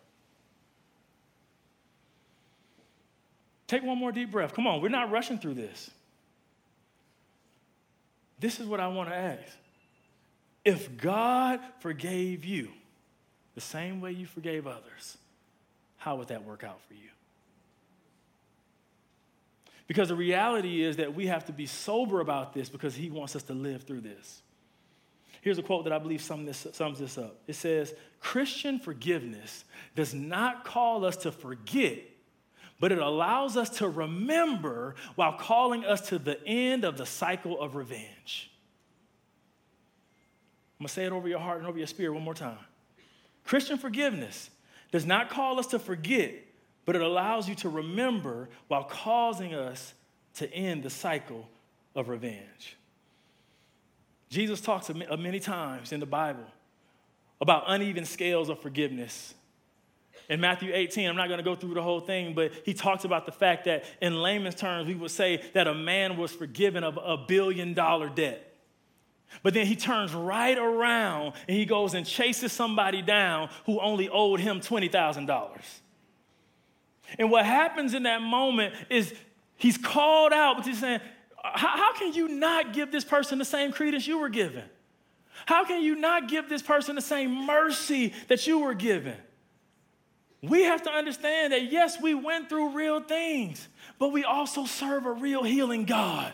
Take 3.75 3.83
one 3.83 3.99
more 3.99 4.12
deep 4.12 4.31
breath. 4.31 4.55
Come 4.55 4.68
on, 4.68 4.81
we're 4.81 4.89
not 4.89 5.11
rushing 5.11 5.37
through 5.37 5.55
this. 5.55 5.91
This 8.39 8.61
is 8.61 8.68
what 8.68 8.79
I 8.79 8.87
want 8.87 9.09
to 9.09 9.16
ask. 9.16 9.53
If 10.64 10.97
God 10.97 11.59
forgave 11.81 12.45
you 12.45 12.68
the 13.57 13.61
same 13.61 14.01
way 14.01 14.12
you 14.12 14.27
forgave 14.27 14.68
others, 14.68 15.18
how 15.97 16.14
would 16.14 16.29
that 16.29 16.45
work 16.45 16.62
out 16.62 16.79
for 16.87 16.95
you? 16.95 17.09
Because 19.89 20.11
the 20.11 20.14
reality 20.14 20.81
is 20.81 20.99
that 20.99 21.12
we 21.12 21.27
have 21.27 21.47
to 21.47 21.53
be 21.53 21.66
sober 21.66 22.20
about 22.20 22.55
this 22.55 22.68
because 22.68 22.95
He 22.95 23.11
wants 23.11 23.35
us 23.35 23.43
to 23.45 23.55
live 23.55 23.83
through 23.83 24.03
this. 24.03 24.41
Here's 25.41 25.59
a 25.59 25.64
quote 25.64 25.83
that 25.83 25.93
I 25.93 25.99
believe 25.99 26.22
sums 26.22 26.47
this, 26.47 26.77
sums 26.77 27.01
this 27.01 27.18
up 27.18 27.35
it 27.49 27.55
says, 27.55 27.93
Christian 28.20 28.79
forgiveness 28.79 29.64
does 29.97 30.14
not 30.14 30.64
call 30.64 31.05
us 31.05 31.16
to 31.16 31.33
forget 31.33 31.99
but 32.81 32.93
it 32.93 32.99
allows 32.99 33.57
us 33.57 33.70
to 33.79 33.89
remember 33.89 34.95
while 35.14 35.35
calling 35.35 35.85
us 35.85 36.09
to 36.09 36.18
the 36.18 36.45
end 36.47 36.85
of 36.85 36.97
the 36.97 37.07
cycle 37.07 37.61
of 37.61 37.75
revenge. 37.77 38.51
I'm 40.79 40.85
gonna 40.85 40.89
say 40.89 41.05
it 41.05 41.12
over 41.12 41.29
your 41.29 41.39
heart 41.39 41.59
and 41.59 41.66
over 41.66 41.79
your 41.79 41.87
spirit 41.87 42.12
one 42.12 42.25
more 42.25 42.35
time. 42.35 42.59
Christian 43.45 43.79
forgiveness 43.79 44.51
does 44.91 45.07
not 45.07 45.31
call 45.31 45.59
us 45.59 45.68
to 45.68 45.79
forget, 45.79 46.35
but 46.85 46.97
it 46.97 47.03
allows 47.03 47.49
you 47.49 47.55
to 47.57 47.68
remember 47.68 48.49
while 48.68 48.85
causing 48.85 49.55
us 49.55 49.95
to 50.35 50.53
end 50.53 50.83
the 50.83 50.91
cycle 50.91 51.49
of 51.95 52.09
revenge. 52.09 52.77
Jesus 54.29 54.61
talks 54.61 54.91
uh, 54.91 55.16
many 55.16 55.39
times 55.39 55.93
in 55.93 56.01
the 56.01 56.07
Bible 56.07 56.45
about 57.41 57.64
uneven 57.66 58.05
scales 58.05 58.49
of 58.49 58.59
forgiveness 58.61 59.35
in 60.29 60.41
Matthew 60.41 60.70
18, 60.72 61.09
I'm 61.09 61.16
not 61.16 61.29
going 61.29 61.39
to 61.39 61.45
go 61.45 61.55
through 61.55 61.75
the 61.75 61.83
whole 61.83 62.01
thing, 62.01 62.35
but 62.35 62.53
he 62.64 62.75
talks 62.75 63.05
about 63.05 63.27
the 63.27 63.33
fact 63.33 63.64
that 63.66 63.85
in 64.01 64.22
layman's 64.22 64.55
terms, 64.55 64.87
we 64.87 64.95
would 64.95 65.11
say 65.11 65.43
that 65.53 65.66
a 65.66 65.75
man 65.75 66.16
was 66.16 66.33
forgiven 66.33 66.83
of 66.85 66.99
a 67.03 67.16
billion 67.16 67.75
dollar 67.75 68.09
debt. 68.09 68.53
But 69.43 69.55
then 69.55 69.66
he 69.66 69.77
turns 69.77 70.14
right 70.14 70.57
around 70.57 71.35
and 71.49 71.57
he 71.57 71.64
goes 71.64 71.95
and 71.95 72.07
chases 72.07 72.53
somebody 72.53 73.03
down 73.03 73.51
who 73.66 73.81
only 73.81 74.09
owed 74.09 74.41
him 74.41 74.61
$20,000. 74.61 75.61
And 77.18 77.31
what 77.31 77.45
happens 77.45 77.95
in 77.95 78.05
that 78.05 78.22
moment 78.22 78.75
is 78.89 79.14
he's 79.57 79.77
called 79.77 80.33
out, 80.33 80.57
but 80.57 80.66
he's 80.66 80.81
saying, 80.81 81.01
how, 81.43 81.77
how 81.77 81.93
can 81.95 82.12
you 82.12 82.29
not 82.29 82.72
give 82.72 82.91
this 82.91 83.05
person 83.05 83.39
the 83.39 83.45
same 83.45 83.72
credence 83.72 84.07
you 84.07 84.18
were 84.18 84.29
given? 84.29 84.64
How 85.47 85.64
can 85.64 85.83
you 85.83 85.97
not 85.97 86.29
give 86.29 86.49
this 86.49 86.62
person 86.62 86.95
the 86.95 87.03
same 87.03 87.47
mercy 87.47 88.14
that 88.29 88.47
you 88.47 88.61
were 88.61 88.75
given? 88.75 89.16
We 90.49 90.64
have 90.64 90.82
to 90.82 90.90
understand 90.90 91.53
that 91.53 91.70
yes, 91.70 92.01
we 92.01 92.14
went 92.14 92.49
through 92.49 92.70
real 92.70 93.01
things, 93.01 93.68
but 93.99 94.12
we 94.12 94.24
also 94.24 94.64
serve 94.64 95.07
a 95.07 95.12
real 95.12 95.42
healing 95.42 95.84
God. 95.84 96.32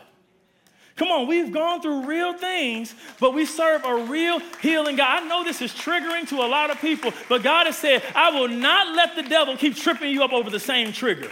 Come 0.96 1.08
on, 1.08 1.26
we've 1.26 1.50
gone 1.50 1.80
through 1.80 2.06
real 2.06 2.36
things, 2.36 2.94
but 3.20 3.32
we 3.32 3.46
serve 3.46 3.84
a 3.84 4.04
real 4.04 4.38
healing 4.60 4.96
God. 4.96 5.22
I 5.22 5.26
know 5.26 5.42
this 5.42 5.62
is 5.62 5.72
triggering 5.72 6.28
to 6.28 6.36
a 6.36 6.48
lot 6.48 6.70
of 6.70 6.78
people, 6.80 7.12
but 7.28 7.42
God 7.42 7.66
has 7.66 7.78
said, 7.78 8.02
I 8.14 8.38
will 8.38 8.48
not 8.48 8.94
let 8.94 9.16
the 9.16 9.22
devil 9.22 9.56
keep 9.56 9.76
tripping 9.76 10.10
you 10.10 10.22
up 10.22 10.32
over 10.32 10.50
the 10.50 10.60
same 10.60 10.92
trigger. 10.92 11.30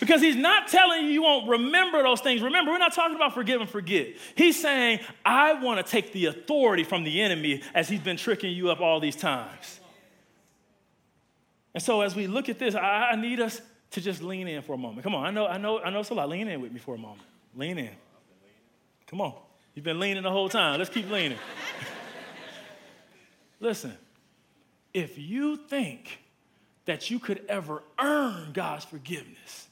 Because 0.00 0.20
he's 0.20 0.36
not 0.36 0.68
telling 0.68 1.04
you 1.04 1.10
you 1.10 1.22
won't 1.22 1.48
remember 1.48 2.02
those 2.02 2.20
things. 2.20 2.42
Remember, 2.42 2.72
we're 2.72 2.78
not 2.78 2.94
talking 2.94 3.16
about 3.16 3.34
forgive 3.34 3.60
and 3.60 3.70
forget. 3.70 4.08
He's 4.34 4.60
saying, 4.60 5.00
I 5.24 5.54
want 5.62 5.84
to 5.84 5.90
take 5.90 6.12
the 6.12 6.26
authority 6.26 6.84
from 6.84 7.04
the 7.04 7.20
enemy 7.20 7.62
as 7.74 7.88
he's 7.88 8.00
been 8.00 8.16
tricking 8.16 8.52
you 8.52 8.70
up 8.70 8.80
all 8.80 8.98
these 8.98 9.16
times. 9.16 9.73
And 11.74 11.82
so 11.82 12.00
as 12.00 12.14
we 12.14 12.26
look 12.26 12.48
at 12.48 12.58
this, 12.58 12.74
I, 12.74 13.10
I 13.12 13.16
need 13.16 13.40
us 13.40 13.60
to 13.90 14.00
just 14.00 14.22
lean 14.22 14.48
in 14.48 14.62
for 14.62 14.74
a 14.74 14.78
moment. 14.78 15.02
Come 15.02 15.14
on, 15.14 15.26
I 15.26 15.30
know, 15.30 15.46
I 15.46 15.58
know, 15.58 15.80
I 15.80 15.90
know 15.90 16.00
it's 16.00 16.10
a 16.10 16.14
lot. 16.14 16.28
Lean 16.28 16.48
in 16.48 16.60
with 16.60 16.72
me 16.72 16.78
for 16.78 16.94
a 16.94 16.98
moment. 16.98 17.22
Lean 17.54 17.78
in. 17.78 17.90
Come 19.06 19.20
on. 19.20 19.34
You've 19.74 19.84
been 19.84 19.98
leaning 19.98 20.22
the 20.22 20.30
whole 20.30 20.48
time. 20.48 20.78
Let's 20.78 20.90
keep 20.90 21.10
leaning. 21.10 21.38
Listen, 23.60 23.92
if 24.92 25.18
you 25.18 25.56
think 25.56 26.20
that 26.84 27.10
you 27.10 27.18
could 27.18 27.44
ever 27.48 27.82
earn 28.00 28.52
God's 28.52 28.84
forgiveness, 28.84 29.68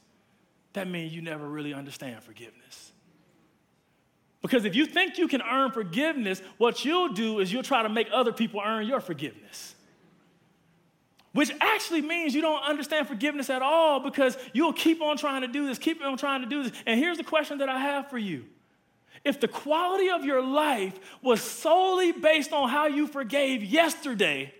that 0.73 0.89
means 0.89 1.13
you 1.13 1.21
never 1.21 1.47
really 1.47 1.73
understand 1.73 2.21
forgiveness. 2.23 2.91
Because 4.41 4.65
if 4.65 4.75
you 4.75 4.85
think 4.85 5.17
you 5.17 5.29
can 5.29 5.41
earn 5.41 5.71
forgiveness, 5.71 6.41
what 6.57 6.83
you'll 6.83 7.13
do 7.13 7.39
is 7.39 7.53
you'll 7.53 7.63
try 7.63 7.81
to 7.83 7.89
make 7.89 8.09
other 8.11 8.33
people 8.33 8.61
earn 8.65 8.85
your 8.85 8.99
forgiveness 8.99 9.75
which 11.33 11.51
actually 11.59 12.01
means 12.01 12.33
you 12.33 12.41
don't 12.41 12.63
understand 12.63 13.07
forgiveness 13.07 13.49
at 13.49 13.61
all 13.61 13.99
because 13.99 14.37
you'll 14.53 14.73
keep 14.73 15.01
on 15.01 15.17
trying 15.17 15.41
to 15.41 15.47
do 15.47 15.65
this, 15.65 15.79
keep 15.79 16.01
on 16.01 16.15
trying 16.15 16.41
to 16.41 16.47
do 16.47 16.63
this. 16.63 16.71
And 16.85 16.99
here's 16.99 17.17
the 17.17 17.23
question 17.23 17.57
that 17.57 17.69
I 17.69 17.79
have 17.79 18.09
for 18.09 18.17
you 18.17 18.45
if 19.23 19.39
the 19.39 19.47
quality 19.47 20.09
of 20.09 20.25
your 20.25 20.41
life 20.41 20.99
was 21.21 21.41
solely 21.41 22.11
based 22.11 22.51
on 22.51 22.69
how 22.69 22.87
you 22.87 23.07
forgave 23.07 23.63
yesterday, 23.63 24.53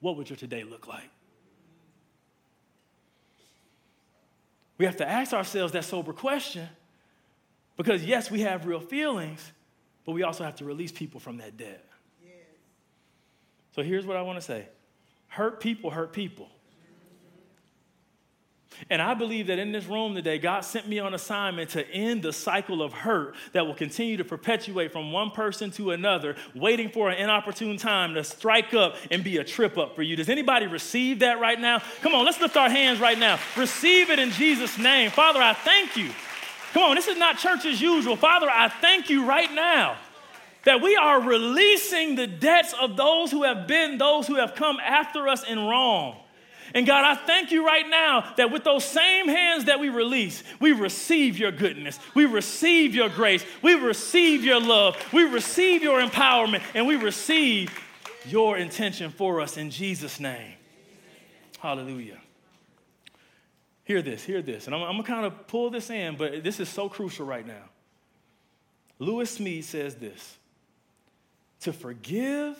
what 0.00 0.16
would 0.16 0.28
your 0.28 0.36
today 0.36 0.64
look 0.64 0.88
like? 0.88 1.08
We 4.78 4.84
have 4.84 4.96
to 4.96 5.08
ask 5.08 5.32
ourselves 5.32 5.72
that 5.72 5.84
sober 5.84 6.12
question 6.12 6.68
because, 7.76 8.04
yes, 8.04 8.30
we 8.30 8.40
have 8.40 8.66
real 8.66 8.80
feelings, 8.80 9.52
but 10.04 10.12
we 10.12 10.22
also 10.22 10.44
have 10.44 10.56
to 10.56 10.64
release 10.64 10.92
people 10.92 11.20
from 11.20 11.38
that 11.38 11.56
debt. 11.56 11.84
Yes. 12.22 12.32
So 13.74 13.82
here's 13.82 14.04
what 14.04 14.16
I 14.16 14.22
want 14.22 14.38
to 14.38 14.44
say 14.44 14.66
Hurt 15.36 15.60
people 15.60 15.90
hurt 15.90 16.14
people. 16.14 16.48
And 18.88 19.02
I 19.02 19.12
believe 19.12 19.48
that 19.48 19.58
in 19.58 19.70
this 19.70 19.84
room 19.84 20.14
today, 20.14 20.38
God 20.38 20.62
sent 20.62 20.88
me 20.88 20.98
on 20.98 21.12
assignment 21.12 21.68
to 21.70 21.86
end 21.90 22.22
the 22.22 22.32
cycle 22.32 22.80
of 22.80 22.94
hurt 22.94 23.34
that 23.52 23.66
will 23.66 23.74
continue 23.74 24.16
to 24.16 24.24
perpetuate 24.24 24.92
from 24.92 25.12
one 25.12 25.30
person 25.30 25.70
to 25.72 25.90
another, 25.90 26.36
waiting 26.54 26.88
for 26.88 27.10
an 27.10 27.18
inopportune 27.18 27.76
time 27.76 28.14
to 28.14 28.24
strike 28.24 28.72
up 28.72 28.96
and 29.10 29.22
be 29.22 29.36
a 29.36 29.44
trip 29.44 29.76
up 29.76 29.94
for 29.94 30.02
you. 30.02 30.16
Does 30.16 30.30
anybody 30.30 30.68
receive 30.68 31.18
that 31.18 31.38
right 31.38 31.60
now? 31.60 31.82
Come 32.00 32.14
on, 32.14 32.24
let's 32.24 32.40
lift 32.40 32.56
our 32.56 32.70
hands 32.70 32.98
right 32.98 33.18
now. 33.18 33.38
Receive 33.58 34.08
it 34.08 34.18
in 34.18 34.30
Jesus' 34.30 34.78
name. 34.78 35.10
Father, 35.10 35.42
I 35.42 35.52
thank 35.52 35.98
you. 35.98 36.10
Come 36.72 36.82
on, 36.82 36.96
this 36.96 37.08
is 37.08 37.18
not 37.18 37.36
church 37.36 37.66
as 37.66 37.78
usual. 37.78 38.16
Father, 38.16 38.48
I 38.50 38.70
thank 38.70 39.10
you 39.10 39.26
right 39.26 39.52
now 39.52 39.98
that 40.66 40.82
we 40.82 40.96
are 40.96 41.20
releasing 41.20 42.16
the 42.16 42.26
debts 42.26 42.74
of 42.80 42.96
those 42.96 43.30
who 43.30 43.44
have 43.44 43.66
been 43.66 43.98
those 43.98 44.26
who 44.26 44.34
have 44.34 44.54
come 44.56 44.78
after 44.80 45.28
us 45.28 45.44
in 45.44 45.58
wrong. 45.58 46.18
And 46.74 46.84
God, 46.84 47.04
I 47.04 47.14
thank 47.14 47.52
you 47.52 47.64
right 47.64 47.88
now 47.88 48.34
that 48.36 48.50
with 48.50 48.64
those 48.64 48.84
same 48.84 49.28
hands 49.28 49.66
that 49.66 49.78
we 49.78 49.88
release, 49.88 50.42
we 50.60 50.72
receive 50.72 51.38
your 51.38 51.52
goodness, 51.52 52.00
we 52.14 52.26
receive 52.26 52.96
your 52.96 53.08
grace, 53.08 53.44
we 53.62 53.74
receive 53.74 54.44
your 54.44 54.60
love, 54.60 54.96
we 55.12 55.22
receive 55.22 55.84
your 55.84 56.02
empowerment, 56.02 56.62
and 56.74 56.84
we 56.84 56.96
receive 56.96 57.72
your 58.26 58.58
intention 58.58 59.12
for 59.12 59.40
us 59.40 59.56
in 59.56 59.70
Jesus' 59.70 60.18
name. 60.18 60.54
Hallelujah. 61.60 62.18
Hear 63.84 64.02
this, 64.02 64.24
hear 64.24 64.42
this. 64.42 64.66
And 64.66 64.74
I'm, 64.74 64.82
I'm 64.82 64.92
going 64.94 65.04
to 65.04 65.08
kind 65.08 65.26
of 65.26 65.46
pull 65.46 65.70
this 65.70 65.90
in, 65.90 66.16
but 66.16 66.42
this 66.42 66.58
is 66.58 66.68
so 66.68 66.88
crucial 66.88 67.24
right 67.24 67.46
now. 67.46 67.70
Lewis 68.98 69.38
Smedes 69.38 69.64
says 69.64 69.94
this 69.94 70.38
To 71.60 71.72
forgive 71.72 72.56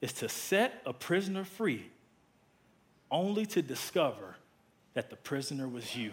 is 0.00 0.12
to 0.14 0.28
set 0.28 0.82
a 0.84 0.92
prisoner 0.92 1.44
free, 1.44 1.86
only 3.10 3.46
to 3.46 3.62
discover 3.62 4.36
that 4.94 5.10
the 5.10 5.16
prisoner 5.16 5.68
was 5.68 5.96
you. 5.96 6.12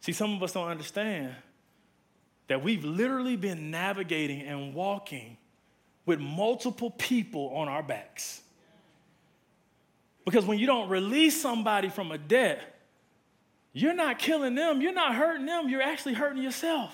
See, 0.00 0.12
some 0.12 0.32
of 0.32 0.42
us 0.42 0.52
don't 0.52 0.68
understand 0.68 1.34
that 2.46 2.62
we've 2.62 2.84
literally 2.84 3.36
been 3.36 3.70
navigating 3.70 4.40
and 4.40 4.72
walking 4.72 5.36
with 6.06 6.18
multiple 6.18 6.90
people 6.90 7.50
on 7.50 7.68
our 7.68 7.82
backs. 7.82 8.40
Because 10.24 10.46
when 10.46 10.58
you 10.58 10.66
don't 10.66 10.88
release 10.88 11.38
somebody 11.38 11.90
from 11.90 12.10
a 12.10 12.16
debt, 12.16 12.77
you're 13.72 13.94
not 13.94 14.18
killing 14.18 14.54
them, 14.54 14.80
you're 14.80 14.92
not 14.92 15.14
hurting 15.14 15.46
them, 15.46 15.68
you're 15.68 15.82
actually 15.82 16.14
hurting 16.14 16.42
yourself. 16.42 16.92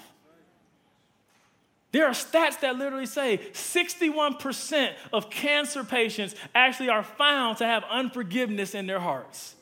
There 1.93 2.07
are 2.07 2.13
stats 2.13 2.59
that 2.61 2.77
literally 2.77 3.07
say 3.07 3.39
61% 3.53 4.93
of 5.13 5.31
cancer 5.31 5.85
patients 5.85 6.35
actually 6.53 6.89
are 6.89 7.05
found 7.05 7.59
to 7.59 7.67
have 7.67 7.85
unforgiveness 7.89 8.75
in 8.75 8.89
their 8.89 8.99
hearts. 8.99 9.55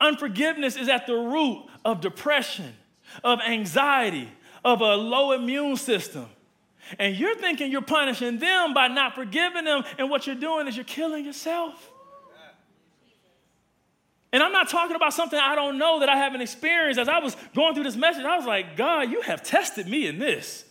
Unforgiveness 0.00 0.76
is 0.76 0.88
at 0.88 1.06
the 1.06 1.14
root 1.14 1.66
of 1.84 2.00
depression, 2.00 2.74
of 3.22 3.38
anxiety, 3.40 4.28
of 4.64 4.80
a 4.80 4.96
low 4.96 5.32
immune 5.32 5.76
system. 5.76 6.26
And 6.98 7.14
you're 7.14 7.36
thinking 7.36 7.70
you're 7.70 7.82
punishing 7.82 8.38
them 8.38 8.74
by 8.74 8.88
not 8.88 9.14
forgiving 9.14 9.64
them, 9.64 9.84
and 9.98 10.10
what 10.10 10.26
you're 10.26 10.34
doing 10.34 10.66
is 10.66 10.76
you're 10.76 10.84
killing 10.84 11.24
yourself. 11.24 11.92
And 14.32 14.42
I'm 14.42 14.52
not 14.52 14.68
talking 14.68 14.94
about 14.94 15.12
something 15.12 15.38
I 15.38 15.54
don't 15.54 15.78
know 15.78 16.00
that 16.00 16.08
I 16.08 16.16
haven't 16.16 16.40
experienced. 16.40 17.00
As 17.00 17.08
I 17.08 17.18
was 17.18 17.36
going 17.54 17.74
through 17.74 17.84
this 17.84 17.96
message, 17.96 18.24
I 18.24 18.36
was 18.36 18.46
like, 18.46 18.76
God, 18.76 19.10
you 19.10 19.22
have 19.22 19.42
tested 19.42 19.88
me 19.88 20.06
in 20.06 20.18
this. 20.18 20.64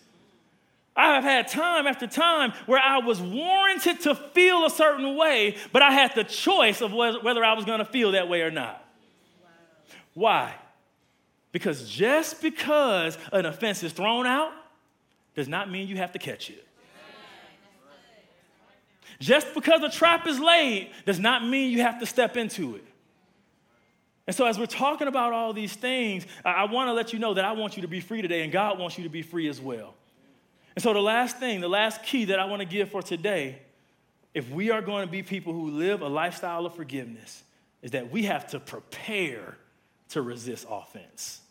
I 0.96 1.16
have 1.16 1.24
had 1.24 1.48
time 1.48 1.88
after 1.88 2.08
time 2.08 2.52
where 2.66 2.80
I 2.80 3.00
was 3.00 3.22
warranted 3.22 4.02
to 4.02 4.16
feel 4.16 4.66
a 4.66 4.70
certain 4.70 5.16
way, 5.16 5.56
but 5.72 5.82
I 5.82 5.92
had 5.92 6.14
the 6.16 6.24
choice 6.24 6.82
of 6.82 6.94
whether 6.94 7.44
I 7.44 7.54
was 7.54 7.66
going 7.66 7.80
to 7.80 7.86
feel 7.86 8.14
that 8.14 8.28
way 8.28 8.42
or 8.42 8.52
not. 8.52 8.86
Why? 10.14 10.56
Because 11.52 11.90
just 11.90 12.42
because 12.42 13.18
an 13.32 13.46
offense 13.46 13.84
is 13.84 13.94
thrown 13.94 14.26
out 14.26 14.52
does 15.36 15.48
not 15.48 15.72
mean 15.72 15.88
you 15.88 15.98
have 15.98 16.12
to 16.14 16.20
catch 16.20 16.50
it. 16.50 16.66
Just 19.20 19.54
because 19.54 19.82
a 19.84 19.90
trap 19.90 20.28
is 20.28 20.40
laid 20.40 20.92
does 21.06 21.20
not 21.20 21.46
mean 21.46 21.72
you 21.72 21.82
have 21.82 22.00
to 22.00 22.06
step 22.06 22.38
into 22.38 22.76
it. 22.76 22.86
And 24.30 24.36
so, 24.36 24.46
as 24.46 24.60
we're 24.60 24.68
talking 24.68 25.08
about 25.08 25.34
all 25.34 25.54
these 25.54 25.74
things, 25.74 26.28
I, 26.46 26.52
I 26.52 26.64
want 26.66 26.88
to 26.88 26.94
let 26.94 27.14
you 27.14 27.18
know 27.18 27.34
that 27.34 27.46
I 27.46 27.54
want 27.54 27.78
you 27.78 27.82
to 27.82 27.88
be 27.88 28.00
free 28.00 28.22
today, 28.22 28.44
and 28.44 28.54
God 28.54 28.78
wants 28.78 28.96
you 28.96 29.04
to 29.06 29.10
be 29.10 29.24
free 29.24 29.48
as 29.48 29.60
well. 29.60 29.96
And 30.76 30.84
so, 30.84 30.94
the 30.94 31.02
last 31.02 31.38
thing, 31.38 31.62
the 31.62 31.68
last 31.68 32.04
key 32.04 32.26
that 32.26 32.40
I 32.40 32.46
want 32.46 32.60
to 32.60 32.68
give 32.68 32.92
for 32.92 33.02
today, 33.02 33.58
if 34.36 34.48
we 34.52 34.70
are 34.70 34.84
going 34.84 35.04
to 35.04 35.12
be 35.12 35.24
people 35.24 35.52
who 35.52 35.72
live 35.72 36.04
a 36.04 36.08
lifestyle 36.08 36.68
of 36.68 36.76
forgiveness, 36.76 37.42
is 37.82 37.90
that 37.90 38.12
we 38.12 38.22
have 38.26 38.48
to 38.52 38.60
prepare 38.60 39.58
to 40.10 40.22
resist 40.22 40.68
offense. 40.70 41.42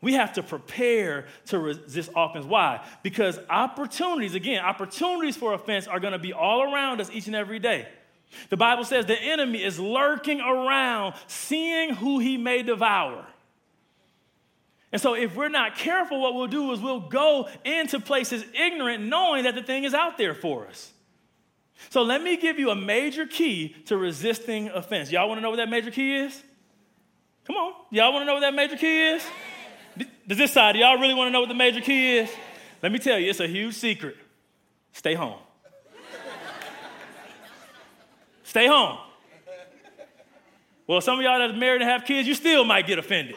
We 0.00 0.14
have 0.14 0.32
to 0.32 0.42
prepare 0.42 1.26
to 1.48 1.58
resist 1.58 2.08
offense. 2.16 2.46
Why? 2.46 2.82
Because 3.02 3.38
opportunities, 3.50 4.34
again, 4.34 4.64
opportunities 4.64 5.36
for 5.36 5.52
offense 5.52 5.86
are 5.86 6.00
going 6.00 6.14
to 6.14 6.18
be 6.18 6.32
all 6.32 6.62
around 6.62 7.02
us 7.02 7.10
each 7.12 7.26
and 7.26 7.36
every 7.36 7.58
day. 7.58 7.86
The 8.50 8.56
Bible 8.56 8.84
says 8.84 9.06
the 9.06 9.20
enemy 9.20 9.62
is 9.62 9.78
lurking 9.78 10.40
around, 10.40 11.14
seeing 11.26 11.94
who 11.94 12.18
he 12.18 12.36
may 12.36 12.62
devour. 12.62 13.26
And 14.92 15.02
so, 15.02 15.14
if 15.14 15.34
we're 15.34 15.48
not 15.48 15.76
careful, 15.76 16.20
what 16.20 16.34
we'll 16.34 16.46
do 16.46 16.70
is 16.70 16.80
we'll 16.80 17.00
go 17.00 17.48
into 17.64 17.98
places 17.98 18.44
ignorant, 18.54 19.02
knowing 19.02 19.42
that 19.42 19.56
the 19.56 19.62
thing 19.62 19.82
is 19.82 19.92
out 19.92 20.18
there 20.18 20.34
for 20.34 20.68
us. 20.68 20.92
So, 21.90 22.02
let 22.02 22.22
me 22.22 22.36
give 22.36 22.60
you 22.60 22.70
a 22.70 22.76
major 22.76 23.26
key 23.26 23.74
to 23.86 23.96
resisting 23.96 24.68
offense. 24.68 25.10
Y'all 25.10 25.28
want 25.28 25.38
to 25.38 25.42
know 25.42 25.50
what 25.50 25.56
that 25.56 25.68
major 25.68 25.90
key 25.90 26.14
is? 26.14 26.40
Come 27.44 27.56
on. 27.56 27.72
Y'all 27.90 28.12
want 28.12 28.22
to 28.22 28.26
know 28.26 28.34
what 28.34 28.40
that 28.40 28.54
major 28.54 28.76
key 28.76 29.02
is? 29.02 29.26
Does 30.26 30.38
this 30.38 30.52
side, 30.52 30.76
y'all 30.76 30.98
really 30.98 31.14
want 31.14 31.28
to 31.28 31.32
know 31.32 31.40
what 31.40 31.48
the 31.48 31.54
major 31.54 31.80
key 31.80 32.18
is? 32.18 32.30
Let 32.82 32.92
me 32.92 32.98
tell 32.98 33.18
you, 33.18 33.30
it's 33.30 33.40
a 33.40 33.46
huge 33.46 33.74
secret. 33.74 34.16
Stay 34.92 35.14
home. 35.14 35.38
Stay 38.54 38.68
home. 38.68 38.98
Well, 40.86 41.00
some 41.00 41.18
of 41.18 41.24
y'all 41.24 41.40
that's 41.40 41.58
married 41.58 41.82
and 41.82 41.90
have 41.90 42.04
kids, 42.04 42.28
you 42.28 42.36
still 42.36 42.64
might 42.64 42.86
get 42.86 43.00
offended. 43.00 43.34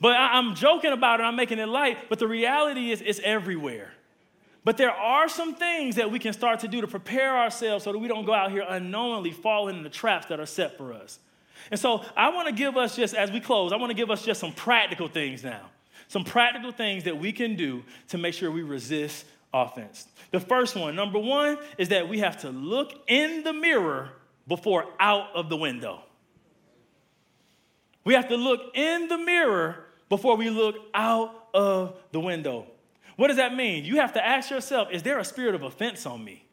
But 0.00 0.12
I, 0.16 0.38
am 0.38 0.54
joking 0.54 0.92
about 0.92 1.20
it, 1.20 1.24
I'm 1.24 1.36
making 1.36 1.58
it 1.58 1.68
light, 1.68 2.08
but 2.08 2.18
the 2.18 2.26
reality 2.26 2.92
is 2.92 3.02
it's 3.02 3.20
everywhere. 3.22 3.92
But 4.64 4.78
there 4.78 4.90
are 4.90 5.28
some 5.28 5.54
things 5.54 5.96
that 5.96 6.10
we 6.10 6.18
can 6.18 6.32
start 6.32 6.60
to 6.60 6.68
do 6.68 6.80
to 6.80 6.86
prepare 6.86 7.36
ourselves 7.36 7.84
so 7.84 7.92
that 7.92 7.98
we 7.98 8.08
don't 8.08 8.24
go 8.24 8.32
out 8.32 8.50
here 8.50 8.64
unknowingly 8.66 9.32
falling 9.32 9.76
into 9.76 9.90
the 9.90 9.94
traps 9.94 10.24
that 10.28 10.40
are 10.40 10.46
set 10.46 10.78
for 10.78 10.94
us. 10.94 11.18
And 11.70 11.78
so 11.78 12.02
I 12.16 12.30
want 12.30 12.48
to 12.48 12.54
give 12.54 12.78
us 12.78 12.96
just, 12.96 13.14
as 13.14 13.30
we 13.30 13.38
close, 13.38 13.70
I 13.70 13.76
want 13.76 13.90
to 13.90 13.94
give 13.96 14.10
us 14.10 14.24
just 14.24 14.40
some 14.40 14.54
practical 14.54 15.08
things 15.08 15.44
now. 15.44 15.66
Some 16.08 16.24
practical 16.24 16.72
things 16.72 17.04
that 17.04 17.18
we 17.18 17.32
can 17.32 17.54
do 17.54 17.82
to 18.08 18.16
make 18.16 18.32
sure 18.32 18.50
we 18.50 18.62
resist 18.62 19.26
offense. 19.52 20.06
The 20.30 20.40
first 20.40 20.76
one, 20.76 20.94
number 20.94 21.18
one, 21.18 21.58
is 21.78 21.88
that 21.88 22.08
we 22.08 22.18
have 22.18 22.40
to 22.42 22.50
look 22.50 22.92
in 23.08 23.42
the 23.42 23.52
mirror 23.52 24.10
before 24.46 24.86
out 24.98 25.28
of 25.34 25.48
the 25.48 25.56
window. 25.56 26.02
We 28.04 28.14
have 28.14 28.28
to 28.28 28.36
look 28.36 28.74
in 28.74 29.08
the 29.08 29.18
mirror 29.18 29.84
before 30.08 30.36
we 30.36 30.50
look 30.50 30.76
out 30.94 31.48
of 31.52 31.96
the 32.12 32.20
window. 32.20 32.66
What 33.16 33.28
does 33.28 33.36
that 33.36 33.54
mean? 33.54 33.84
You 33.84 33.96
have 33.96 34.14
to 34.14 34.26
ask 34.26 34.50
yourself 34.50 34.88
is 34.90 35.02
there 35.02 35.18
a 35.18 35.24
spirit 35.24 35.54
of 35.54 35.62
offense 35.62 36.06
on 36.06 36.24
me? 36.24 36.44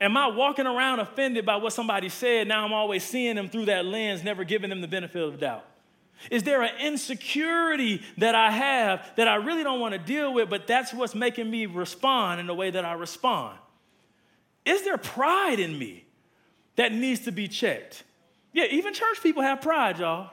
Am 0.00 0.16
I 0.16 0.26
walking 0.26 0.66
around 0.66 1.00
offended 1.00 1.46
by 1.46 1.56
what 1.56 1.72
somebody 1.72 2.08
said? 2.08 2.48
Now 2.48 2.64
I'm 2.64 2.72
always 2.72 3.02
seeing 3.04 3.36
them 3.36 3.48
through 3.48 3.66
that 3.66 3.84
lens, 3.84 4.22
never 4.22 4.44
giving 4.44 4.70
them 4.70 4.80
the 4.80 4.88
benefit 4.88 5.22
of 5.22 5.32
the 5.32 5.38
doubt. 5.38 5.64
Is 6.30 6.42
there 6.42 6.62
an 6.62 6.76
insecurity 6.80 8.02
that 8.18 8.34
I 8.34 8.50
have 8.50 9.10
that 9.16 9.28
I 9.28 9.36
really 9.36 9.62
don't 9.62 9.80
want 9.80 9.92
to 9.92 9.98
deal 9.98 10.32
with, 10.32 10.48
but 10.48 10.66
that's 10.66 10.94
what's 10.94 11.14
making 11.14 11.50
me 11.50 11.66
respond 11.66 12.40
in 12.40 12.46
the 12.46 12.54
way 12.54 12.70
that 12.70 12.84
I 12.84 12.94
respond? 12.94 13.58
Is 14.64 14.82
there 14.82 14.96
pride 14.96 15.60
in 15.60 15.78
me 15.78 16.04
that 16.76 16.92
needs 16.92 17.20
to 17.20 17.32
be 17.32 17.48
checked? 17.48 18.04
Yeah, 18.52 18.64
even 18.70 18.94
church 18.94 19.22
people 19.22 19.42
have 19.42 19.60
pride, 19.60 19.98
y'all. 19.98 20.30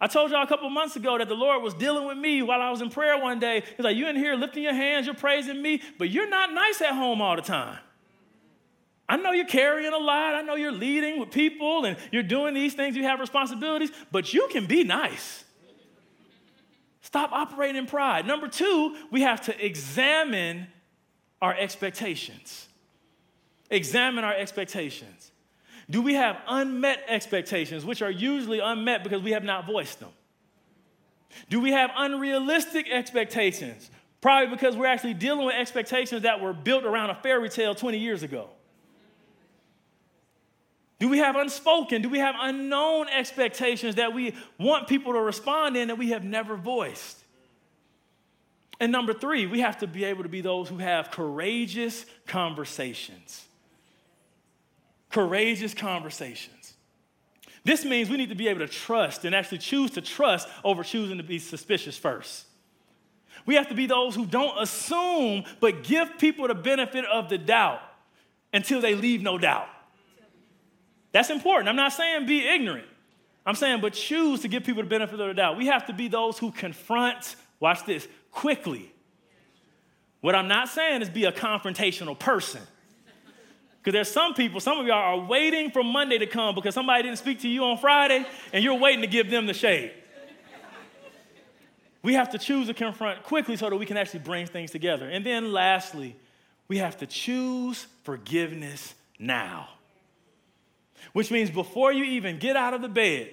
I 0.00 0.06
told 0.06 0.30
y'all 0.30 0.42
a 0.42 0.46
couple 0.46 0.70
months 0.70 0.96
ago 0.96 1.18
that 1.18 1.28
the 1.28 1.34
Lord 1.34 1.62
was 1.62 1.74
dealing 1.74 2.06
with 2.06 2.16
me 2.16 2.40
while 2.42 2.62
I 2.62 2.70
was 2.70 2.80
in 2.80 2.88
prayer 2.88 3.18
one 3.18 3.38
day. 3.38 3.62
He's 3.76 3.84
like, 3.84 3.96
You 3.96 4.08
in 4.08 4.16
here 4.16 4.34
lifting 4.34 4.62
your 4.62 4.72
hands, 4.72 5.06
you're 5.06 5.14
praising 5.14 5.60
me, 5.60 5.82
but 5.98 6.08
you're 6.08 6.28
not 6.28 6.52
nice 6.52 6.80
at 6.80 6.94
home 6.94 7.20
all 7.20 7.36
the 7.36 7.42
time. 7.42 7.78
I 9.10 9.16
know 9.16 9.32
you're 9.32 9.44
carrying 9.44 9.92
a 9.92 9.98
lot. 9.98 10.36
I 10.36 10.42
know 10.42 10.54
you're 10.54 10.70
leading 10.70 11.18
with 11.18 11.32
people 11.32 11.84
and 11.84 11.96
you're 12.12 12.22
doing 12.22 12.54
these 12.54 12.74
things. 12.74 12.94
You 12.94 13.02
have 13.02 13.18
responsibilities, 13.18 13.90
but 14.12 14.32
you 14.32 14.46
can 14.52 14.66
be 14.66 14.84
nice. 14.84 15.42
Stop 17.02 17.32
operating 17.32 17.74
in 17.74 17.86
pride. 17.86 18.24
Number 18.24 18.46
two, 18.46 18.96
we 19.10 19.22
have 19.22 19.40
to 19.46 19.66
examine 19.66 20.68
our 21.42 21.52
expectations. 21.58 22.68
Examine 23.68 24.22
our 24.22 24.34
expectations. 24.34 25.32
Do 25.90 26.02
we 26.02 26.14
have 26.14 26.36
unmet 26.46 27.02
expectations, 27.08 27.84
which 27.84 28.02
are 28.02 28.12
usually 28.12 28.60
unmet 28.60 29.02
because 29.02 29.22
we 29.22 29.32
have 29.32 29.42
not 29.42 29.66
voiced 29.66 29.98
them? 29.98 30.10
Do 31.48 31.58
we 31.58 31.72
have 31.72 31.90
unrealistic 31.96 32.88
expectations? 32.88 33.90
Probably 34.20 34.54
because 34.54 34.76
we're 34.76 34.86
actually 34.86 35.14
dealing 35.14 35.46
with 35.46 35.56
expectations 35.56 36.22
that 36.22 36.40
were 36.40 36.52
built 36.52 36.84
around 36.84 37.10
a 37.10 37.16
fairy 37.16 37.48
tale 37.48 37.74
20 37.74 37.98
years 37.98 38.22
ago. 38.22 38.50
Do 41.00 41.08
we 41.08 41.18
have 41.18 41.34
unspoken? 41.34 42.02
Do 42.02 42.10
we 42.10 42.18
have 42.18 42.34
unknown 42.38 43.08
expectations 43.08 43.94
that 43.96 44.12
we 44.12 44.34
want 44.58 44.86
people 44.86 45.14
to 45.14 45.20
respond 45.20 45.76
in 45.76 45.88
that 45.88 45.96
we 45.96 46.10
have 46.10 46.22
never 46.22 46.56
voiced? 46.56 47.18
And 48.78 48.92
number 48.92 49.14
three, 49.14 49.46
we 49.46 49.60
have 49.60 49.78
to 49.78 49.86
be 49.86 50.04
able 50.04 50.22
to 50.22 50.28
be 50.28 50.42
those 50.42 50.68
who 50.68 50.76
have 50.76 51.10
courageous 51.10 52.04
conversations. 52.26 53.46
Courageous 55.10 55.72
conversations. 55.72 56.74
This 57.64 57.84
means 57.84 58.10
we 58.10 58.18
need 58.18 58.28
to 58.28 58.34
be 58.34 58.48
able 58.48 58.60
to 58.60 58.68
trust 58.68 59.24
and 59.24 59.34
actually 59.34 59.58
choose 59.58 59.90
to 59.92 60.02
trust 60.02 60.48
over 60.62 60.82
choosing 60.82 61.16
to 61.16 61.24
be 61.24 61.38
suspicious 61.38 61.96
first. 61.96 62.44
We 63.46 63.54
have 63.54 63.68
to 63.68 63.74
be 63.74 63.86
those 63.86 64.14
who 64.14 64.26
don't 64.26 64.60
assume, 64.60 65.44
but 65.60 65.82
give 65.82 66.18
people 66.18 66.46
the 66.46 66.54
benefit 66.54 67.06
of 67.06 67.30
the 67.30 67.38
doubt 67.38 67.80
until 68.52 68.82
they 68.82 68.94
leave 68.94 69.22
no 69.22 69.38
doubt. 69.38 69.68
That's 71.12 71.30
important. 71.30 71.68
I'm 71.68 71.76
not 71.76 71.92
saying 71.92 72.26
be 72.26 72.46
ignorant. 72.46 72.86
I'm 73.44 73.54
saying, 73.54 73.80
but 73.80 73.94
choose 73.94 74.40
to 74.40 74.48
give 74.48 74.64
people 74.64 74.82
the 74.82 74.88
benefit 74.88 75.18
of 75.18 75.28
the 75.28 75.34
doubt. 75.34 75.56
We 75.56 75.66
have 75.66 75.86
to 75.86 75.92
be 75.92 76.08
those 76.08 76.38
who 76.38 76.52
confront, 76.52 77.36
watch 77.58 77.84
this, 77.86 78.06
quickly. 78.30 78.92
What 80.20 80.34
I'm 80.34 80.48
not 80.48 80.68
saying 80.68 81.02
is 81.02 81.08
be 81.08 81.24
a 81.24 81.32
confrontational 81.32 82.18
person. 82.18 82.60
Because 83.78 83.94
there's 83.94 84.10
some 84.10 84.34
people, 84.34 84.60
some 84.60 84.78
of 84.78 84.86
y'all 84.86 85.20
are 85.20 85.26
waiting 85.26 85.70
for 85.70 85.82
Monday 85.82 86.18
to 86.18 86.26
come 86.26 86.54
because 86.54 86.74
somebody 86.74 87.02
didn't 87.02 87.16
speak 87.16 87.40
to 87.40 87.48
you 87.48 87.64
on 87.64 87.78
Friday 87.78 88.26
and 88.52 88.62
you're 88.62 88.78
waiting 88.78 89.00
to 89.00 89.06
give 89.06 89.30
them 89.30 89.46
the 89.46 89.54
shade. 89.54 89.92
We 92.02 92.14
have 92.14 92.30
to 92.30 92.38
choose 92.38 92.66
to 92.66 92.74
confront 92.74 93.22
quickly 93.22 93.56
so 93.56 93.70
that 93.70 93.76
we 93.76 93.86
can 93.86 93.96
actually 93.96 94.20
bring 94.20 94.46
things 94.46 94.70
together. 94.70 95.08
And 95.08 95.24
then 95.24 95.52
lastly, 95.52 96.14
we 96.68 96.78
have 96.78 96.98
to 96.98 97.06
choose 97.06 97.86
forgiveness 98.04 98.94
now. 99.18 99.68
Which 101.12 101.30
means 101.30 101.50
before 101.50 101.92
you 101.92 102.04
even 102.04 102.38
get 102.38 102.56
out 102.56 102.74
of 102.74 102.82
the 102.82 102.88
bed, 102.88 103.30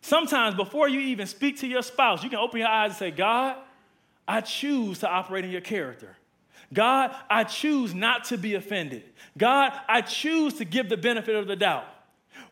sometimes 0.00 0.54
before 0.54 0.88
you 0.88 1.00
even 1.00 1.26
speak 1.26 1.58
to 1.60 1.66
your 1.66 1.82
spouse, 1.82 2.22
you 2.22 2.30
can 2.30 2.38
open 2.38 2.60
your 2.60 2.68
eyes 2.68 2.90
and 2.90 2.98
say, 2.98 3.10
God, 3.10 3.56
I 4.26 4.40
choose 4.40 5.00
to 5.00 5.08
operate 5.08 5.44
in 5.44 5.50
your 5.50 5.60
character. 5.60 6.16
God, 6.72 7.14
I 7.28 7.44
choose 7.44 7.94
not 7.94 8.24
to 8.26 8.38
be 8.38 8.54
offended. 8.54 9.02
God, 9.36 9.72
I 9.88 10.02
choose 10.02 10.54
to 10.54 10.64
give 10.64 10.88
the 10.88 10.96
benefit 10.96 11.34
of 11.34 11.48
the 11.48 11.56
doubt. 11.56 11.84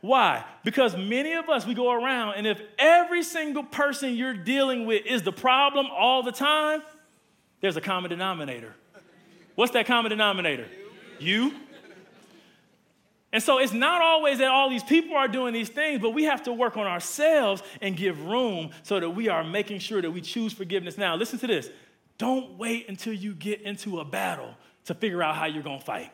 Why? 0.00 0.44
Because 0.64 0.96
many 0.96 1.34
of 1.34 1.48
us, 1.48 1.66
we 1.66 1.74
go 1.74 1.92
around, 1.92 2.34
and 2.34 2.46
if 2.46 2.61
every 2.78 3.22
single 3.22 3.64
person 3.64 4.16
you're 4.16 4.34
dealing 4.34 4.86
with 4.86 5.06
is 5.06 5.22
the 5.22 5.32
problem 5.32 5.86
all 5.90 6.22
the 6.22 6.32
time, 6.32 6.82
there's 7.61 7.76
a 7.76 7.80
common 7.80 8.11
denominator. 8.11 8.74
What's 9.54 9.72
that 9.72 9.86
common 9.86 10.11
denominator? 10.11 10.66
You. 11.18 11.52
And 13.33 13.43
so 13.43 13.59
it's 13.59 13.74
not 13.74 14.01
always 14.01 14.39
that 14.39 14.49
all 14.49 14.70
these 14.70 14.83
people 14.83 15.16
are 15.16 15.29
doing 15.29 15.53
these 15.53 15.68
things, 15.68 16.01
but 16.01 16.11
we 16.11 16.24
have 16.24 16.43
to 16.45 16.53
work 16.53 16.76
on 16.76 16.87
ourselves 16.87 17.62
and 17.83 17.97
give 17.97 18.24
room 18.24 18.70
so 18.83 18.99
that 18.99 19.11
we 19.11 19.29
are 19.29 19.45
making 19.45 19.81
sure 19.81 20.01
that 20.01 20.11
we 20.11 20.22
choose 20.22 20.53
forgiveness 20.53 20.97
now. 20.97 21.14
Listen 21.14 21.39
to 21.41 21.47
this. 21.47 21.68
Don't 22.16 22.59
wait 22.59 22.89
until 22.89 23.12
you 23.12 23.35
get 23.35 23.61
into 23.62 24.01
a 24.01 24.05
battle 24.05 24.55
to 24.87 24.95
figure 24.95 25.22
out 25.22 25.37
how 25.37 25.45
you're 25.45 25.62
going 25.62 25.79
to 25.79 25.85
fight. 25.85 26.11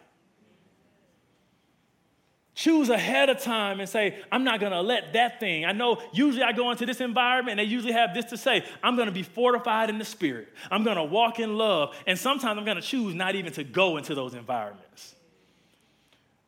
Choose 2.55 2.89
ahead 2.89 3.31
of 3.31 3.41
time 3.41 3.81
and 3.81 3.89
say, 3.89 4.23
I'm 4.31 4.45
not 4.45 4.61
gonna 4.61 4.81
let 4.81 5.13
that 5.15 5.41
thing. 5.41 5.65
I 5.65 5.73
know 5.73 6.01
usually 6.13 6.45
I 6.45 6.53
go 6.53 6.71
into 6.71 6.87
this 6.87 7.01
environment 7.01 7.59
and 7.59 7.69
they 7.69 7.71
usually 7.71 7.93
have 7.93 8.15
this 8.15 8.27
to 8.27 8.37
say 8.37 8.65
I'm 8.81 8.97
gonna 8.97 9.11
be 9.11 9.25
fortified 9.25 9.91
in 9.91 9.99
the 9.99 10.05
spirit, 10.05 10.49
I'm 10.71 10.85
gonna 10.85 11.03
walk 11.03 11.41
in 11.41 11.59
love, 11.59 11.97
and 12.07 12.17
sometimes 12.17 12.57
I'm 12.57 12.65
gonna 12.65 12.81
choose 12.81 13.13
not 13.13 13.35
even 13.35 13.53
to 13.55 13.65
go 13.65 13.97
into 13.97 14.15
those 14.15 14.35
environments. 14.35 15.17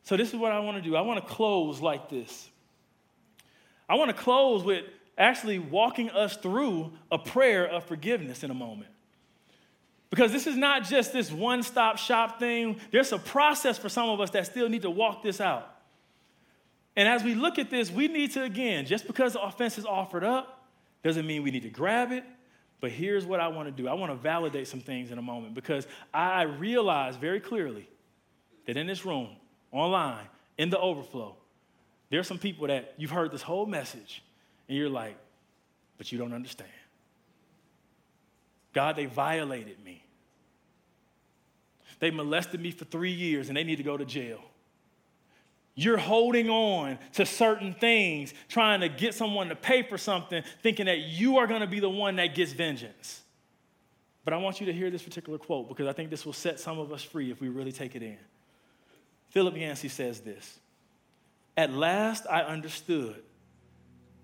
So, 0.07 0.17
this 0.17 0.29
is 0.29 0.37
what 0.37 0.53
I 0.53 0.61
wanna 0.61 0.81
do. 0.81 0.95
I 0.95 1.01
wanna 1.01 1.21
close 1.21 1.81
like 1.81 2.09
this. 2.09 2.49
I 3.89 3.97
wanna 3.97 4.15
close 4.15 4.63
with 4.63 4.85
actually 5.19 5.59
walking 5.59 6.11
us 6.11 6.37
through 6.37 6.93
a 7.11 7.19
prayer 7.19 7.67
of 7.67 7.83
forgiveness 7.83 8.45
in 8.45 8.53
a 8.53 8.55
moment. 8.55 8.93
Because 10.09 10.31
this 10.31 10.47
is 10.47 10.57
not 10.57 10.85
just 10.85 11.13
this 11.13 11.33
one 11.33 11.65
stop 11.65 11.99
shop 11.99 12.39
thing, 12.39 12.79
there's 12.93 13.11
a 13.11 13.19
process 13.19 13.79
for 13.79 13.89
some 13.89 14.09
of 14.09 14.21
us 14.21 14.31
that 14.31 14.47
still 14.47 14.69
need 14.69 14.83
to 14.83 14.91
walk 14.91 15.25
this 15.25 15.41
out. 15.41 15.75
And 16.95 17.09
as 17.09 17.25
we 17.25 17.35
look 17.35 17.59
at 17.59 17.69
this, 17.69 17.91
we 17.91 18.07
need 18.07 18.31
to, 18.35 18.45
again, 18.45 18.87
just 18.87 19.09
because 19.09 19.33
the 19.33 19.43
offense 19.43 19.77
is 19.77 19.85
offered 19.85 20.23
up 20.23 20.69
doesn't 21.03 21.27
mean 21.27 21.43
we 21.43 21.51
need 21.51 21.65
to 21.65 21.69
grab 21.69 22.13
it. 22.13 22.23
But 22.81 22.93
here's 22.93 23.27
what 23.27 23.41
I 23.41 23.49
want 23.49 23.67
to 23.67 23.73
do 23.73 23.89
I 23.89 23.95
want 23.95 24.13
to 24.13 24.17
validate 24.17 24.69
some 24.69 24.81
things 24.81 25.11
in 25.11 25.19
a 25.19 25.23
moment 25.23 25.55
because 25.55 25.89
I 26.15 26.43
realize 26.43 27.17
very 27.17 27.41
clearly 27.41 27.89
that 28.67 28.77
in 28.77 28.87
this 28.87 29.05
room, 29.05 29.31
online, 29.73 30.27
in 30.59 30.71
the 30.71 30.79
overflow, 30.79 31.37
there's 32.11 32.27
some 32.27 32.39
people 32.39 32.67
that 32.69 32.95
you've 32.97 33.11
heard 33.11 33.33
this 33.33 33.43
whole 33.43 33.67
message 33.67 34.23
and 34.69 34.77
you're 34.77 34.89
like, 34.89 35.17
but 35.99 36.13
you 36.13 36.19
don't 36.19 36.33
understand. 36.33 36.71
God, 38.73 38.97
they 38.97 39.07
violated 39.07 39.83
me. 39.85 40.05
They 41.99 42.11
molested 42.11 42.61
me 42.61 42.71
for 42.71 42.85
three 42.85 43.13
years 43.13 43.49
and 43.49 43.57
they 43.57 43.65
need 43.65 43.77
to 43.77 43.83
go 43.83 43.97
to 43.97 44.05
jail. 44.05 44.41
You're 45.75 45.99
holding 45.99 46.49
on 46.49 46.99
to 47.15 47.27
certain 47.27 47.75
things, 47.75 48.33
trying 48.49 48.81
to 48.81 48.89
get 48.89 49.15
someone 49.15 49.49
to 49.51 49.57
pay 49.57 49.83
for 49.83 49.99
something, 49.99 50.43
thinking 50.63 50.87
that 50.87 51.01
you 51.01 51.37
are 51.39 51.47
going 51.47 51.61
to 51.61 51.67
be 51.67 51.81
the 51.81 51.91
one 51.91 52.17
that 52.17 52.35
gets 52.35 52.53
vengeance. 52.53 53.23
But 54.25 54.33
I 54.33 54.39
want 54.39 54.59
you 54.59 54.67
to 54.67 54.73
hear 54.73 54.91
this 54.91 55.03
particular 55.03 55.39
quote 55.39 55.69
because 55.69 55.87
I 55.87 55.93
think 55.93 56.11
this 56.11 56.25
will 56.25 56.33
set 56.33 56.59
some 56.59 56.79
of 56.79 56.93
us 56.93 57.03
free 57.03 57.31
if 57.31 57.41
we 57.41 57.49
really 57.49 57.73
take 57.73 57.95
it 57.95 58.03
in. 58.03 58.19
Philip 59.31 59.57
Yancey 59.57 59.89
says 59.89 60.21
this 60.21 60.59
At 61.57 61.73
last 61.73 62.27
I 62.31 62.43
understood 62.43 63.23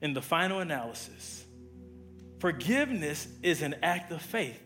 in 0.01 0.15
the 0.15 0.23
final 0.23 0.61
analysis 0.61 1.45
forgiveness 2.41 3.29
is 3.43 3.63
an 3.63 3.77
act 3.83 4.11
of 4.11 4.21
faith. 4.21 4.61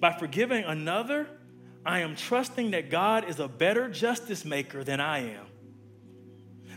By 0.00 0.12
forgiving 0.12 0.64
another, 0.64 1.28
I 1.84 2.00
am 2.00 2.16
trusting 2.16 2.70
that 2.70 2.90
God 2.90 3.28
is 3.28 3.38
a 3.38 3.48
better 3.48 3.88
justice 3.88 4.44
maker 4.44 4.82
than 4.82 5.00
I 5.00 5.34
am. 5.34 5.46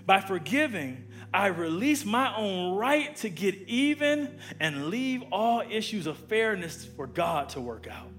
By 0.06 0.22
forgiving, 0.22 1.08
I 1.34 1.48
release 1.48 2.06
my 2.06 2.36
own 2.36 2.76
right 2.76 3.16
to 3.18 3.30
get 3.30 3.56
even 3.68 4.40
and 4.60 4.88
leave 4.88 5.24
all 5.32 5.62
issues 5.62 6.08
of 6.08 6.18
fairness 6.18 6.86
for 6.86 7.08
God 7.08 7.50
to 7.50 7.62
work 7.62 7.88
out. 7.88 8.10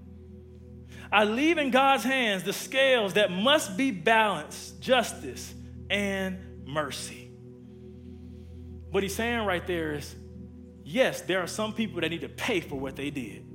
I 1.11 1.23
leave 1.23 1.57
in 1.57 1.71
God's 1.71 2.03
hands 2.03 2.43
the 2.43 2.53
scales 2.53 3.13
that 3.13 3.31
must 3.31 3.75
be 3.77 3.91
balanced 3.91 4.79
justice 4.79 5.53
and 5.89 6.65
mercy. 6.65 7.31
What 8.91 9.03
he's 9.03 9.15
saying 9.15 9.45
right 9.45 9.65
there 9.65 9.93
is 9.93 10.15
yes, 10.83 11.21
there 11.21 11.41
are 11.41 11.47
some 11.47 11.73
people 11.73 12.01
that 12.01 12.09
need 12.09 12.21
to 12.21 12.29
pay 12.29 12.61
for 12.61 12.75
what 12.75 12.95
they 12.95 13.09
did. 13.09 13.45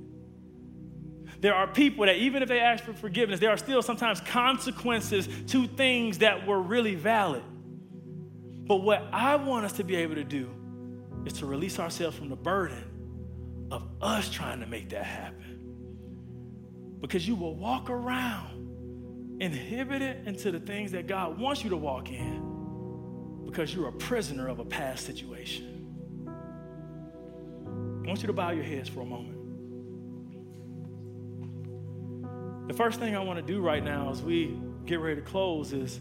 There 1.41 1.55
are 1.55 1.67
people 1.67 2.07
that, 2.07 2.17
even 2.17 2.43
if 2.43 2.49
they 2.49 2.61
ask 2.61 2.85
for 2.85 2.95
forgiveness, 2.95 3.39
there 3.39 3.51
are 3.51 3.57
still 3.57 3.83
sometimes 3.83 4.21
consequences 4.21 5.29
to 5.49 5.67
things 5.67 6.19
that 6.19 6.47
were 6.47 6.61
really 6.61 6.95
valid. 6.95 7.43
But 8.67 8.77
what 8.77 9.07
I 9.13 9.37
want 9.37 9.67
us 9.67 9.73
to 9.75 9.85
be 9.85 9.97
able 9.97 10.15
to 10.15 10.25
do 10.25 10.49
is 11.27 11.35
to 11.35 11.47
release 11.47 11.79
ourselves 11.79 12.17
from 12.17 12.31
the 12.31 12.37
burden 12.37 13.69
of 13.71 13.87
us 14.01 14.31
trying 14.31 14.61
to 14.61 14.67
make 14.67 14.91
that 14.91 15.05
happen. 15.05 15.54
Because 17.05 17.29
you 17.29 17.35
will 17.35 17.55
walk 17.55 17.91
around 17.91 19.37
inhibited 19.39 20.27
into 20.27 20.51
the 20.51 20.59
things 20.59 20.93
that 20.93 21.07
God 21.07 21.39
wants 21.39 21.63
you 21.63 21.69
to 21.69 21.77
walk 21.77 22.11
in 22.11 23.43
because 23.45 23.75
you're 23.75 23.89
a 23.89 23.93
prisoner 23.93 24.49
of 24.49 24.59
a 24.59 24.65
past 24.65 25.05
situation. 25.05 25.87
I 26.27 28.09
want 28.09 28.23
you 28.23 28.27
to 28.27 28.33
bow 28.33 28.53
your 28.53 28.65
heads 28.65 28.89
for 28.89 29.03
a 29.03 29.05
moment. 29.05 29.37
The 32.69 32.75
first 32.75 33.01
thing 33.01 33.15
I 33.15 33.21
want 33.21 33.39
to 33.39 33.45
do 33.45 33.61
right 33.61 33.85
now 33.85 34.11
as 34.11 34.23
we 34.23 34.59
get 34.87 34.99
ready 34.99 35.17
to 35.17 35.27
close 35.27 35.75
is 35.75 36.01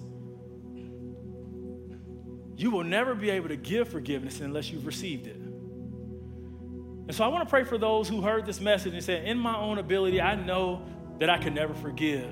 you 2.55 2.71
will 2.71 2.85
never 2.85 3.13
be 3.13 3.29
able 3.29 3.49
to 3.49 3.57
give 3.57 3.89
forgiveness 3.89 4.39
unless 4.39 4.71
you've 4.71 4.85
received 4.85 5.27
it. 5.27 5.42
And 7.07 7.15
so 7.15 7.23
I 7.23 7.27
want 7.27 7.43
to 7.43 7.49
pray 7.49 7.63
for 7.63 7.77
those 7.77 8.07
who 8.07 8.21
heard 8.21 8.45
this 8.45 8.61
message 8.61 8.93
and 8.93 9.03
said, 9.03 9.25
In 9.25 9.37
my 9.37 9.57
own 9.57 9.77
ability, 9.77 10.21
I 10.21 10.35
know 10.35 10.83
that 11.19 11.29
I 11.29 11.37
can 11.37 11.53
never 11.53 11.73
forgive. 11.73 12.29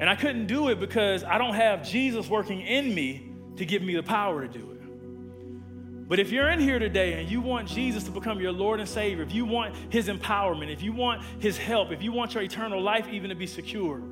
And 0.00 0.10
I 0.10 0.16
couldn't 0.16 0.46
do 0.46 0.68
it 0.68 0.80
because 0.80 1.22
I 1.22 1.38
don't 1.38 1.54
have 1.54 1.88
Jesus 1.88 2.28
working 2.28 2.60
in 2.60 2.92
me 2.94 3.32
to 3.56 3.64
give 3.64 3.82
me 3.82 3.94
the 3.94 4.02
power 4.02 4.42
to 4.42 4.48
do 4.48 4.70
it. 4.72 6.08
But 6.08 6.18
if 6.18 6.30
you're 6.30 6.50
in 6.50 6.60
here 6.60 6.78
today 6.78 7.20
and 7.20 7.30
you 7.30 7.40
want 7.40 7.68
Jesus 7.68 8.04
to 8.04 8.10
become 8.10 8.40
your 8.40 8.52
Lord 8.52 8.80
and 8.80 8.88
Savior, 8.88 9.22
if 9.22 9.32
you 9.32 9.44
want 9.44 9.74
His 9.90 10.08
empowerment, 10.08 10.70
if 10.70 10.82
you 10.82 10.92
want 10.92 11.22
His 11.38 11.56
help, 11.56 11.92
if 11.92 12.02
you 12.02 12.12
want 12.12 12.34
your 12.34 12.42
eternal 12.42 12.82
life 12.82 13.08
even 13.08 13.30
to 13.30 13.36
be 13.36 13.46
secure, 13.46 14.02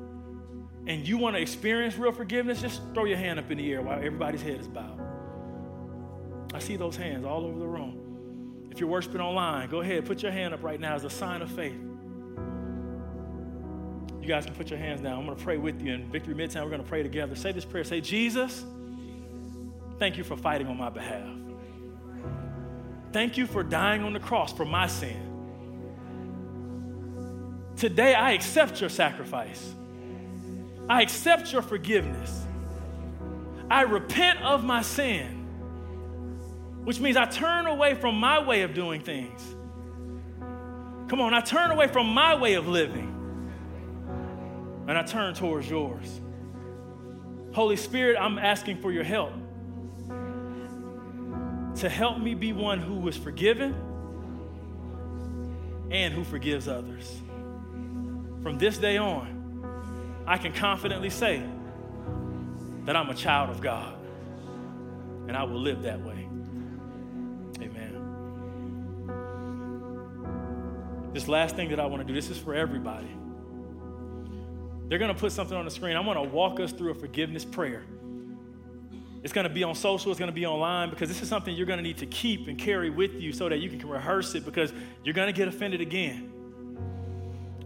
and 0.87 1.07
you 1.07 1.17
want 1.17 1.35
to 1.35 1.41
experience 1.41 1.95
real 1.97 2.11
forgiveness, 2.11 2.61
just 2.61 2.81
throw 2.93 3.05
your 3.05 3.17
hand 3.17 3.37
up 3.37 3.51
in 3.51 3.57
the 3.57 3.71
air 3.71 3.81
while 3.81 3.97
everybody's 3.97 4.41
head 4.41 4.59
is 4.59 4.67
bowed. 4.67 4.99
I 6.53 6.59
see 6.59 6.75
those 6.75 6.95
hands 6.95 7.23
all 7.23 7.45
over 7.45 7.59
the 7.59 7.67
room. 7.67 8.00
If 8.71 8.79
you're 8.79 8.89
worshiping 8.89 9.21
online, 9.21 9.69
go 9.69 9.81
ahead, 9.81 10.05
put 10.05 10.23
your 10.23 10.31
hand 10.31 10.53
up 10.53 10.63
right 10.63 10.79
now 10.79 10.95
as 10.95 11.03
a 11.03 11.09
sign 11.09 11.41
of 11.41 11.51
faith. 11.51 11.79
You 14.21 14.27
guys 14.27 14.45
can 14.45 14.55
put 14.55 14.69
your 14.69 14.79
hands 14.79 15.01
down. 15.01 15.17
I'm 15.17 15.25
going 15.25 15.37
to 15.37 15.43
pray 15.43 15.57
with 15.57 15.81
you. 15.81 15.93
In 15.93 16.09
Victory 16.11 16.33
Midtown, 16.33 16.63
we're 16.63 16.69
going 16.69 16.83
to 16.83 16.87
pray 16.87 17.03
together. 17.03 17.35
Say 17.35 17.51
this 17.51 17.65
prayer. 17.65 17.83
Say, 17.83 18.01
Jesus, 18.01 18.63
thank 19.99 20.17
you 20.17 20.23
for 20.23 20.37
fighting 20.37 20.67
on 20.67 20.77
my 20.77 20.89
behalf. 20.89 21.27
Thank 23.11 23.35
you 23.35 23.45
for 23.45 23.63
dying 23.63 24.03
on 24.03 24.13
the 24.13 24.19
cross 24.19 24.53
for 24.53 24.63
my 24.63 24.87
sin. 24.87 25.27
Today, 27.75 28.13
I 28.13 28.31
accept 28.31 28.79
your 28.79 28.89
sacrifice. 28.89 29.73
I 30.87 31.01
accept 31.01 31.51
your 31.51 31.61
forgiveness. 31.61 32.45
I 33.69 33.81
repent 33.81 34.41
of 34.43 34.63
my 34.63 34.81
sin, 34.81 35.40
which 36.83 36.99
means 36.99 37.17
I 37.17 37.25
turn 37.25 37.67
away 37.67 37.95
from 37.95 38.15
my 38.15 38.39
way 38.43 38.63
of 38.63 38.73
doing 38.73 39.01
things. 39.01 39.41
Come 41.09 41.19
on, 41.21 41.33
I 41.33 41.41
turn 41.41 41.71
away 41.71 41.87
from 41.87 42.07
my 42.07 42.35
way 42.35 42.53
of 42.53 42.67
living 42.67 43.11
and 44.87 44.97
I 44.97 45.03
turn 45.03 45.33
towards 45.33 45.69
yours. 45.69 46.19
Holy 47.53 47.75
Spirit, 47.75 48.17
I'm 48.17 48.39
asking 48.39 48.81
for 48.81 48.91
your 48.91 49.03
help 49.03 49.33
to 51.75 51.89
help 51.89 52.19
me 52.19 52.33
be 52.33 52.53
one 52.53 52.79
who 52.79 53.07
is 53.07 53.17
forgiven 53.17 53.75
and 55.91 56.13
who 56.13 56.23
forgives 56.23 56.67
others. 56.67 57.21
from 58.41 58.57
this 58.57 58.77
day 58.77 58.97
on, 58.97 60.23
I 60.25 60.37
can 60.37 60.53
confidently 60.53 61.09
say 61.09 61.43
that 62.85 62.95
I'm 62.95 63.09
a 63.09 63.13
child 63.13 63.49
of 63.49 63.61
God 63.61 63.93
and 65.27 65.37
I 65.37 65.43
will 65.43 65.59
live 65.59 65.83
that 65.83 66.01
way. 66.01 66.20
Amen. 67.61 68.01
This 71.13 71.27
last 71.27 71.55
thing 71.55 71.69
that 71.69 71.79
I 71.79 71.85
want 71.85 72.01
to 72.01 72.07
do, 72.07 72.13
this 72.13 72.29
is 72.29 72.37
for 72.37 72.55
everybody. 72.55 73.09
They're 74.87 74.99
going 74.99 75.13
to 75.13 75.19
put 75.19 75.31
something 75.31 75.55
on 75.55 75.65
the 75.65 75.71
screen. 75.71 75.95
I 75.95 76.01
want 76.01 76.17
to 76.21 76.27
walk 76.29 76.59
us 76.59 76.71
through 76.71 76.91
a 76.91 76.95
forgiveness 76.95 77.45
prayer. 77.45 77.83
It's 79.23 79.33
going 79.33 79.47
to 79.47 79.53
be 79.53 79.63
on 79.63 79.75
social, 79.75 80.11
it's 80.11 80.19
going 80.19 80.31
to 80.31 80.35
be 80.35 80.45
online 80.45 80.89
because 80.89 81.07
this 81.07 81.21
is 81.21 81.29
something 81.29 81.55
you're 81.55 81.67
going 81.67 81.77
to 81.77 81.83
need 81.83 81.99
to 81.99 82.07
keep 82.07 82.47
and 82.47 82.57
carry 82.57 82.89
with 82.89 83.13
you 83.13 83.31
so 83.31 83.47
that 83.49 83.59
you 83.59 83.69
can 83.69 83.87
rehearse 83.87 84.33
it 84.35 84.45
because 84.45 84.73
you're 85.03 85.13
going 85.13 85.27
to 85.27 85.33
get 85.33 85.47
offended 85.47 85.79
again. 85.79 86.31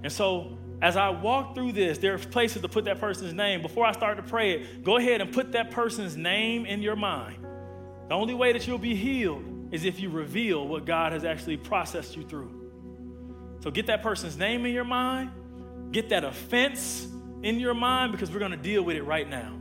And 0.03 0.11
so, 0.11 0.57
as 0.81 0.97
I 0.97 1.09
walk 1.09 1.55
through 1.55 1.71
this, 1.71 1.97
there 1.97 2.13
are 2.13 2.17
places 2.17 2.61
to 2.61 2.67
put 2.67 2.85
that 2.85 2.99
person's 2.99 3.33
name. 3.33 3.61
Before 3.61 3.85
I 3.85 3.93
start 3.93 4.17
to 4.17 4.23
pray 4.23 4.51
it, 4.51 4.83
go 4.83 4.97
ahead 4.97 5.21
and 5.21 5.31
put 5.31 5.53
that 5.53 5.71
person's 5.71 6.17
name 6.17 6.65
in 6.65 6.81
your 6.81 6.97
mind. 6.97 7.37
The 8.09 8.13
only 8.13 8.33
way 8.33 8.51
that 8.51 8.67
you'll 8.67 8.77
be 8.77 8.93
healed 8.93 9.54
is 9.75 9.83
if 9.83 9.99
you 9.99 10.09
reveal 10.09 10.65
what 10.65 10.85
God 10.85 11.11
has 11.11 11.25
actually 11.25 11.57
processed 11.57 12.15
you 12.15 12.23
through. 12.23 12.49
So, 13.59 13.69
get 13.69 13.87
that 13.87 14.01
person's 14.01 14.37
name 14.37 14.65
in 14.65 14.73
your 14.73 14.85
mind, 14.85 15.31
get 15.91 16.09
that 16.09 16.23
offense 16.23 17.07
in 17.43 17.59
your 17.59 17.73
mind 17.73 18.13
because 18.13 18.31
we're 18.31 18.39
going 18.39 18.51
to 18.51 18.57
deal 18.57 18.83
with 18.83 18.95
it 18.95 19.03
right 19.03 19.29
now. 19.29 19.53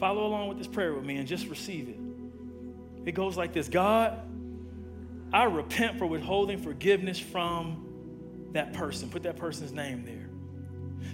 Follow 0.00 0.26
along 0.26 0.48
with 0.48 0.58
this 0.58 0.66
prayer 0.66 0.92
with 0.92 1.04
me 1.04 1.16
and 1.16 1.28
just 1.28 1.46
receive 1.46 1.88
it. 1.88 3.08
It 3.08 3.12
goes 3.12 3.36
like 3.36 3.52
this 3.52 3.68
God, 3.68 4.20
I 5.32 5.44
repent 5.44 5.98
for 5.98 6.06
withholding 6.06 6.60
forgiveness 6.60 7.20
from 7.20 8.48
that 8.52 8.72
person. 8.72 9.10
Put 9.10 9.22
that 9.22 9.36
person's 9.36 9.72
name 9.72 10.04
there. 10.04 10.28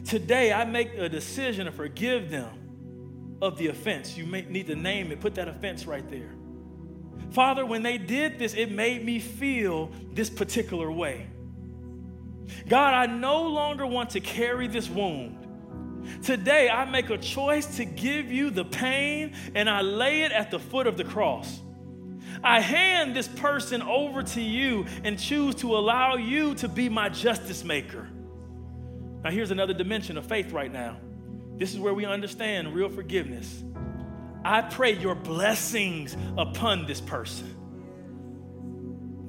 Today, 0.06 0.52
I 0.52 0.64
make 0.64 0.94
a 0.94 1.08
decision 1.08 1.66
to 1.66 1.72
forgive 1.72 2.30
them 2.30 3.38
of 3.42 3.58
the 3.58 3.66
offense. 3.66 4.16
You 4.16 4.24
may 4.24 4.42
need 4.42 4.68
to 4.68 4.76
name 4.76 5.12
it, 5.12 5.20
put 5.20 5.34
that 5.34 5.48
offense 5.48 5.86
right 5.86 6.08
there. 6.08 6.30
Father, 7.32 7.64
when 7.64 7.82
they 7.82 7.98
did 7.98 8.38
this, 8.38 8.54
it 8.54 8.70
made 8.70 9.04
me 9.04 9.18
feel 9.18 9.90
this 10.12 10.28
particular 10.28 10.90
way. 10.90 11.26
God, 12.68 12.94
I 12.94 13.06
no 13.06 13.42
longer 13.44 13.86
want 13.86 14.10
to 14.10 14.20
carry 14.20 14.68
this 14.68 14.88
wound. 14.88 15.38
Today, 16.22 16.68
I 16.68 16.84
make 16.84 17.10
a 17.10 17.18
choice 17.18 17.76
to 17.76 17.84
give 17.84 18.30
you 18.30 18.50
the 18.50 18.64
pain 18.64 19.34
and 19.54 19.70
I 19.70 19.80
lay 19.80 20.22
it 20.22 20.32
at 20.32 20.50
the 20.50 20.58
foot 20.58 20.86
of 20.86 20.96
the 20.96 21.04
cross. 21.04 21.60
I 22.44 22.60
hand 22.60 23.14
this 23.14 23.28
person 23.28 23.82
over 23.82 24.22
to 24.22 24.40
you 24.40 24.86
and 25.04 25.18
choose 25.18 25.54
to 25.56 25.76
allow 25.76 26.16
you 26.16 26.54
to 26.56 26.68
be 26.68 26.88
my 26.88 27.08
justice 27.08 27.64
maker. 27.64 28.08
Now, 29.22 29.30
here's 29.30 29.52
another 29.52 29.74
dimension 29.74 30.18
of 30.18 30.26
faith 30.26 30.52
right 30.52 30.72
now. 30.72 30.98
This 31.56 31.72
is 31.72 31.78
where 31.78 31.94
we 31.94 32.04
understand 32.04 32.74
real 32.74 32.88
forgiveness. 32.88 33.62
I 34.44 34.62
pray 34.62 34.92
your 34.92 35.14
blessings 35.14 36.16
upon 36.36 36.86
this 36.86 37.00
person. 37.00 37.56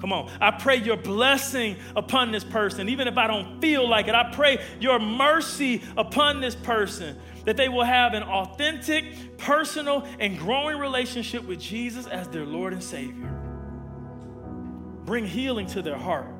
Come 0.00 0.12
on. 0.12 0.30
I 0.38 0.50
pray 0.50 0.76
your 0.76 0.98
blessing 0.98 1.76
upon 1.96 2.30
this 2.30 2.44
person. 2.44 2.90
Even 2.90 3.08
if 3.08 3.16
I 3.16 3.26
don't 3.26 3.58
feel 3.60 3.88
like 3.88 4.06
it, 4.06 4.14
I 4.14 4.32
pray 4.32 4.62
your 4.78 4.98
mercy 4.98 5.82
upon 5.96 6.42
this 6.42 6.54
person 6.54 7.18
that 7.46 7.56
they 7.56 7.68
will 7.68 7.84
have 7.84 8.12
an 8.12 8.22
authentic, 8.22 9.38
personal, 9.38 10.06
and 10.18 10.38
growing 10.38 10.78
relationship 10.78 11.44
with 11.44 11.58
Jesus 11.58 12.06
as 12.06 12.28
their 12.28 12.44
Lord 12.44 12.74
and 12.74 12.82
Savior. 12.82 13.30
Bring 15.04 15.26
healing 15.26 15.66
to 15.68 15.80
their 15.80 15.96
heart, 15.96 16.34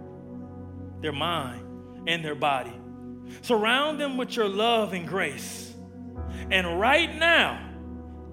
their 1.01 1.13
mind, 1.13 1.63
and 2.07 2.25
their 2.25 2.35
body. 2.35 2.73
Surround 3.43 3.99
them 3.99 4.19
with 4.19 4.37
your 4.37 4.49
love 4.49 4.93
and 4.93 5.09
grace. 5.09 5.73
And 6.51 6.79
right 6.79 7.15
now, 7.17 7.74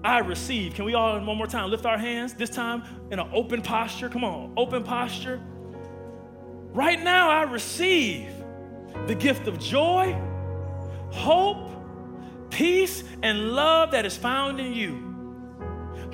I 0.04 0.18
receive. 0.18 0.74
Can 0.74 0.84
we 0.84 0.94
all, 0.94 1.18
one 1.20 1.36
more 1.36 1.46
time, 1.46 1.70
lift 1.70 1.86
our 1.86 1.98
hands? 1.98 2.34
This 2.34 2.50
time 2.50 2.82
in 3.10 3.18
an 3.18 3.30
open 3.32 3.62
posture. 3.62 4.08
Come 4.08 4.24
on, 4.24 4.52
open 4.56 4.82
posture. 4.82 5.40
Right 6.72 7.00
now, 7.00 7.30
I 7.30 7.42
receive 7.42 8.28
the 9.06 9.14
gift 9.14 9.46
of 9.46 9.58
joy, 9.58 10.18
hope, 11.10 11.70
peace, 12.50 13.04
and 13.22 13.52
love 13.52 13.92
that 13.92 14.04
is 14.06 14.16
found 14.16 14.58
in 14.58 14.72
you. 14.72 15.10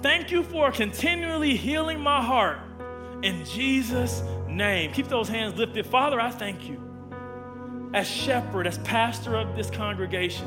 Thank 0.02 0.30
you 0.30 0.42
for 0.42 0.70
continually 0.70 1.56
healing 1.56 2.00
my 2.00 2.22
heart 2.22 2.58
in 3.22 3.44
Jesus' 3.44 4.22
name. 4.48 4.92
Keep 4.92 5.08
those 5.08 5.28
hands 5.28 5.56
lifted. 5.56 5.86
Father, 5.86 6.20
I 6.20 6.30
thank 6.30 6.68
you. 6.68 6.82
As 7.94 8.06
shepherd, 8.06 8.66
as 8.66 8.78
pastor 8.78 9.36
of 9.36 9.56
this 9.56 9.70
congregation, 9.70 10.46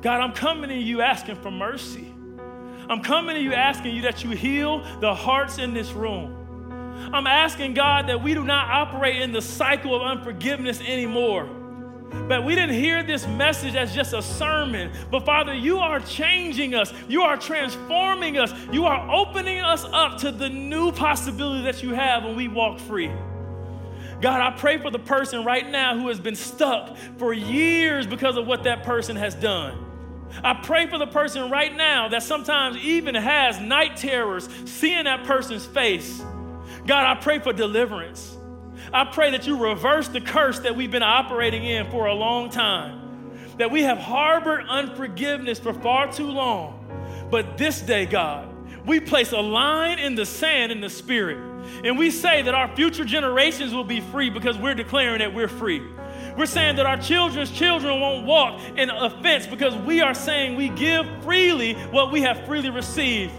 God, 0.00 0.20
I'm 0.20 0.32
coming 0.32 0.70
to 0.70 0.76
you 0.76 1.02
asking 1.02 1.36
for 1.36 1.50
mercy. 1.50 2.13
I'm 2.88 3.02
coming 3.02 3.36
to 3.36 3.42
you 3.42 3.54
asking 3.54 3.94
you 3.96 4.02
that 4.02 4.24
you 4.24 4.30
heal 4.30 4.84
the 5.00 5.14
hearts 5.14 5.58
in 5.58 5.74
this 5.74 5.92
room. 5.92 6.40
I'm 7.12 7.26
asking 7.26 7.74
God 7.74 8.08
that 8.08 8.22
we 8.22 8.34
do 8.34 8.44
not 8.44 8.68
operate 8.68 9.20
in 9.20 9.32
the 9.32 9.42
cycle 9.42 9.94
of 9.94 10.02
unforgiveness 10.02 10.80
anymore. 10.80 11.48
But 12.28 12.44
we 12.44 12.54
didn't 12.54 12.76
hear 12.76 13.02
this 13.02 13.26
message 13.26 13.74
as 13.74 13.94
just 13.94 14.12
a 14.12 14.22
sermon. 14.22 14.92
But 15.10 15.26
Father, 15.26 15.52
you 15.52 15.78
are 15.78 16.00
changing 16.00 16.74
us. 16.74 16.92
You 17.08 17.22
are 17.22 17.36
transforming 17.36 18.38
us. 18.38 18.52
You 18.72 18.86
are 18.86 19.10
opening 19.10 19.58
us 19.60 19.84
up 19.84 20.18
to 20.18 20.30
the 20.30 20.48
new 20.48 20.92
possibility 20.92 21.64
that 21.64 21.82
you 21.82 21.92
have 21.92 22.24
when 22.24 22.36
we 22.36 22.48
walk 22.48 22.78
free. 22.78 23.10
God, 24.20 24.40
I 24.40 24.56
pray 24.56 24.78
for 24.78 24.90
the 24.90 24.98
person 24.98 25.44
right 25.44 25.68
now 25.68 25.98
who 25.98 26.08
has 26.08 26.20
been 26.20 26.36
stuck 26.36 26.96
for 27.18 27.32
years 27.32 28.06
because 28.06 28.36
of 28.36 28.46
what 28.46 28.62
that 28.62 28.84
person 28.84 29.16
has 29.16 29.34
done. 29.34 29.93
I 30.42 30.54
pray 30.54 30.86
for 30.86 30.98
the 30.98 31.06
person 31.06 31.50
right 31.50 31.74
now 31.74 32.08
that 32.08 32.22
sometimes 32.22 32.76
even 32.78 33.14
has 33.14 33.60
night 33.60 33.96
terrors 33.96 34.48
seeing 34.64 35.04
that 35.04 35.24
person's 35.24 35.64
face. 35.64 36.22
God, 36.86 37.06
I 37.06 37.20
pray 37.20 37.38
for 37.38 37.52
deliverance. 37.52 38.36
I 38.92 39.04
pray 39.04 39.30
that 39.30 39.46
you 39.46 39.56
reverse 39.56 40.08
the 40.08 40.20
curse 40.20 40.60
that 40.60 40.76
we've 40.76 40.90
been 40.90 41.02
operating 41.02 41.64
in 41.64 41.90
for 41.90 42.06
a 42.06 42.14
long 42.14 42.50
time, 42.50 43.28
that 43.58 43.70
we 43.70 43.82
have 43.82 43.98
harbored 43.98 44.66
unforgiveness 44.68 45.58
for 45.58 45.72
far 45.72 46.12
too 46.12 46.30
long. 46.30 46.80
But 47.30 47.56
this 47.56 47.80
day, 47.80 48.06
God, 48.06 48.48
we 48.86 49.00
place 49.00 49.32
a 49.32 49.40
line 49.40 49.98
in 49.98 50.14
the 50.14 50.26
sand 50.26 50.70
in 50.70 50.80
the 50.80 50.90
spirit, 50.90 51.38
and 51.84 51.98
we 51.98 52.10
say 52.10 52.42
that 52.42 52.54
our 52.54 52.74
future 52.76 53.04
generations 53.04 53.72
will 53.72 53.84
be 53.84 54.00
free 54.00 54.30
because 54.30 54.58
we're 54.58 54.74
declaring 54.74 55.20
that 55.20 55.34
we're 55.34 55.48
free. 55.48 55.82
We're 56.36 56.46
saying 56.46 56.76
that 56.76 56.86
our 56.86 56.96
children's 56.96 57.50
children 57.50 58.00
won't 58.00 58.26
walk 58.26 58.60
in 58.76 58.90
offense 58.90 59.46
because 59.46 59.74
we 59.76 60.00
are 60.00 60.14
saying 60.14 60.56
we 60.56 60.68
give 60.68 61.06
freely 61.22 61.74
what 61.74 62.10
we 62.10 62.22
have 62.22 62.44
freely 62.46 62.70
received. 62.70 63.32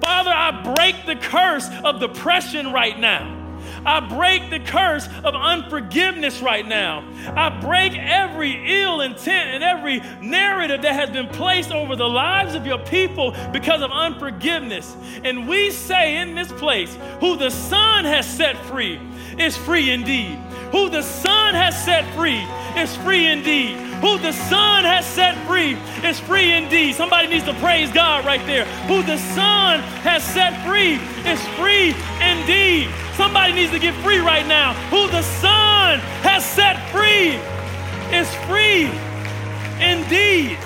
Father, 0.00 0.30
I 0.30 0.74
break 0.74 1.06
the 1.06 1.16
curse 1.16 1.68
of 1.84 2.00
depression 2.00 2.72
right 2.72 2.98
now. 2.98 3.40
I 3.86 4.00
break 4.00 4.50
the 4.50 4.60
curse 4.60 5.08
of 5.24 5.34
unforgiveness 5.34 6.40
right 6.40 6.66
now. 6.66 7.06
I 7.34 7.48
break 7.60 7.94
every 7.94 8.80
ill 8.82 9.00
intent 9.02 9.50
and 9.50 9.64
every 9.64 10.00
narrative 10.20 10.82
that 10.82 10.94
has 10.94 11.10
been 11.10 11.28
placed 11.28 11.70
over 11.70 11.96
the 11.96 12.08
lives 12.08 12.54
of 12.54 12.66
your 12.66 12.78
people 12.78 13.34
because 13.52 13.82
of 13.82 13.90
unforgiveness. 13.90 14.96
And 15.22 15.48
we 15.48 15.70
say 15.70 16.16
in 16.20 16.34
this 16.34 16.50
place, 16.52 16.96
who 17.20 17.36
the 17.36 17.50
Son 17.50 18.04
has 18.04 18.26
set 18.26 18.56
free 18.66 19.00
is 19.38 19.56
free 19.56 19.90
indeed. 19.90 20.36
Who 20.72 20.88
the 20.88 21.02
Son 21.02 21.33
has 21.54 21.82
set 21.84 22.04
free 22.14 22.44
is 22.76 22.94
free 22.96 23.26
indeed. 23.26 23.76
Who 24.04 24.18
the 24.18 24.32
Son 24.32 24.84
has 24.84 25.06
set 25.06 25.34
free 25.46 25.76
is 26.06 26.20
free 26.20 26.52
indeed. 26.52 26.94
Somebody 26.94 27.28
needs 27.28 27.44
to 27.44 27.54
praise 27.54 27.90
God 27.92 28.24
right 28.26 28.44
there. 28.46 28.64
Who 28.86 29.02
the 29.02 29.16
Son 29.16 29.80
has 30.02 30.22
set 30.22 30.62
free 30.66 30.94
is 31.24 31.40
free 31.56 31.94
indeed. 32.20 32.90
Somebody 33.16 33.52
needs 33.54 33.72
to 33.72 33.78
get 33.78 33.94
free 34.02 34.18
right 34.18 34.46
now. 34.46 34.74
Who 34.90 35.08
the 35.08 35.22
Son 35.22 36.00
has 36.20 36.44
set 36.44 36.76
free 36.90 37.38
is 38.14 38.28
free 38.46 38.90
indeed. 39.80 40.58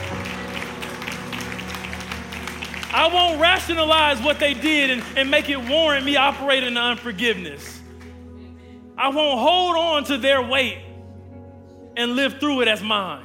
I 2.90 3.10
won't 3.12 3.40
rationalize 3.40 4.20
what 4.22 4.40
they 4.40 4.54
did 4.54 4.90
and, 4.90 5.04
and 5.16 5.30
make 5.30 5.48
it 5.48 5.60
warrant 5.68 6.04
me 6.04 6.16
operating 6.16 6.70
in 6.70 6.76
unforgiveness. 6.78 7.77
I 8.98 9.08
won't 9.10 9.38
hold 9.38 9.76
on 9.76 10.04
to 10.06 10.18
their 10.18 10.42
weight 10.42 10.78
and 11.96 12.16
live 12.16 12.40
through 12.40 12.62
it 12.62 12.68
as 12.68 12.82
mine. 12.82 13.24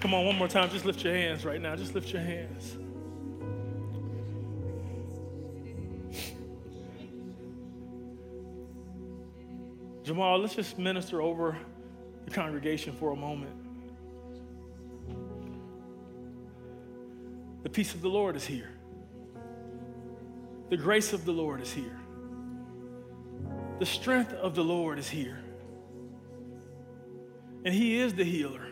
Come 0.00 0.12
on, 0.12 0.26
one 0.26 0.36
more 0.36 0.48
time. 0.48 0.68
Just 0.70 0.84
lift 0.84 1.04
your 1.04 1.14
hands 1.14 1.44
right 1.44 1.60
now. 1.60 1.76
Just 1.76 1.94
lift 1.94 2.12
your 2.12 2.22
hands. 2.22 2.76
Jamal, 10.02 10.38
let's 10.38 10.54
just 10.54 10.78
minister 10.78 11.22
over 11.22 11.56
the 12.26 12.30
congregation 12.32 12.92
for 12.92 13.12
a 13.12 13.16
moment. 13.16 13.54
The 17.62 17.70
peace 17.70 17.94
of 17.94 18.02
the 18.02 18.08
Lord 18.08 18.36
is 18.36 18.44
here. 18.44 18.70
The 20.68 20.76
grace 20.76 21.12
of 21.12 21.24
the 21.24 21.32
Lord 21.32 21.60
is 21.60 21.72
here. 21.72 21.98
The 23.78 23.86
strength 23.86 24.32
of 24.34 24.54
the 24.54 24.64
Lord 24.64 24.98
is 24.98 25.08
here. 25.08 25.38
And 27.64 27.72
He 27.72 27.98
is 27.98 28.14
the 28.14 28.24
healer. 28.24 28.68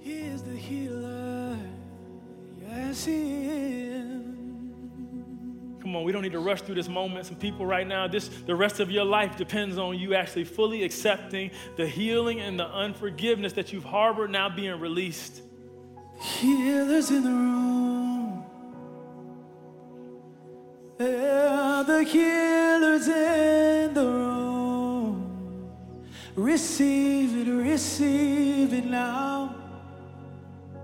He 0.00 0.20
is 0.20 0.42
the 0.42 0.56
healer. 0.56 1.56
Yes, 2.60 3.04
He 3.04 3.44
is. 3.46 4.31
Come 5.82 5.96
on, 5.96 6.04
we 6.04 6.12
don't 6.12 6.22
need 6.22 6.32
to 6.32 6.38
rush 6.38 6.60
through 6.60 6.76
this 6.76 6.88
moment. 6.88 7.26
Some 7.26 7.34
people 7.34 7.66
right 7.66 7.84
now, 7.84 8.06
this 8.06 8.28
the 8.46 8.54
rest 8.54 8.78
of 8.78 8.88
your 8.88 9.04
life 9.04 9.36
depends 9.36 9.78
on 9.78 9.98
you 9.98 10.14
actually 10.14 10.44
fully 10.44 10.84
accepting 10.84 11.50
the 11.76 11.88
healing 11.88 12.38
and 12.38 12.56
the 12.56 12.68
unforgiveness 12.68 13.52
that 13.54 13.72
you've 13.72 13.82
harbored 13.82 14.30
now 14.30 14.48
being 14.48 14.78
released. 14.78 15.42
Healers 16.20 17.10
in 17.10 17.24
the 17.24 17.30
room. 17.30 18.44
Yeah, 21.00 21.82
the 21.84 22.04
healers 22.04 23.08
in 23.08 23.92
the 23.92 24.04
room. 24.04 25.72
Receive 26.36 27.48
it, 27.48 27.50
receive 27.50 28.72
it 28.72 28.86
now. 28.86 29.56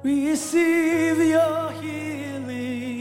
Receive 0.03 1.19
your 1.19 1.71
healing. 1.81 2.98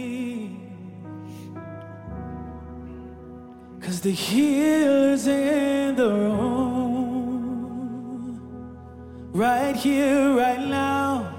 Cause 3.97 4.03
the 4.03 4.11
healer's 4.11 5.25
in 5.25 5.95
the 5.95 6.07
room. 6.07 7.49
Right 9.33 9.75
here, 9.75 10.35
right 10.35 10.59
now. 10.59 11.33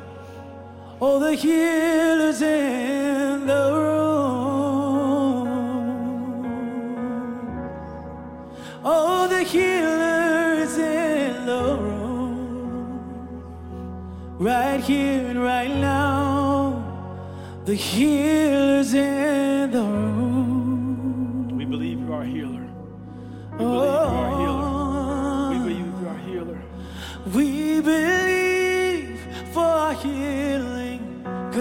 Oh, 1.01 1.21
the 1.21 1.35
healer's 1.35 2.43
in 2.43 3.47
the 3.47 3.73
room. 3.77 5.47
Oh, 8.83 9.29
the 9.29 9.45
healer's 9.45 10.77
in 10.79 11.47
the 11.47 11.77
room. 11.79 12.99
Right 14.41 14.81
here 14.81 15.29
and 15.29 15.41
right 15.41 15.71
now. 15.71 16.83
The 17.67 17.77
healer's 17.77 18.95
in 18.95 19.18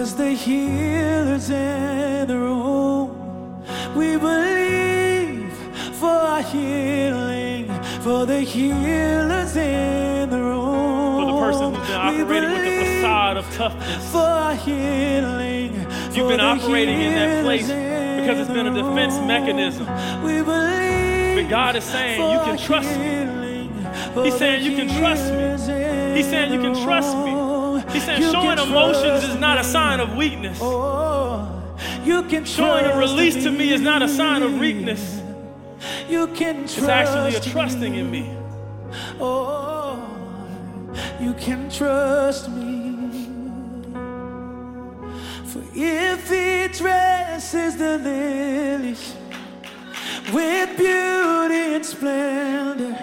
cause 0.08 0.16
the 0.16 0.30
healer's 0.30 1.50
in 1.50 2.28
the 2.28 2.38
room. 2.38 3.62
We 3.94 4.16
believe 4.16 5.52
for 5.96 6.06
our 6.06 6.42
healing, 6.42 7.66
for 8.00 8.24
the 8.24 8.40
healer's 8.40 9.56
in 9.56 10.30
the 10.30 10.38
room. 10.38 11.18
For 11.18 11.26
the 11.26 11.38
person 11.40 11.74
who's 11.74 11.86
been 11.88 11.96
operating 11.96 12.52
with 12.52 12.64
the 12.64 12.84
facade 12.84 13.36
of 13.36 13.44
toughness. 13.54 14.10
For 14.12 14.18
our 14.18 14.54
healing, 14.54 15.74
You've 16.14 16.28
been 16.28 16.40
operating 16.40 17.00
in 17.00 17.14
that 17.14 17.44
place 17.44 17.66
because 17.66 18.38
it's 18.40 18.50
been 18.50 18.66
a 18.66 18.74
defense 18.74 19.14
mechanism. 19.26 19.86
We 20.22 20.42
believe. 20.42 21.36
But 21.36 21.50
God 21.50 21.76
is 21.76 21.84
saying 21.84 22.20
you 22.20 22.38
can 22.38 22.58
trust 22.58 22.90
me. 22.98 24.24
He's 24.24 24.38
saying 24.38 24.64
you 24.64 24.76
can 24.76 24.88
trust 24.98 25.24
me. 25.32 26.16
He's 26.16 26.28
saying 26.28 26.52
you 26.52 26.60
can 26.60 26.74
trust 26.82 27.16
me. 27.18 27.37
He's 27.90 28.04
saying 28.04 28.22
You 28.22 28.30
showing 28.32 28.58
emotions 28.58 29.24
is 29.24 29.36
not 29.36 29.58
a 29.58 29.64
sign 29.64 30.00
of 30.00 30.16
weakness. 30.16 30.58
Oh, 30.60 31.54
you 32.04 32.22
can 32.24 32.44
Showing 32.44 32.84
a 32.84 32.96
release 32.96 33.42
to 33.44 33.50
me 33.50 33.72
is 33.72 33.80
not 33.80 34.02
a 34.02 34.08
sign 34.08 34.42
of 34.42 34.58
weakness. 34.58 35.22
You 36.08 36.26
can 36.28 36.62
trust 36.62 36.78
It's 36.78 36.88
actually 36.88 37.34
a 37.36 37.40
trusting 37.40 37.94
in 37.94 38.10
me. 38.10 38.34
Oh, 39.20 40.02
you 41.20 41.34
can 41.34 41.70
trust 41.70 42.50
me. 42.50 42.68
For 45.44 45.62
if 45.74 46.28
he 46.28 46.68
dresses 46.76 47.76
the 47.76 47.98
lilies 47.98 49.14
with 50.32 50.76
beauty 50.76 51.74
and 51.74 51.86
splendor, 51.86 52.94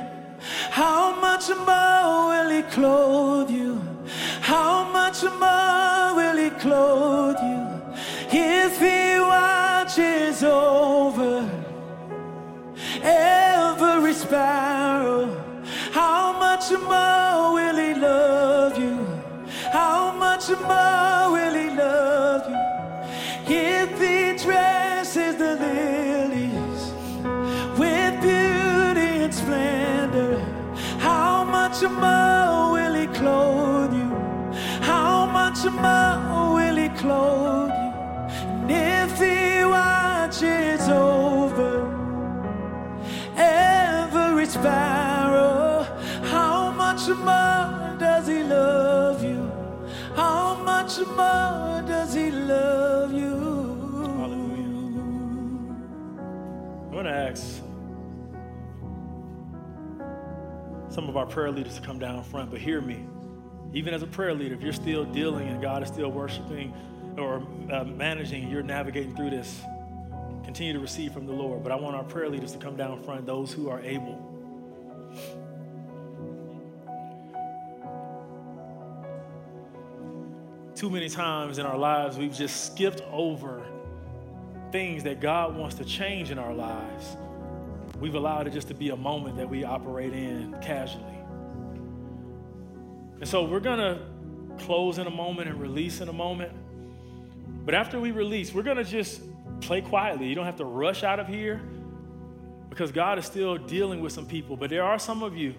how 0.70 1.20
much 1.20 1.50
more 1.50 2.28
will 2.30 2.50
he 2.50 2.62
clothe 2.64 3.50
you? 3.50 3.95
How 4.46 4.92
much 4.92 5.24
more 5.24 6.16
will 6.16 6.38
he 6.38 6.52
clothe 6.52 7.40
you? 7.42 7.66
If 8.32 8.80
he 8.80 9.20
watches 9.20 10.44
over 10.44 11.50
every 13.02 14.14
sparrow. 14.14 15.26
How 15.92 16.38
much 16.38 16.70
more 16.72 17.56
will 17.56 17.78
he 17.78 17.96
love 17.96 18.78
you? 18.78 18.98
How 19.72 20.12
much 20.12 20.50
more 20.50 21.32
will 21.36 21.45
More 35.82 36.56
will 36.56 36.76
he 36.76 36.90
clothe 36.90 37.70
you? 37.70 37.92
And 38.62 38.72
if 38.72 39.20
he 39.20 39.64
watches 39.66 40.90
over 40.90 41.96
every 43.36 44.46
sparrow. 44.46 45.84
How 46.24 46.72
much 46.72 47.08
more 47.08 47.98
does 48.00 48.28
he 48.28 48.44
love 48.44 49.24
you? 49.24 49.52
How 50.16 50.56
much 50.64 50.98
more 51.00 51.84
does 51.88 52.14
he 52.14 52.32
love 52.32 53.14
you? 53.14 53.36
Hallelujah. 54.18 54.64
I'm 56.86 56.92
going 56.92 57.06
to 57.06 57.12
ask 57.12 57.62
some 60.90 61.10
of 61.10 61.18
our 61.18 61.26
prayer 61.26 61.52
leaders 61.52 61.76
to 61.76 61.82
come 61.82 62.00
down 62.00 62.24
front, 62.24 62.52
but 62.52 62.60
hear 62.60 62.82
me. 62.82 63.06
Even 63.76 63.94
as 63.94 64.02
a 64.02 64.08
prayer 64.08 64.34
leader, 64.34 64.56
if 64.56 64.62
you're 64.62 64.72
still 64.72 65.04
dealing 65.04 65.50
and 65.50 65.62
God 65.62 65.84
is 65.84 65.90
still 65.90 66.10
worshiping 66.10 66.74
or 67.18 67.46
uh, 67.70 67.84
managing, 67.84 68.50
you're 68.50 68.64
navigating 68.64 69.14
through 69.18 69.32
this, 69.32 69.62
continue 70.46 70.72
to 70.72 70.80
receive 70.80 71.12
from 71.12 71.26
the 71.26 71.34
Lord. 71.34 71.62
But 71.62 71.74
I 71.74 71.76
want 71.76 71.94
our 71.94 72.04
prayer 72.06 72.30
leaders 72.30 72.54
to 72.54 72.58
come 72.58 72.78
down 72.78 73.04
front, 73.04 73.26
those 73.26 73.52
who 73.52 73.70
are 73.70 73.82
able. 73.82 74.32
Too 80.76 80.90
many 80.90 81.10
times 81.10 81.58
in 81.58 81.66
our 81.66 81.78
lives, 81.78 82.18
we've 82.18 82.34
just 82.34 82.68
skipped 82.68 83.02
over 83.12 83.62
things 84.72 85.04
that 85.04 85.20
God 85.20 85.58
wants 85.58 85.76
to 85.76 85.86
change 85.86 86.32
in 86.32 86.40
our 86.40 86.54
lives. 86.54 87.18
We've 88.00 88.16
allowed 88.16 88.48
it 88.48 88.54
just 88.54 88.70
to 88.70 88.74
be 88.74 88.90
a 88.92 88.96
moment 88.96 89.36
that 89.36 89.50
we 89.50 89.66
operate 89.66 90.14
in 90.14 90.56
casually. 90.62 91.15
And 93.20 93.28
so 93.28 93.44
we're 93.44 93.60
going 93.60 93.80
to 93.80 94.00
close 94.66 94.98
in 94.98 95.08
a 95.08 95.12
moment 95.12 95.50
and 95.50 95.60
release 95.60 96.02
in 96.02 96.10
a 96.10 96.14
moment. 96.14 96.52
But 97.66 97.74
after 97.74 98.00
we 98.00 98.12
release, 98.12 98.54
we're 98.54 98.64
going 98.64 98.78
to 98.78 98.84
just 98.84 99.22
play 99.62 99.82
quietly. 99.82 100.28
You 100.28 100.36
don't 100.36 100.46
have 100.46 100.58
to 100.58 100.66
rush 100.66 101.04
out 101.04 101.20
of 101.20 101.28
here 101.28 101.62
because 102.70 102.92
God 102.92 103.18
is 103.18 103.26
still 103.26 103.58
dealing 103.58 104.02
with 104.02 104.12
some 104.12 104.26
people. 104.26 104.56
But 104.56 104.70
there 104.70 104.84
are 104.84 105.00
some 105.00 105.24
of 105.24 105.36
you 105.36 105.56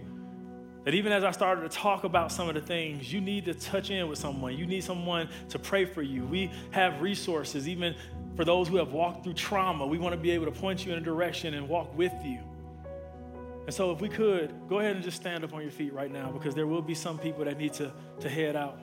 that 0.85 0.95
even 0.95 1.13
as 1.13 1.25
I 1.25 1.33
started 1.33 1.69
to 1.69 1.77
talk 1.77 2.05
about 2.05 2.31
some 2.31 2.49
of 2.49 2.55
the 2.55 2.61
things, 2.61 3.13
you 3.13 3.21
need 3.21 3.45
to 3.47 3.55
touch 3.55 3.91
in 3.91 4.09
with 4.09 4.19
someone. 4.19 4.57
You 4.57 4.67
need 4.67 4.85
someone 4.85 5.29
to 5.49 5.59
pray 5.59 5.85
for 5.85 6.03
you. 6.03 6.25
We 6.25 6.53
have 6.71 7.01
resources, 7.01 7.69
even 7.69 7.97
for 8.37 8.45
those 8.45 8.69
who 8.69 8.77
have 8.77 8.93
walked 8.93 9.25
through 9.25 9.35
trauma. 9.35 9.85
We 9.85 9.99
want 9.99 10.13
to 10.13 10.21
be 10.21 10.31
able 10.31 10.45
to 10.45 10.53
point 10.53 10.87
you 10.87 10.93
in 10.93 10.99
a 10.99 11.01
direction 11.03 11.55
and 11.55 11.69
walk 11.69 11.97
with 11.97 12.13
you. 12.23 12.39
And 13.67 13.75
so, 13.75 13.91
if 13.91 14.01
we 14.01 14.09
could, 14.09 14.55
go 14.69 14.79
ahead 14.79 14.95
and 14.95 15.05
just 15.05 15.17
stand 15.17 15.43
up 15.43 15.53
on 15.53 15.61
your 15.61 15.73
feet 15.73 15.93
right 15.93 16.11
now 16.11 16.31
because 16.31 16.55
there 16.55 16.69
will 16.69 16.83
be 16.83 16.95
some 16.95 17.19
people 17.19 17.45
that 17.45 17.59
need 17.59 17.73
to, 17.75 17.93
to 18.21 18.29
head 18.29 18.55
out. 18.55 18.79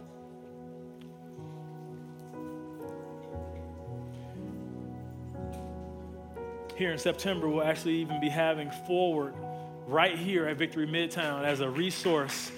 Here 6.76 6.92
in 6.92 6.98
September, 6.98 7.48
we'll 7.48 7.64
actually 7.64 7.96
even 7.96 8.20
be 8.20 8.28
having 8.28 8.72
Forward 8.86 9.34
right 9.88 10.18
here 10.18 10.48
at 10.48 10.58
Victory 10.58 10.88
Midtown 10.88 11.46
as 11.46 11.62
a 11.62 11.70
resource 11.70 12.52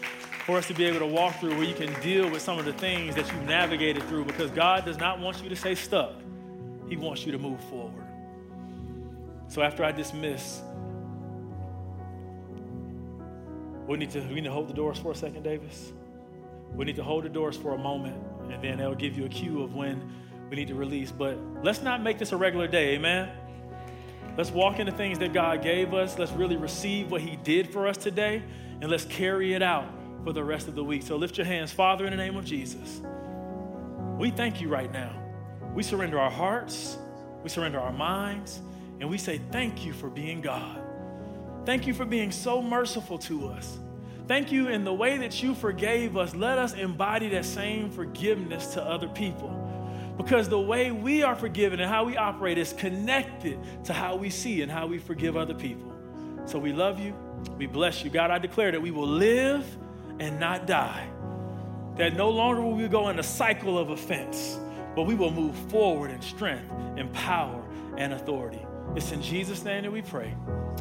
for 0.46 0.58
us 0.58 0.68
to 0.68 0.74
be 0.74 0.86
able 0.86 1.00
to 1.00 1.06
walk 1.06 1.40
through 1.40 1.56
where 1.56 1.64
you 1.64 1.76
can 1.76 1.94
deal 2.02 2.30
with 2.30 2.42
some 2.42 2.58
of 2.58 2.66
the 2.66 2.74
things 2.74 3.16
that 3.16 3.32
you've 3.32 3.46
navigated 3.46 4.02
through 4.04 4.26
because 4.26 4.50
God 4.52 4.86
does 4.86 4.98
not 4.98 5.20
want 5.20 5.44
you 5.44 5.50
to 5.50 5.56
stay 5.56 5.76
stuck. 5.76 6.14
He 6.88 6.96
wants 6.96 7.26
you 7.26 7.32
to 7.32 7.38
move 7.38 7.60
forward. 7.66 8.04
So 9.48 9.62
after 9.62 9.84
I 9.84 9.92
dismiss, 9.92 10.62
we 13.88 13.98
need 13.98 14.10
to 14.12 14.20
we 14.22 14.36
need 14.36 14.46
to 14.46 14.52
hold 14.52 14.68
the 14.68 14.74
doors 14.74 14.98
for 14.98 15.12
a 15.12 15.16
second, 15.16 15.44
Davis. 15.44 15.94
We 16.74 16.86
need 16.86 16.96
to 16.98 17.04
hold 17.04 17.24
the 17.24 17.30
doors 17.30 17.56
for 17.56 17.74
a 17.74 17.78
moment, 17.78 18.18
and 18.50 18.62
then 18.64 18.78
they'll 18.78 18.96
give 18.96 19.18
you 19.18 19.26
a 19.26 19.30
cue 19.30 19.62
of 19.62 19.76
when 19.76 20.12
we 20.50 20.56
need 20.56 20.68
to 20.68 20.76
release. 20.76 21.12
But 21.12 21.38
let's 21.64 21.82
not 21.82 22.02
make 22.02 22.18
this 22.18 22.32
a 22.32 22.38
regular 22.38 22.68
day, 22.68 22.96
amen? 22.96 23.30
Let's 24.38 24.52
walk 24.52 24.80
into 24.80 24.92
things 24.92 25.20
that 25.20 25.34
God 25.34 25.62
gave 25.62 25.94
us. 25.94 26.18
Let's 26.20 26.34
really 26.34 26.58
receive 26.58 27.12
what 27.12 27.22
He 27.22 27.38
did 27.38 27.72
for 27.72 27.88
us 27.88 27.98
today, 27.98 28.44
and 28.82 28.92
let's 28.92 29.06
carry 29.06 29.54
it 29.54 29.62
out 29.62 29.88
for 30.24 30.34
the 30.34 30.44
rest 30.44 30.68
of 30.68 30.76
the 30.76 30.84
week. 30.84 31.04
So 31.04 31.16
lift 31.16 31.38
your 31.38 31.46
hands, 31.46 31.72
Father, 31.72 32.06
in 32.06 32.12
the 32.12 32.18
name 32.18 32.36
of 32.36 32.44
Jesus. 32.44 33.02
We 34.18 34.32
thank 34.32 34.60
you 34.60 34.68
right 34.68 34.92
now. 34.92 35.16
We 35.74 35.84
surrender 35.84 36.20
our 36.20 36.32
hearts, 36.32 36.98
we 37.44 37.50
surrender 37.50 37.80
our 37.80 37.94
minds, 37.94 38.62
and 39.00 39.10
we 39.10 39.18
say 39.18 39.40
thank 39.52 39.86
you 39.86 39.94
for 39.94 40.10
being 40.10 40.42
God. 40.42 40.85
Thank 41.66 41.88
you 41.88 41.94
for 41.94 42.06
being 42.06 42.32
so 42.32 42.62
merciful 42.62 43.18
to 43.20 43.48
us. 43.48 43.80
Thank 44.28 44.52
you 44.52 44.70
in 44.70 44.84
the 44.84 44.94
way 44.94 45.18
that 45.18 45.42
you 45.44 45.54
forgave 45.54 46.18
us. 46.18 46.36
Let 46.36 46.58
us 46.58 46.74
embody 46.74 47.30
that 47.30 47.46
same 47.46 47.92
forgiveness 47.92 48.74
to 48.74 48.84
other 48.84 49.08
people. 49.08 49.52
Because 50.18 50.48
the 50.48 50.60
way 50.60 50.92
we 50.92 51.24
are 51.24 51.36
forgiven 51.36 51.80
and 51.80 51.90
how 51.90 52.06
we 52.06 52.18
operate 52.18 52.58
is 52.58 52.74
connected 52.74 53.60
to 53.86 53.94
how 53.94 54.16
we 54.16 54.30
see 54.30 54.62
and 54.62 54.72
how 54.72 54.88
we 54.88 54.98
forgive 54.98 55.36
other 55.36 55.54
people. 55.54 55.92
So 56.46 56.58
we 56.58 56.72
love 56.72 57.00
you. 57.00 57.14
We 57.58 57.66
bless 57.66 58.04
you. 58.04 58.10
God, 58.10 58.32
I 58.32 58.38
declare 58.38 58.72
that 58.72 58.82
we 58.82 58.92
will 58.92 59.08
live 59.08 59.66
and 60.20 60.40
not 60.40 60.68
die. 60.68 61.08
That 61.98 62.16
no 62.16 62.30
longer 62.30 62.62
will 62.62 62.76
we 62.76 62.88
go 62.88 63.10
in 63.10 63.20
a 63.20 63.24
cycle 63.24 63.78
of 63.78 63.90
offense, 63.90 64.60
but 64.96 65.04
we 65.04 65.16
will 65.16 65.32
move 65.32 65.56
forward 65.70 66.12
in 66.12 66.22
strength 66.22 66.72
and 66.98 67.12
power 67.14 67.64
and 67.98 68.14
authority. 68.14 68.66
It's 68.96 69.12
in 69.12 69.22
Jesus' 69.22 69.64
name 69.64 69.84
that 69.84 69.92
we 69.92 70.02
pray. 70.02 70.34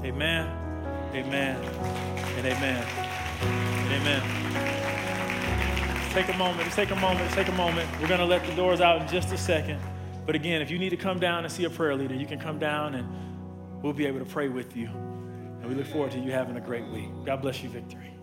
Amen, 0.03 0.74
amen, 1.15 1.57
and 2.37 2.47
amen, 2.47 2.85
and 3.43 3.93
amen 3.93 4.45
take 6.15 6.29
a 6.29 6.39
moment, 6.39 6.73
take 6.73 6.91
a 6.93 6.97
moment, 6.97 7.29
take 7.33 7.49
a 7.49 7.53
moment. 7.53 7.91
We're 8.01 8.07
going 8.07 8.21
to 8.21 8.27
let 8.27 8.47
the 8.47 8.55
doors 8.55 8.81
out 8.81 9.03
in 9.03 9.09
just 9.09 9.33
a 9.33 9.37
second. 9.37 9.81
But 10.25 10.37
again, 10.37 10.63
if 10.63 10.71
you 10.71 10.79
need 10.79 10.91
to 10.91 10.97
come 10.97 11.19
down 11.19 11.43
and 11.43 11.53
see 11.53 11.65
a 11.65 11.71
prayer 11.71 11.97
leader, 11.97 12.15
you 12.15 12.25
can 12.25 12.39
come 12.39 12.61
down 12.61 12.95
and 12.95 13.83
we'll 13.83 13.93
be 13.93 14.07
able 14.07 14.21
to 14.21 14.25
pray 14.25 14.49
with 14.49 14.77
you. 14.77 14.87
And 14.87 15.67
we 15.67 15.75
look 15.75 15.87
forward 15.87 16.13
to 16.13 16.21
you 16.21 16.31
having 16.31 16.57
a 16.57 16.61
great 16.61 16.87
week. 16.87 17.11
God 17.27 17.43
bless 17.43 17.65
you, 17.65 17.69
Victory. 17.69 18.14